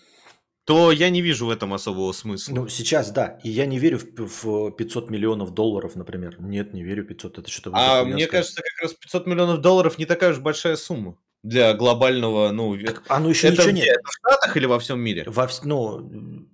[0.65, 2.53] то я не вижу в этом особого смысла.
[2.53, 3.39] Ну, сейчас да.
[3.43, 6.37] И я не верю в, в 500 миллионов долларов, например.
[6.39, 7.39] Нет, не верю в 500.
[7.39, 7.77] Это что-то...
[7.77, 12.51] а мне кажется, как раз 500 миллионов долларов не такая уж большая сумма для глобального,
[12.51, 13.87] ну, Так, а ну еще это ничего нет.
[13.87, 15.25] Это в Штатах или во всем мире?
[15.27, 16.47] Во, ну,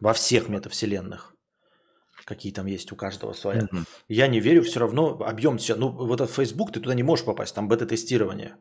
[0.00, 1.34] во всех метавселенных.
[2.24, 3.62] Какие там есть у каждого своя.
[3.62, 3.86] Мгм.
[4.08, 5.78] Я не верю, все равно объем сейчас.
[5.78, 8.56] Ну, вот этот Facebook, ты туда не можешь попасть, там бета-тестирование.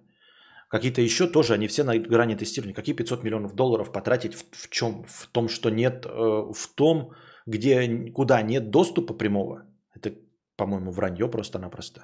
[0.69, 2.75] Какие-то еще тоже, они все на грани тестирования.
[2.75, 5.03] Какие 500 миллионов долларов потратить в, в чем?
[5.07, 7.11] В том, что нет, э, в том,
[7.45, 9.63] где, куда нет доступа прямого.
[9.95, 10.13] Это,
[10.57, 12.01] по-моему, вранье просто-напросто.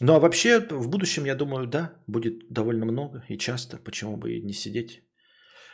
[0.00, 3.78] Ну, а вообще, в будущем, я думаю, да, будет довольно много и часто.
[3.78, 5.02] Почему бы и не сидеть?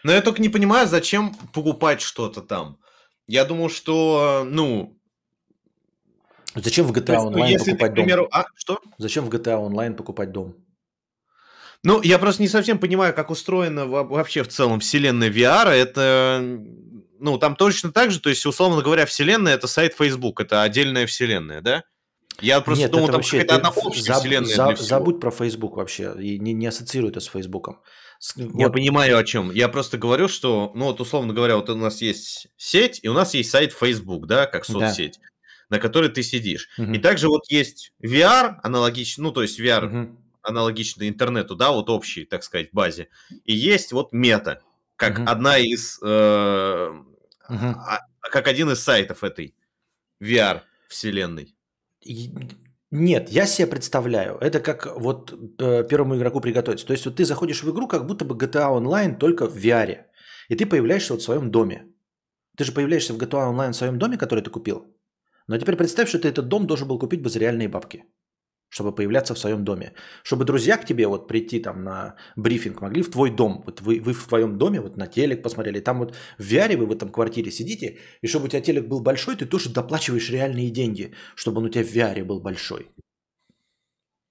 [0.03, 2.79] Но я только не понимаю, зачем покупать что-то там.
[3.27, 4.99] Я думал, что, ну...
[6.55, 8.23] Зачем в GTA есть, ну, если ты, покупать к примеру...
[8.23, 8.31] дом?
[8.33, 8.79] А, что?
[8.99, 10.55] Зачем в GTA Online покупать дом?
[11.85, 15.69] Ну, я просто не совсем понимаю, как устроена во- вообще в целом вселенная VR.
[15.69, 16.43] Это,
[17.21, 21.07] ну, там точно так же, то есть, условно говоря, вселенная это сайт Facebook, это отдельная
[21.07, 21.85] вселенная, да?
[22.41, 24.87] Я просто Нет, думал, там вообще какая-то одна общая заб- вселенная за- для всего.
[24.89, 27.81] Забудь про Facebook вообще и не, не ассоциируй это с Фейсбуком.
[28.19, 29.53] С- Я вот, понимаю, о чем.
[29.53, 33.13] Я просто говорю, что, ну, вот, условно говоря, вот у нас есть сеть, и у
[33.13, 34.73] нас есть сайт Facebook, да, как Да.
[34.73, 35.21] соцсеть,
[35.69, 36.69] на которой ты сидишь.
[36.79, 41.73] мгм, И также вот есть VR аналогично, ну, то есть VR мгм, аналогичный интернету, да,
[41.73, 43.09] вот общей, так сказать, базе.
[43.45, 44.63] И есть вот мета,
[44.97, 45.29] как Мгм.
[45.29, 46.89] одна из, э,
[47.49, 47.75] мгм.
[47.77, 49.55] а- как один из сайтов этой
[50.21, 51.55] VR вселенной.
[52.91, 56.87] Нет, я себе представляю, это как вот э, первому игроку приготовиться.
[56.87, 60.05] То есть вот ты заходишь в игру, как будто бы GTA Online только в VR.
[60.49, 61.87] И ты появляешься вот в своем доме.
[62.57, 64.95] Ты же появляешься в GTA Online в своем доме, который ты купил.
[65.49, 68.05] Но теперь представь, что ты этот дом должен был купить бы за реальные бабки,
[68.75, 69.93] чтобы появляться в своем доме.
[70.25, 73.63] Чтобы друзья к тебе вот прийти там на брифинг могли в твой дом.
[73.67, 75.79] Вот вы, вы в твоем доме вот на телек посмотрели.
[75.79, 77.99] Там вот в VR вы в этом квартире сидите.
[78.21, 81.69] И чтобы у тебя телек был большой, ты тоже доплачиваешь реальные деньги, чтобы он у
[81.69, 82.91] тебя в VR был большой.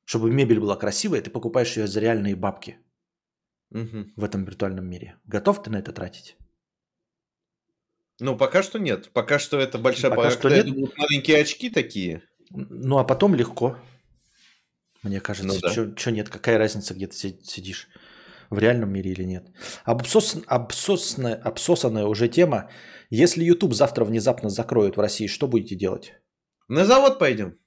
[0.04, 2.76] Чтобы мебель была красивая, ты покупаешь ее за реальные бабки
[3.70, 4.12] Мгм.
[4.18, 5.16] в этом виртуальном мире.
[5.24, 6.36] Готов ты на это тратить?
[8.20, 9.10] Ну, пока что нет.
[9.14, 10.12] Пока что это большая...
[10.12, 10.74] Пока что когда, я нет.
[10.74, 12.24] думаю, маленькие очки такие.
[12.50, 13.78] Ну, а потом легко.
[15.04, 15.96] Мне кажется, Ну да.
[15.98, 17.88] что нет, какая разница, где ты си- сидишь,
[18.50, 19.48] в реальном мире или нет.
[19.86, 22.70] Обсос, обсосная, обсосанная уже тема.
[23.10, 26.14] Если YouTube завтра внезапно закроют в России, что будете делать?
[26.68, 27.58] На завод пойдем.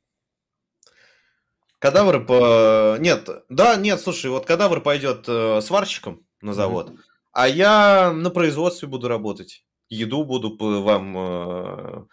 [1.78, 2.96] Кадавр по...
[3.00, 6.92] Нет, да, нет, слушай, вот кадавр пойдет э, сварщиком на завод,
[7.32, 9.64] а я на производстве буду работать.
[9.88, 12.04] Еду буду вам э,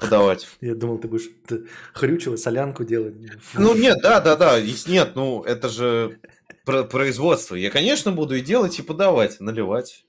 [0.00, 0.46] подавать.
[0.60, 1.28] Я думал, ты будешь
[1.92, 3.14] хрючило, солянку делать.
[3.54, 6.18] Ну нет, да, да, да, нет, ну это же
[6.64, 7.54] про- производство.
[7.54, 10.04] Я, конечно, буду и делать, и подавать, наливать.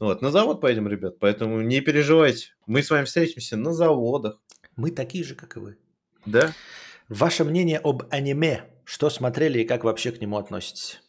[0.00, 2.48] Вот, на завод пойдем, ребят, поэтому не переживайте.
[2.66, 4.38] Мы с вами встретимся на заводах,
[4.76, 5.76] Мы такие же, как и вы.
[6.26, 6.52] да?
[7.08, 8.64] Ваше мнение об аниме?
[8.84, 11.00] Что смотрели и как вообще к нему относитесь?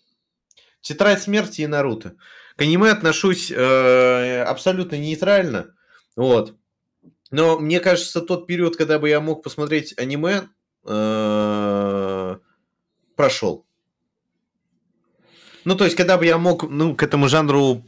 [0.82, 2.16] Тетрадь смерти и Наруто.
[2.56, 5.74] К аниме отношусь э, абсолютно нейтрально.
[6.16, 6.56] Вот.
[7.34, 10.50] Но мне кажется, тот период, когда бы я мог посмотреть аниме,
[10.86, 12.38] э,
[13.16, 13.66] прошел.
[15.66, 17.84] Ну, то есть, когда бы я мог, ну, к этому жанру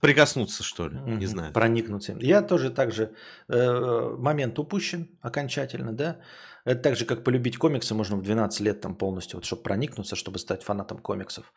[0.00, 1.52] прикоснуться, что ли, не знаю.
[1.52, 2.14] Проникнуться.
[2.20, 3.10] Я тоже так же,
[3.48, 6.18] э, момент упущен окончательно, да.
[6.64, 10.14] Это так же, как полюбить комиксы можно в 12 лет там полностью, вот, чтобы проникнуться,
[10.14, 11.52] чтобы стать фанатом комиксов.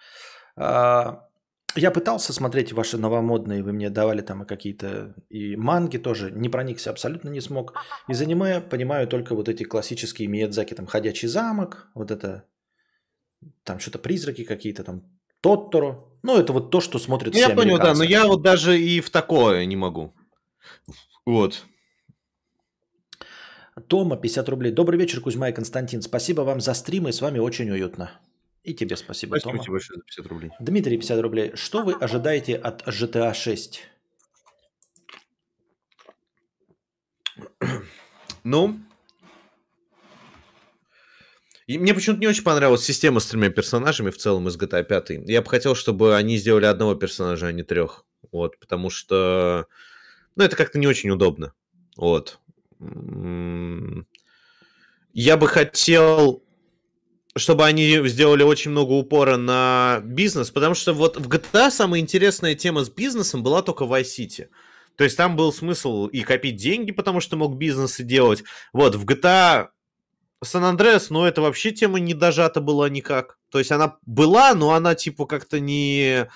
[0.56, 1.28] А,
[1.76, 6.50] я пытался смотреть ваши новомодные, вы мне давали там и какие-то и манги тоже, не
[6.50, 7.74] проникся, абсолютно не смог.
[8.08, 12.46] Из аниме понимаю только вот эти классические Миядзаки, там «Ходячий замок», вот это,
[13.64, 15.04] там что-то призраки какие-то, там
[15.42, 16.06] Тотторо.
[16.24, 18.78] Ну, это вот то, что смотрят ну, все Я понял, да, но я вот даже
[18.78, 20.14] и в такое не могу.
[21.26, 21.66] Вот.
[23.88, 24.74] Тома, 50 рублей.
[24.74, 26.02] Добрый вечер, Кузьма и Константин.
[26.02, 28.12] Спасибо вам за стрим, и с вами очень уютно.
[28.70, 29.64] И тебе спасибо, спасибо Тома.
[29.64, 30.52] тебе большое за 50 рублей.
[30.60, 31.52] Дмитрий, 50 рублей.
[31.56, 33.82] Что вы ожидаете от GTA 6?
[38.44, 38.80] Ну,
[41.66, 45.28] и мне почему-то не очень понравилась система с тремя персонажами в целом из GTA 5.
[45.28, 48.06] Я бы хотел, чтобы они сделали одного персонажа, а не трех.
[48.32, 49.66] Вот, потому что...
[50.36, 51.54] Ну, это как-то не очень удобно.
[51.98, 52.40] Вот.
[55.14, 56.44] Я бы хотел,
[57.40, 62.56] чтобы они сделали очень много упора на бизнес, потому что вот в GTA самая интересная
[62.56, 64.48] тема с бизнесом была только в Vice.
[64.96, 68.44] То есть там был смысл и копить деньги, потому что мог бизнес и делать.
[68.74, 69.70] Вот, в GTA
[70.44, 73.38] Сан-Андреас, ну, это вообще тема не дожата была никак.
[73.50, 76.28] То есть она была, но она типа как-то не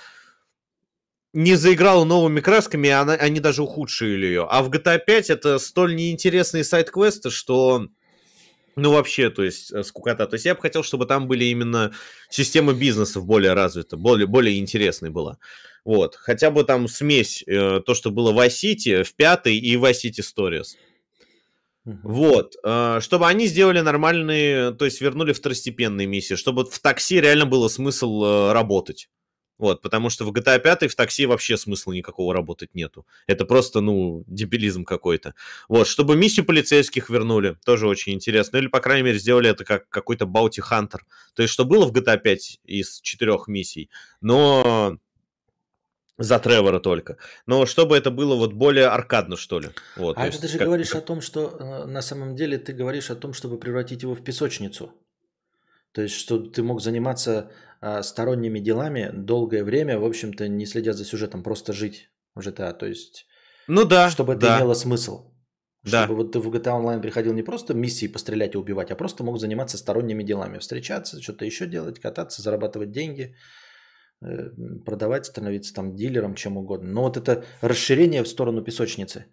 [1.34, 4.48] не заиграла новыми красками, она, они даже ухудшили ее.
[4.50, 7.88] А в GTA 5 это столь неинтересные сайт-квесты, что
[8.76, 10.26] ну, вообще, то есть, э, скукота.
[10.28, 11.94] То есть, я бы хотел, чтобы там были именно
[12.30, 15.38] система бизнесов более развита, более, более интересной была.
[15.86, 16.16] Вот.
[16.16, 19.86] Хотя бы там смесь, э, то, что было в Vice City, в пятой и в
[19.86, 20.76] Vice City Stories.
[21.86, 27.46] Вот, э, чтобы они сделали нормальные, то есть вернули второстепенные миссии, чтобы в такси реально
[27.46, 29.10] было смысл э, работать.
[29.60, 33.06] Вот, потому что в GTA 5 в такси вообще смысла никакого работать нету.
[33.28, 35.36] Это просто, ну, дебилизм какой-то.
[35.70, 38.58] Вот, чтобы миссию полицейских вернули, тоже очень интересно.
[38.58, 41.00] Или, по крайней мере, сделали это как какой-то Bounty Hunter.
[41.36, 43.90] То есть, что было в GTA 5 из четырех миссий,
[44.22, 44.98] но
[46.18, 47.18] за Тревора только.
[47.46, 49.70] Но чтобы это было вот более аркадно, что ли.
[49.96, 50.68] Вот, а ты же как...
[50.68, 54.14] говоришь о том, что э, на самом деле ты говоришь о том, чтобы превратить его
[54.14, 54.92] в песочницу.
[55.94, 57.52] То есть, что ты мог заниматься
[57.82, 62.74] а, сторонними делами долгое время, в общем-то, не следя за сюжетом, просто жить в GTA.
[62.74, 63.26] То есть,
[63.68, 64.58] ну да, чтобы это да.
[64.58, 65.32] имело смысл.
[65.84, 66.06] Да.
[66.06, 69.24] Чтобы вот ты в GTA Online приходил не просто миссии пострелять и убивать, а просто
[69.24, 70.58] мог заниматься сторонними делами.
[70.58, 73.36] Встречаться, что-то еще делать, кататься, зарабатывать деньги–
[74.26, 74.50] Э,
[74.86, 76.90] продавать, становиться там дилером, чем угодно.
[76.90, 79.26] Но вот это расширение в сторону песочницы.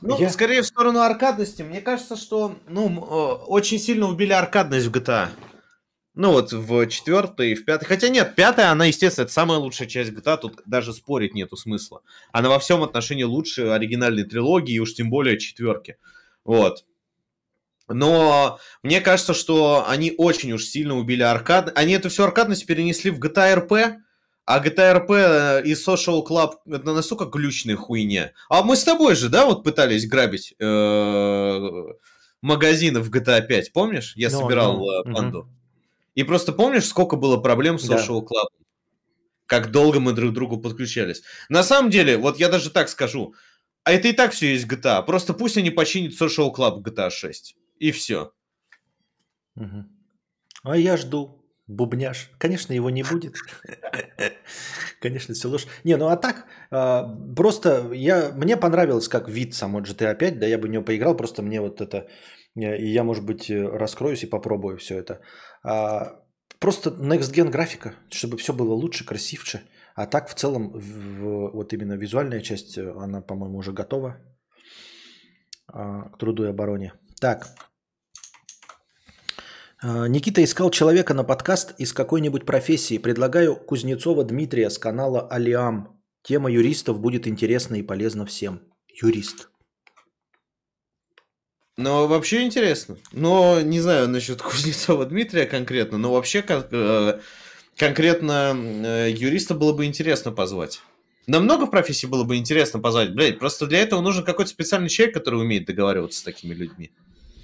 [0.00, 0.30] Ну, я...
[0.30, 1.62] скорее в сторону аркадности.
[1.62, 5.28] Мне кажется, что ну, э, очень сильно убили аркадность в GTA.
[6.14, 7.86] Ну вот в четвертой и в пятой.
[7.86, 12.02] Хотя нет, пятая, она, естественно, это самая лучшая часть GTA, тут даже спорить нету смысла.
[12.32, 15.96] Она во всем отношении лучше оригинальной трилогии, и уж тем более четверки.
[16.44, 16.84] Вот.
[17.86, 21.72] Но мне кажется, что они очень уж сильно убили аркад.
[21.76, 23.96] Они эту всю аркадность перенесли в GTA RP,
[24.46, 28.32] а GTA RP э, и Social Club это настолько глючная хуйня.
[28.48, 31.58] А мы с тобой же, да, вот пытались грабить э,
[32.42, 34.12] магазины в GTA 5, помнишь?
[34.16, 35.48] Я собирал э, панду.
[36.20, 38.48] И просто помнишь, сколько было проблем с Social Club?
[39.46, 41.22] Как долго мы друг к другу подключались.
[41.48, 43.34] На самом деле, вот я даже так скажу,
[43.84, 45.02] а это и так все есть GTA.
[45.06, 48.32] Просто пусть они починят Social Club GTA 6 и все.
[49.56, 49.86] Угу.
[50.64, 51.42] А я жду.
[51.66, 52.30] Бубняж.
[52.38, 53.36] Конечно, его не будет.
[55.00, 55.66] Конечно, все ложь.
[55.84, 60.46] Не, ну а так, а, просто я, мне понравилось как вид самой GTA 5, да,
[60.46, 62.08] я бы в него поиграл, просто мне вот это,
[62.56, 65.20] и я, может быть, э, раскроюсь и попробую все это.
[65.62, 66.22] А,
[66.58, 69.62] просто next gen графика, чтобы все было лучше, красивше.
[69.94, 74.16] А так в целом, в, вот именно визуальная часть, э, она, по-моему, уже готова
[75.66, 76.92] а, к труду и обороне.
[77.20, 77.48] Так,
[79.82, 82.98] а, Никита искал человека на подкаст из какой-нибудь профессии.
[82.98, 86.00] Предлагаю Кузнецова Дмитрия с канала Алиам.
[86.22, 88.60] Тема юристов будет интересна и полезна всем.
[89.02, 89.48] Юрист.
[91.80, 92.98] Ну, вообще интересно.
[93.12, 97.20] Но не знаю насчет Кузнецова Дмитрия конкретно, но вообще как, э,
[97.78, 100.82] конкретно э, юриста было бы интересно позвать.
[101.26, 103.14] На много профессий было бы интересно позвать.
[103.14, 106.90] Блядь, просто для этого нужен какой-то специальный человек, который умеет договариваться с такими людьми.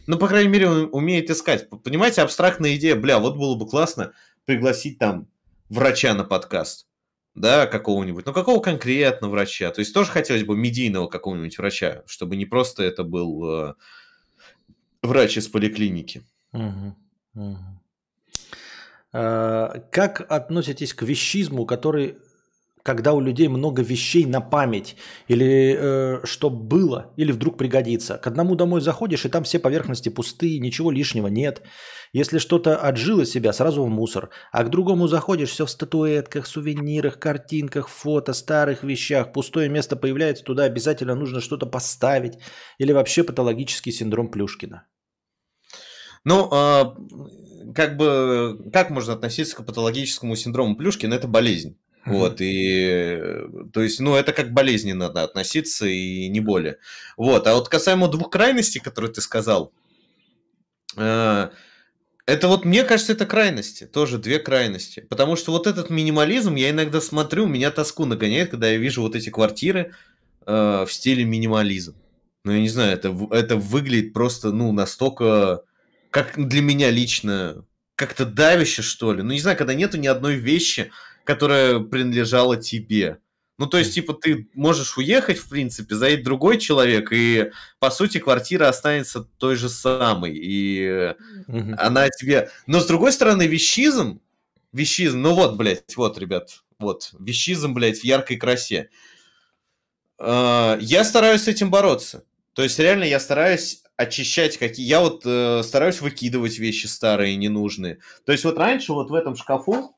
[0.06, 1.70] Ну, по крайней мере, он умеет искать.
[1.70, 4.12] Понимаете, абстрактная идея, бля, вот было бы классно
[4.44, 5.28] пригласить там
[5.70, 6.86] врача на подкаст.
[7.34, 8.26] Да, какого-нибудь.
[8.26, 9.70] Ну, какого конкретно врача?
[9.70, 13.74] То есть тоже хотелось бы медийного какого-нибудь врача, чтобы не просто это был э,
[15.06, 16.22] врач из поликлиники.
[19.12, 22.16] Э, как относитесь к вещизму, который
[22.86, 24.96] когда у людей много вещей на память,
[25.26, 28.16] или э, что было, или вдруг пригодится.
[28.16, 31.62] К одному домой заходишь, и там все поверхности пустые, ничего лишнего нет.
[32.12, 34.30] Если что-то отжило себя, сразу в мусор.
[34.52, 39.32] А к другому заходишь, все в статуэтках, сувенирах, картинках, фото, старых вещах.
[39.32, 42.38] Пустое место появляется, туда обязательно нужно что-то поставить.
[42.78, 44.86] Или вообще патологический синдром Плюшкина.
[46.26, 51.14] Ну, э, как бы, как можно относиться к патологическому синдрому Плюшкина?
[51.14, 51.78] Это болезнь.
[52.04, 53.20] Вот, и,
[53.72, 56.78] то есть, ну, это как болезни надо относиться и не более.
[57.16, 59.72] Вот, а вот касаемо двух крайностей, которые ты сказал,
[60.96, 61.48] э,
[62.26, 65.06] это вот, мне кажется, это крайности, тоже две крайности.
[65.08, 69.14] Потому что вот этот минимализм, я иногда смотрю, меня тоску нагоняет, когда я вижу вот
[69.14, 69.94] эти квартиры
[70.44, 71.94] э, в стиле минимализм.
[72.42, 75.62] Ну, я не знаю, это, это выглядит просто, ну, настолько,
[76.16, 77.62] как для меня лично,
[77.94, 79.22] как-то давище, что ли.
[79.22, 80.90] Ну, не знаю, когда нету ни одной вещи,
[81.24, 83.18] которая принадлежала тебе.
[83.58, 88.16] Ну, то есть, типа, ты можешь уехать, в принципе, заедет другой человек, и, по сути,
[88.16, 91.14] квартира останется той же самой, и
[91.48, 92.50] mm она тебе...
[92.66, 94.22] Но, с другой стороны, вещизм,
[94.72, 98.88] вещизм, ну вот, блядь, вот, ребят, вот, вещизм, блядь, в яркой красе.
[100.18, 102.24] А, я стараюсь с этим бороться.
[102.54, 104.86] То есть, реально, я стараюсь очищать какие...
[104.86, 107.98] Я вот э, стараюсь выкидывать вещи старые, ненужные.
[108.24, 109.96] То есть, вот раньше вот в этом шкафу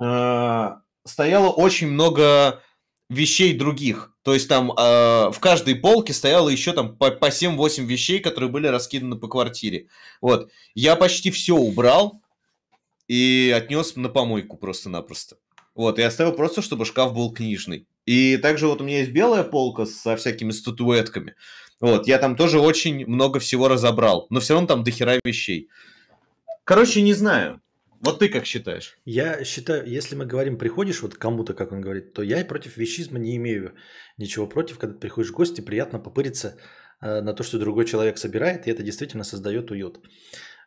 [0.00, 2.62] Э, стояло очень много
[3.08, 4.14] вещей других.
[4.22, 8.50] То есть там э, в каждой полке стояло еще там по, по 7-8 вещей, которые
[8.50, 9.88] были раскиданы по квартире.
[10.20, 10.50] Вот.
[10.74, 12.22] Я почти все убрал
[13.08, 15.36] и отнес на помойку просто-напросто.
[15.74, 17.86] Вот, и оставил просто, чтобы шкаф был книжный.
[18.04, 21.36] И также вот у меня есть белая полка со всякими статуэтками.
[21.80, 24.26] Вот, я там тоже очень много всего разобрал.
[24.30, 25.68] Но все равно там дохера вещей.
[26.64, 27.60] Короче, не знаю.
[28.00, 28.98] Вот ты как считаешь?
[29.04, 33.18] Я считаю, если мы говорим, приходишь вот кому-то, как он говорит, то я против вещизма
[33.18, 33.74] не имею
[34.16, 34.78] ничего против.
[34.78, 36.56] Когда ты приходишь в гости, приятно попыриться
[37.02, 40.00] э, на то, что другой человек собирает, и это действительно создает уют.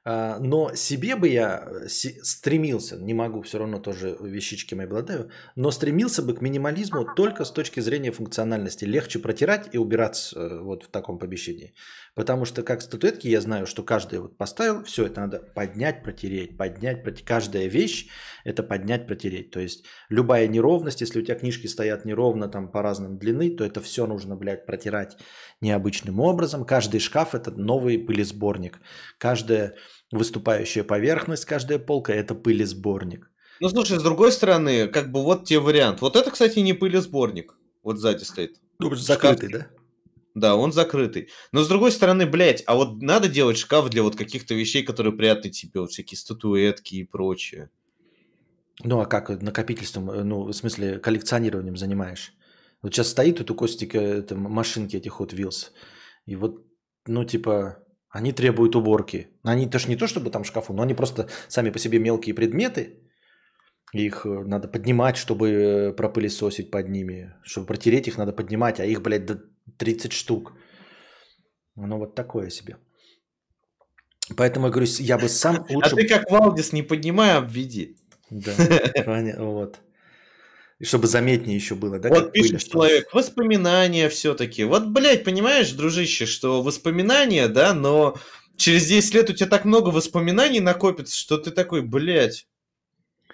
[0.06, 5.30] А, но себе бы я э, стремился, не могу, все равно тоже вещички мои обладаю,
[5.56, 8.84] но стремился бы к минимализму только с точки зрения функциональности.
[8.84, 11.74] Легче протирать и убираться э, вот в таком помещении.
[12.16, 16.58] Потому что как статуэтки я знаю, что каждый вот поставил, все это надо поднять, протереть,
[16.58, 17.26] поднять, протереть.
[17.26, 18.08] Каждая вещь
[18.44, 19.50] это поднять, протереть.
[19.50, 23.64] То есть любая неровность, если у тебя книжки стоят неровно там по разным длины, то
[23.64, 25.18] это все нужно, блядь, протирать
[25.60, 26.66] необычным образом.
[26.66, 28.80] Каждый шкаф это новый пылесборник.
[29.18, 29.76] Каждая
[30.12, 33.32] выступающая поверхность, каждая полка это пылесборник.
[33.60, 36.02] Ну слушай, с другой стороны, как бы вот тебе вариант.
[36.02, 37.56] Вот это, кстати, не пылесборник.
[37.82, 38.58] Вот сзади стоит.
[38.78, 39.68] Ну, закрытый, да?
[40.36, 41.30] Да, он закрытый.
[41.52, 45.16] Но с другой стороны, блядь, а вот надо делать шкаф для вот каких-то вещей, которые
[45.16, 47.70] приятны тебе, вот всякие статуэтки и прочее.
[48.84, 52.34] Ну, а как накопительством, э, ну, в смысле, коллекционированием занимаешь?
[52.82, 55.72] Вот сейчас стоит тут у Костика это, машинки этих Hot Wheels.
[56.26, 56.66] И вот,
[57.06, 57.78] ну, типа,
[58.10, 59.28] они требуют уборки.
[59.44, 63.00] Они тоже не то, чтобы там шкафу, но они просто сами по себе мелкие предметы.
[63.94, 67.36] Их э, надо поднимать, чтобы э, пропылесосить под ними.
[67.44, 69.26] Чтобы протереть их, надо поднимать, а их, блядь,
[69.78, 70.54] 30 штук.
[71.76, 72.78] Ну, вот такое себе.
[74.38, 75.90] Поэтому я говорю, я бы сам а лучше...
[75.92, 77.98] А ты как Валдис не поднимай, обведи.
[78.30, 78.54] Да,
[79.38, 79.80] вот.
[80.80, 82.10] И чтобы заметнее еще было, да?
[82.10, 84.64] Вот пишет пыль, человек, воспоминания все-таки.
[84.64, 88.18] Вот, блядь, понимаешь, дружище, что воспоминания, да, но
[88.58, 92.48] через 10 лет у тебя так много воспоминаний накопится, что ты такой, блядь,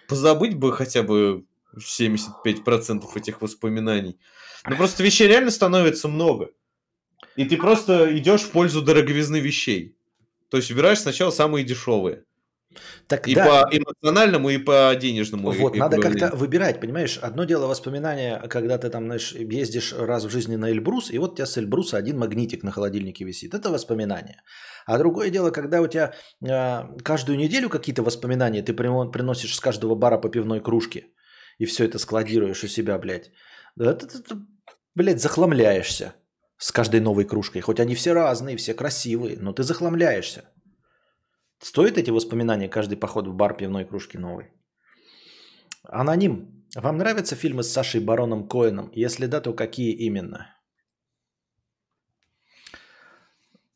[0.08, 1.46] позабыть бы хотя бы
[1.76, 4.20] 75% этих воспоминаний.
[4.68, 6.50] Ну просто вещей реально становится много.
[7.36, 9.98] И ты просто идешь в пользу дороговизны вещей.
[10.50, 12.24] То есть убираешь сначала самые дешевые.
[13.08, 13.46] Так, и да.
[13.46, 15.52] по эмоциональному, и по денежному.
[15.52, 17.18] Вот, и, надо как-то выбирать, понимаешь?
[17.18, 21.32] Одно дело воспоминания, когда ты там, знаешь, ездишь раз в жизни на Эльбрус, и вот
[21.32, 23.54] у тебя с Эльбруса один магнитик на холодильнике висит.
[23.56, 24.44] Это воспоминание.
[24.86, 26.14] А другое дело, когда у тебя
[26.44, 31.08] э, каждую неделю какие-то воспоминания ты приносишь с каждого бара по пивной кружке,
[31.58, 33.32] и все это складируешь у себя, блядь.
[33.80, 34.46] Это, это,
[34.94, 36.14] блядь, захламляешься
[36.58, 37.62] с каждой новой кружкой.
[37.62, 40.44] Хоть они все разные, все красивые, но ты захламляешься.
[41.60, 44.52] Стоит эти воспоминания каждый поход в бар пивной кружки новой?
[45.84, 46.66] Аноним.
[46.76, 48.92] Вам нравятся фильмы с Сашей Бароном Коэном?
[48.94, 50.56] Если да, то какие именно?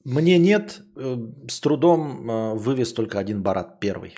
[0.04, 0.82] Мне нет.
[0.96, 1.18] Э,
[1.50, 4.16] с трудом э, вывез только один Барат первый.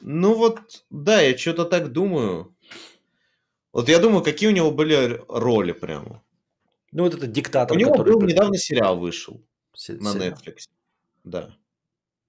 [0.00, 2.55] Ну вот, да, я что-то так думаю.
[3.76, 6.22] Вот я думаю, какие у него были роли прямо.
[6.92, 7.76] Ну вот это диктатор.
[7.76, 9.42] У него был недавно сериал вышел
[9.74, 10.28] Се- на сериал.
[10.32, 10.56] Netflix.
[11.24, 11.54] Да.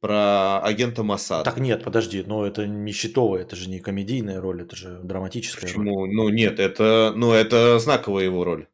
[0.02, 1.49] про агента Масада.
[1.49, 5.69] Так нет, подожди, но это не щитовая, это же не комедийная роль, это же драматическая
[5.69, 6.02] Почему?
[6.02, 6.14] роль.
[6.14, 8.68] Ну нет, это, ну, это знаковая его роль.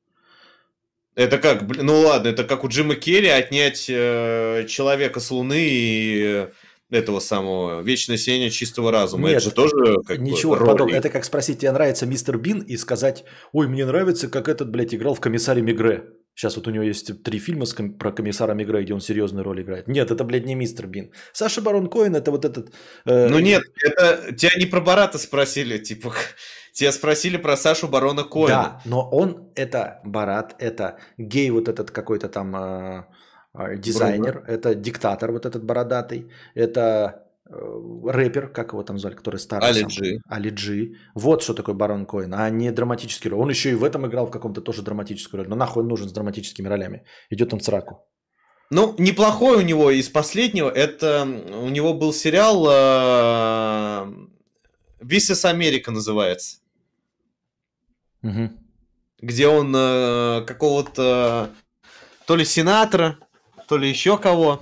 [1.13, 6.47] Это как, ну ладно, это как у Джима Керри отнять э, человека с Луны и
[6.89, 9.29] этого самого вечное сияние чистого разума.
[9.29, 10.97] Нет, это же тоже как ничего бы, подобного.
[10.97, 14.93] Это как спросить, тебе нравится мистер Бин и сказать, ой, мне нравится, как этот, блядь,
[14.93, 16.03] играл в комиссаре Мигре.
[16.35, 19.61] Сейчас вот у него есть три фильма с, про комиссара Мигре, где он серьезную роль
[19.61, 19.87] играет.
[19.87, 21.11] Нет, это, блядь, не мистер Бин.
[21.31, 22.73] Саша Барон Коин это вот этот...
[23.05, 23.27] Э...
[23.29, 26.13] Ну нет, это тебя не про Барата спросили, типа...
[26.73, 28.47] Тебя спросили про Сашу Барона Коина.
[28.47, 33.03] Да, но он это Барат, это гей вот этот какой-то там э, э
[33.77, 34.47] дизайнер, Бруно.
[34.47, 39.69] это диктатор вот этот бородатый, это э, рэпер, как его там звали, который старый.
[39.69, 40.21] Али Джи.
[40.27, 40.95] Али Джи.
[41.15, 43.41] Вот что такое Барон Коин, а не драматический роль.
[43.41, 45.49] Он еще и в этом играл в каком-то тоже драматическую роль.
[45.49, 47.03] Но нахуй он нужен с драматическими ролями.
[47.29, 48.05] Идет он в сраку.
[48.71, 50.69] Ну, неплохой у него из последнего.
[50.69, 52.63] Это у него был сериал
[54.99, 56.63] Висес Америка называется
[58.23, 58.49] угу.
[59.21, 61.51] где он э, какого-то
[62.25, 63.19] то ли сенатора,
[63.67, 64.61] то ли еще кого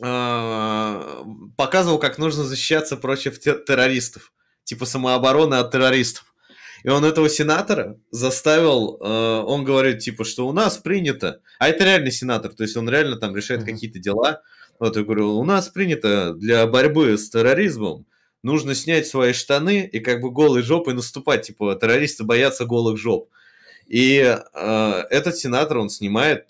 [0.00, 1.24] э,
[1.56, 4.32] показывал, как нужно защищаться против террористов,
[4.64, 6.34] типа самообороны от террористов.
[6.82, 11.84] И он этого сенатора заставил, э, он говорит, типа, что у нас принято, а это
[11.84, 13.72] реальный сенатор, то есть он реально там решает mm-hmm.
[13.72, 14.42] какие-то дела.
[14.78, 18.06] Вот я говорю, у нас принято для борьбы с терроризмом
[18.44, 21.46] нужно снять свои штаны и как бы голой жопой наступать.
[21.46, 23.30] Типа, террористы боятся голых жоп.
[23.86, 26.48] И э, этот сенатор, он снимает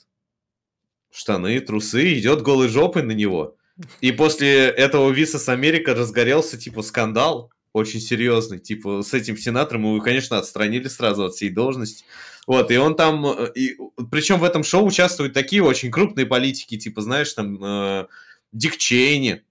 [1.14, 3.56] штаны, трусы, идет голой жопой на него.
[4.00, 8.58] И после этого Виса с Америка разгорелся, типа, скандал очень серьезный.
[8.58, 12.04] Типа, с этим сенатором его, конечно, отстранили сразу от всей должности.
[12.46, 13.26] Вот, и он там...
[13.26, 13.76] Э, и,
[14.10, 18.06] причем в этом шоу участвуют такие очень крупные политики, типа, знаешь, там, э,
[18.52, 19.42] Дик Чейни,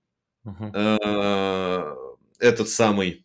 [0.46, 0.72] uh-huh.
[0.74, 1.96] э,
[2.40, 3.23] этот самый...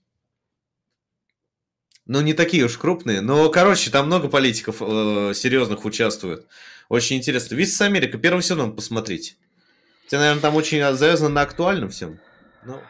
[2.09, 6.47] Ну, не такие уж крупные, но, короче, там много политиков э, серьезных участвует.
[6.89, 7.55] Очень интересно.
[7.55, 9.35] Виз Америка, первый сезон посмотрите.
[10.09, 12.19] Тебе, наверное, там очень завязано на актуальном всем.
[12.65, 12.81] Ну...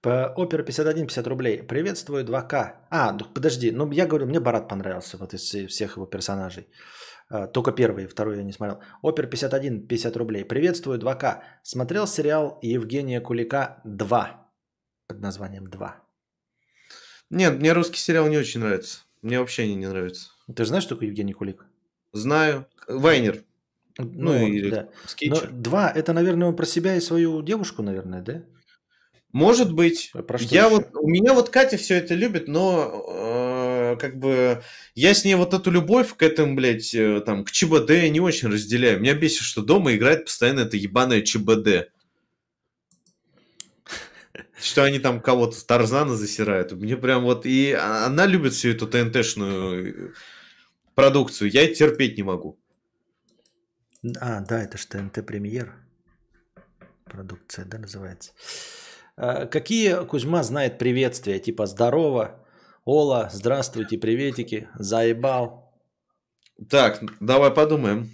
[0.00, 1.62] По Опера 51 50 рублей.
[1.62, 2.72] Приветствую 2К.
[2.90, 6.66] А, подожди, ну я говорю, мне Барат понравился вот из всех его персонажей.
[7.28, 8.80] А, только первый, второй я не смотрел.
[9.02, 10.44] Опер 51 50 рублей.
[10.44, 11.42] Приветствую 2К.
[11.62, 14.48] Смотрел сериал Евгения Кулика 2
[15.08, 16.01] под названием «Два».
[17.32, 19.00] Нет, мне русский сериал не очень нравится.
[19.22, 20.28] Мне вообще они не нравятся.
[20.54, 21.64] Ты же знаешь, что такое Евгений Кулик?
[22.12, 22.66] Знаю.
[22.86, 23.42] Вайнер.
[23.96, 24.88] Ну, ну или да.
[25.22, 28.42] Но два, это, наверное, он про себя и свою девушку, наверное, да?
[29.32, 30.10] Может быть.
[30.12, 34.62] А про я вот, у меня вот Катя все это любит, но э, как бы
[34.94, 38.48] я с ней вот эту любовь к этому, блядь, э, там, к ЧБД не очень
[38.48, 39.00] разделяю.
[39.00, 41.92] Меня бесит, что дома играет постоянно это ебаное ЧБД.
[44.62, 46.72] Что они там кого-то Тарзана засирают.
[46.72, 47.46] Мне прям вот...
[47.46, 50.14] И она любит всю эту ТНТшную
[50.94, 51.50] продукцию.
[51.50, 52.58] Я терпеть не могу.
[54.20, 55.74] А, да, это же ТНТ премьер.
[57.04, 58.32] Продукция, да, называется.
[59.16, 61.40] А, какие Кузьма знает приветствия?
[61.40, 62.40] Типа здорово,
[62.84, 65.72] Ола, здравствуйте, приветики, заебал.
[66.68, 68.10] Так, давай подумаем.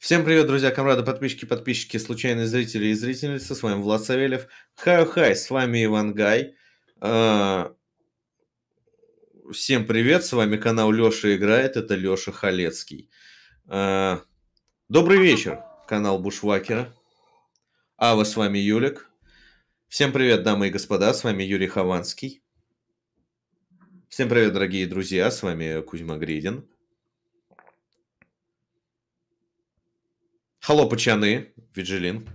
[0.00, 3.54] Всем привет, друзья, комрады, подписчики, подписчики, случайные зрители и зрительницы.
[3.54, 4.46] С вами Влад Савельев.
[4.74, 6.54] Хай-хай, с вами Иван Гай.
[7.02, 7.74] А,
[9.52, 13.10] всем привет, с вами канал Леша Играет, это Леша Халецкий.
[13.66, 14.22] А,
[14.88, 16.94] добрый вечер, канал Бушвакера.
[17.98, 19.10] А вы с вами Юлик.
[19.88, 22.42] Всем привет, дамы и господа, с вами Юрий Хованский.
[24.08, 26.69] Всем привет, дорогие друзья, с вами Кузьма Гридин.
[30.60, 32.28] Холопачаны, Виджилин.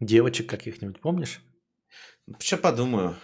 [0.00, 1.40] Девочек каких-нибудь помнишь?
[2.38, 3.16] Сейчас подумаю.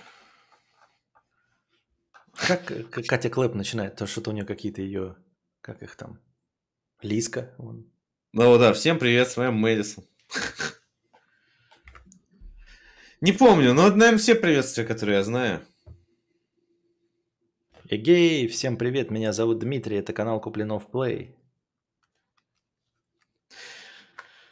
[2.34, 3.96] Как Катя Клэп начинает?
[3.96, 5.16] То что-то у нее какие-то ее,
[5.60, 6.20] как их там,
[7.02, 7.54] Лиска.
[8.32, 10.04] Ну да, всем привет, с вами Мэдисон.
[13.20, 15.66] Не помню, но, наверное, все приветствия, которые я знаю.
[17.92, 21.34] Эгей, всем привет, меня зовут Дмитрий, это канал Куплинов Плей.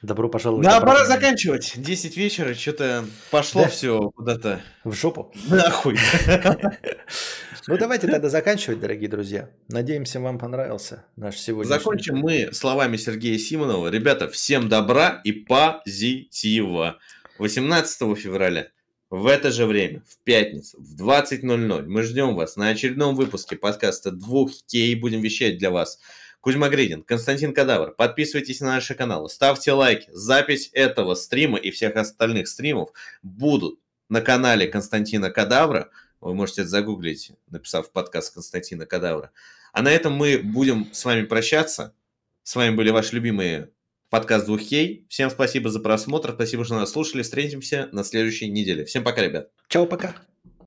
[0.02, 0.66] Добро пожаловать.
[0.66, 1.74] Да, пора заканчивать.
[1.76, 3.68] 10 вечера, что-то пошло да.
[3.68, 4.60] все куда-то.
[4.82, 5.32] В жопу.
[5.48, 5.96] Нахуй.
[7.70, 9.50] Ну давайте тогда заканчивать, дорогие друзья.
[9.68, 11.76] Надеемся, вам понравился наш сегодняшний.
[11.78, 13.88] Закончим мы словами Сергея Симонова.
[13.88, 16.98] Ребята, всем добра и позитива.
[17.38, 18.68] 18 февраля
[19.10, 24.10] в это же время, в пятницу, в 20.00 мы ждем вас на очередном выпуске подкаста
[24.10, 24.96] 2К.
[24.96, 25.98] Будем вещать для вас
[26.40, 27.92] Кузьма Гридин, Константин Кадавр.
[27.92, 30.10] Подписывайтесь на наши каналы, ставьте лайки.
[30.12, 32.90] Запись этого стрима и всех остальных стримов
[33.22, 33.80] будут
[34.10, 35.88] на канале Константина Кадавра.
[36.20, 39.30] Вы можете это загуглить, написав подкаст Константина Кадавра.
[39.72, 41.94] А на этом мы будем с вами прощаться.
[42.42, 43.70] С вами были ваши любимые
[44.10, 45.06] подкаст двух кей.
[45.08, 47.22] Всем спасибо за просмотр, спасибо, что нас слушали.
[47.22, 48.84] Встретимся на следующей неделе.
[48.84, 49.50] Всем пока, ребят.
[49.68, 50.14] Чао, пока.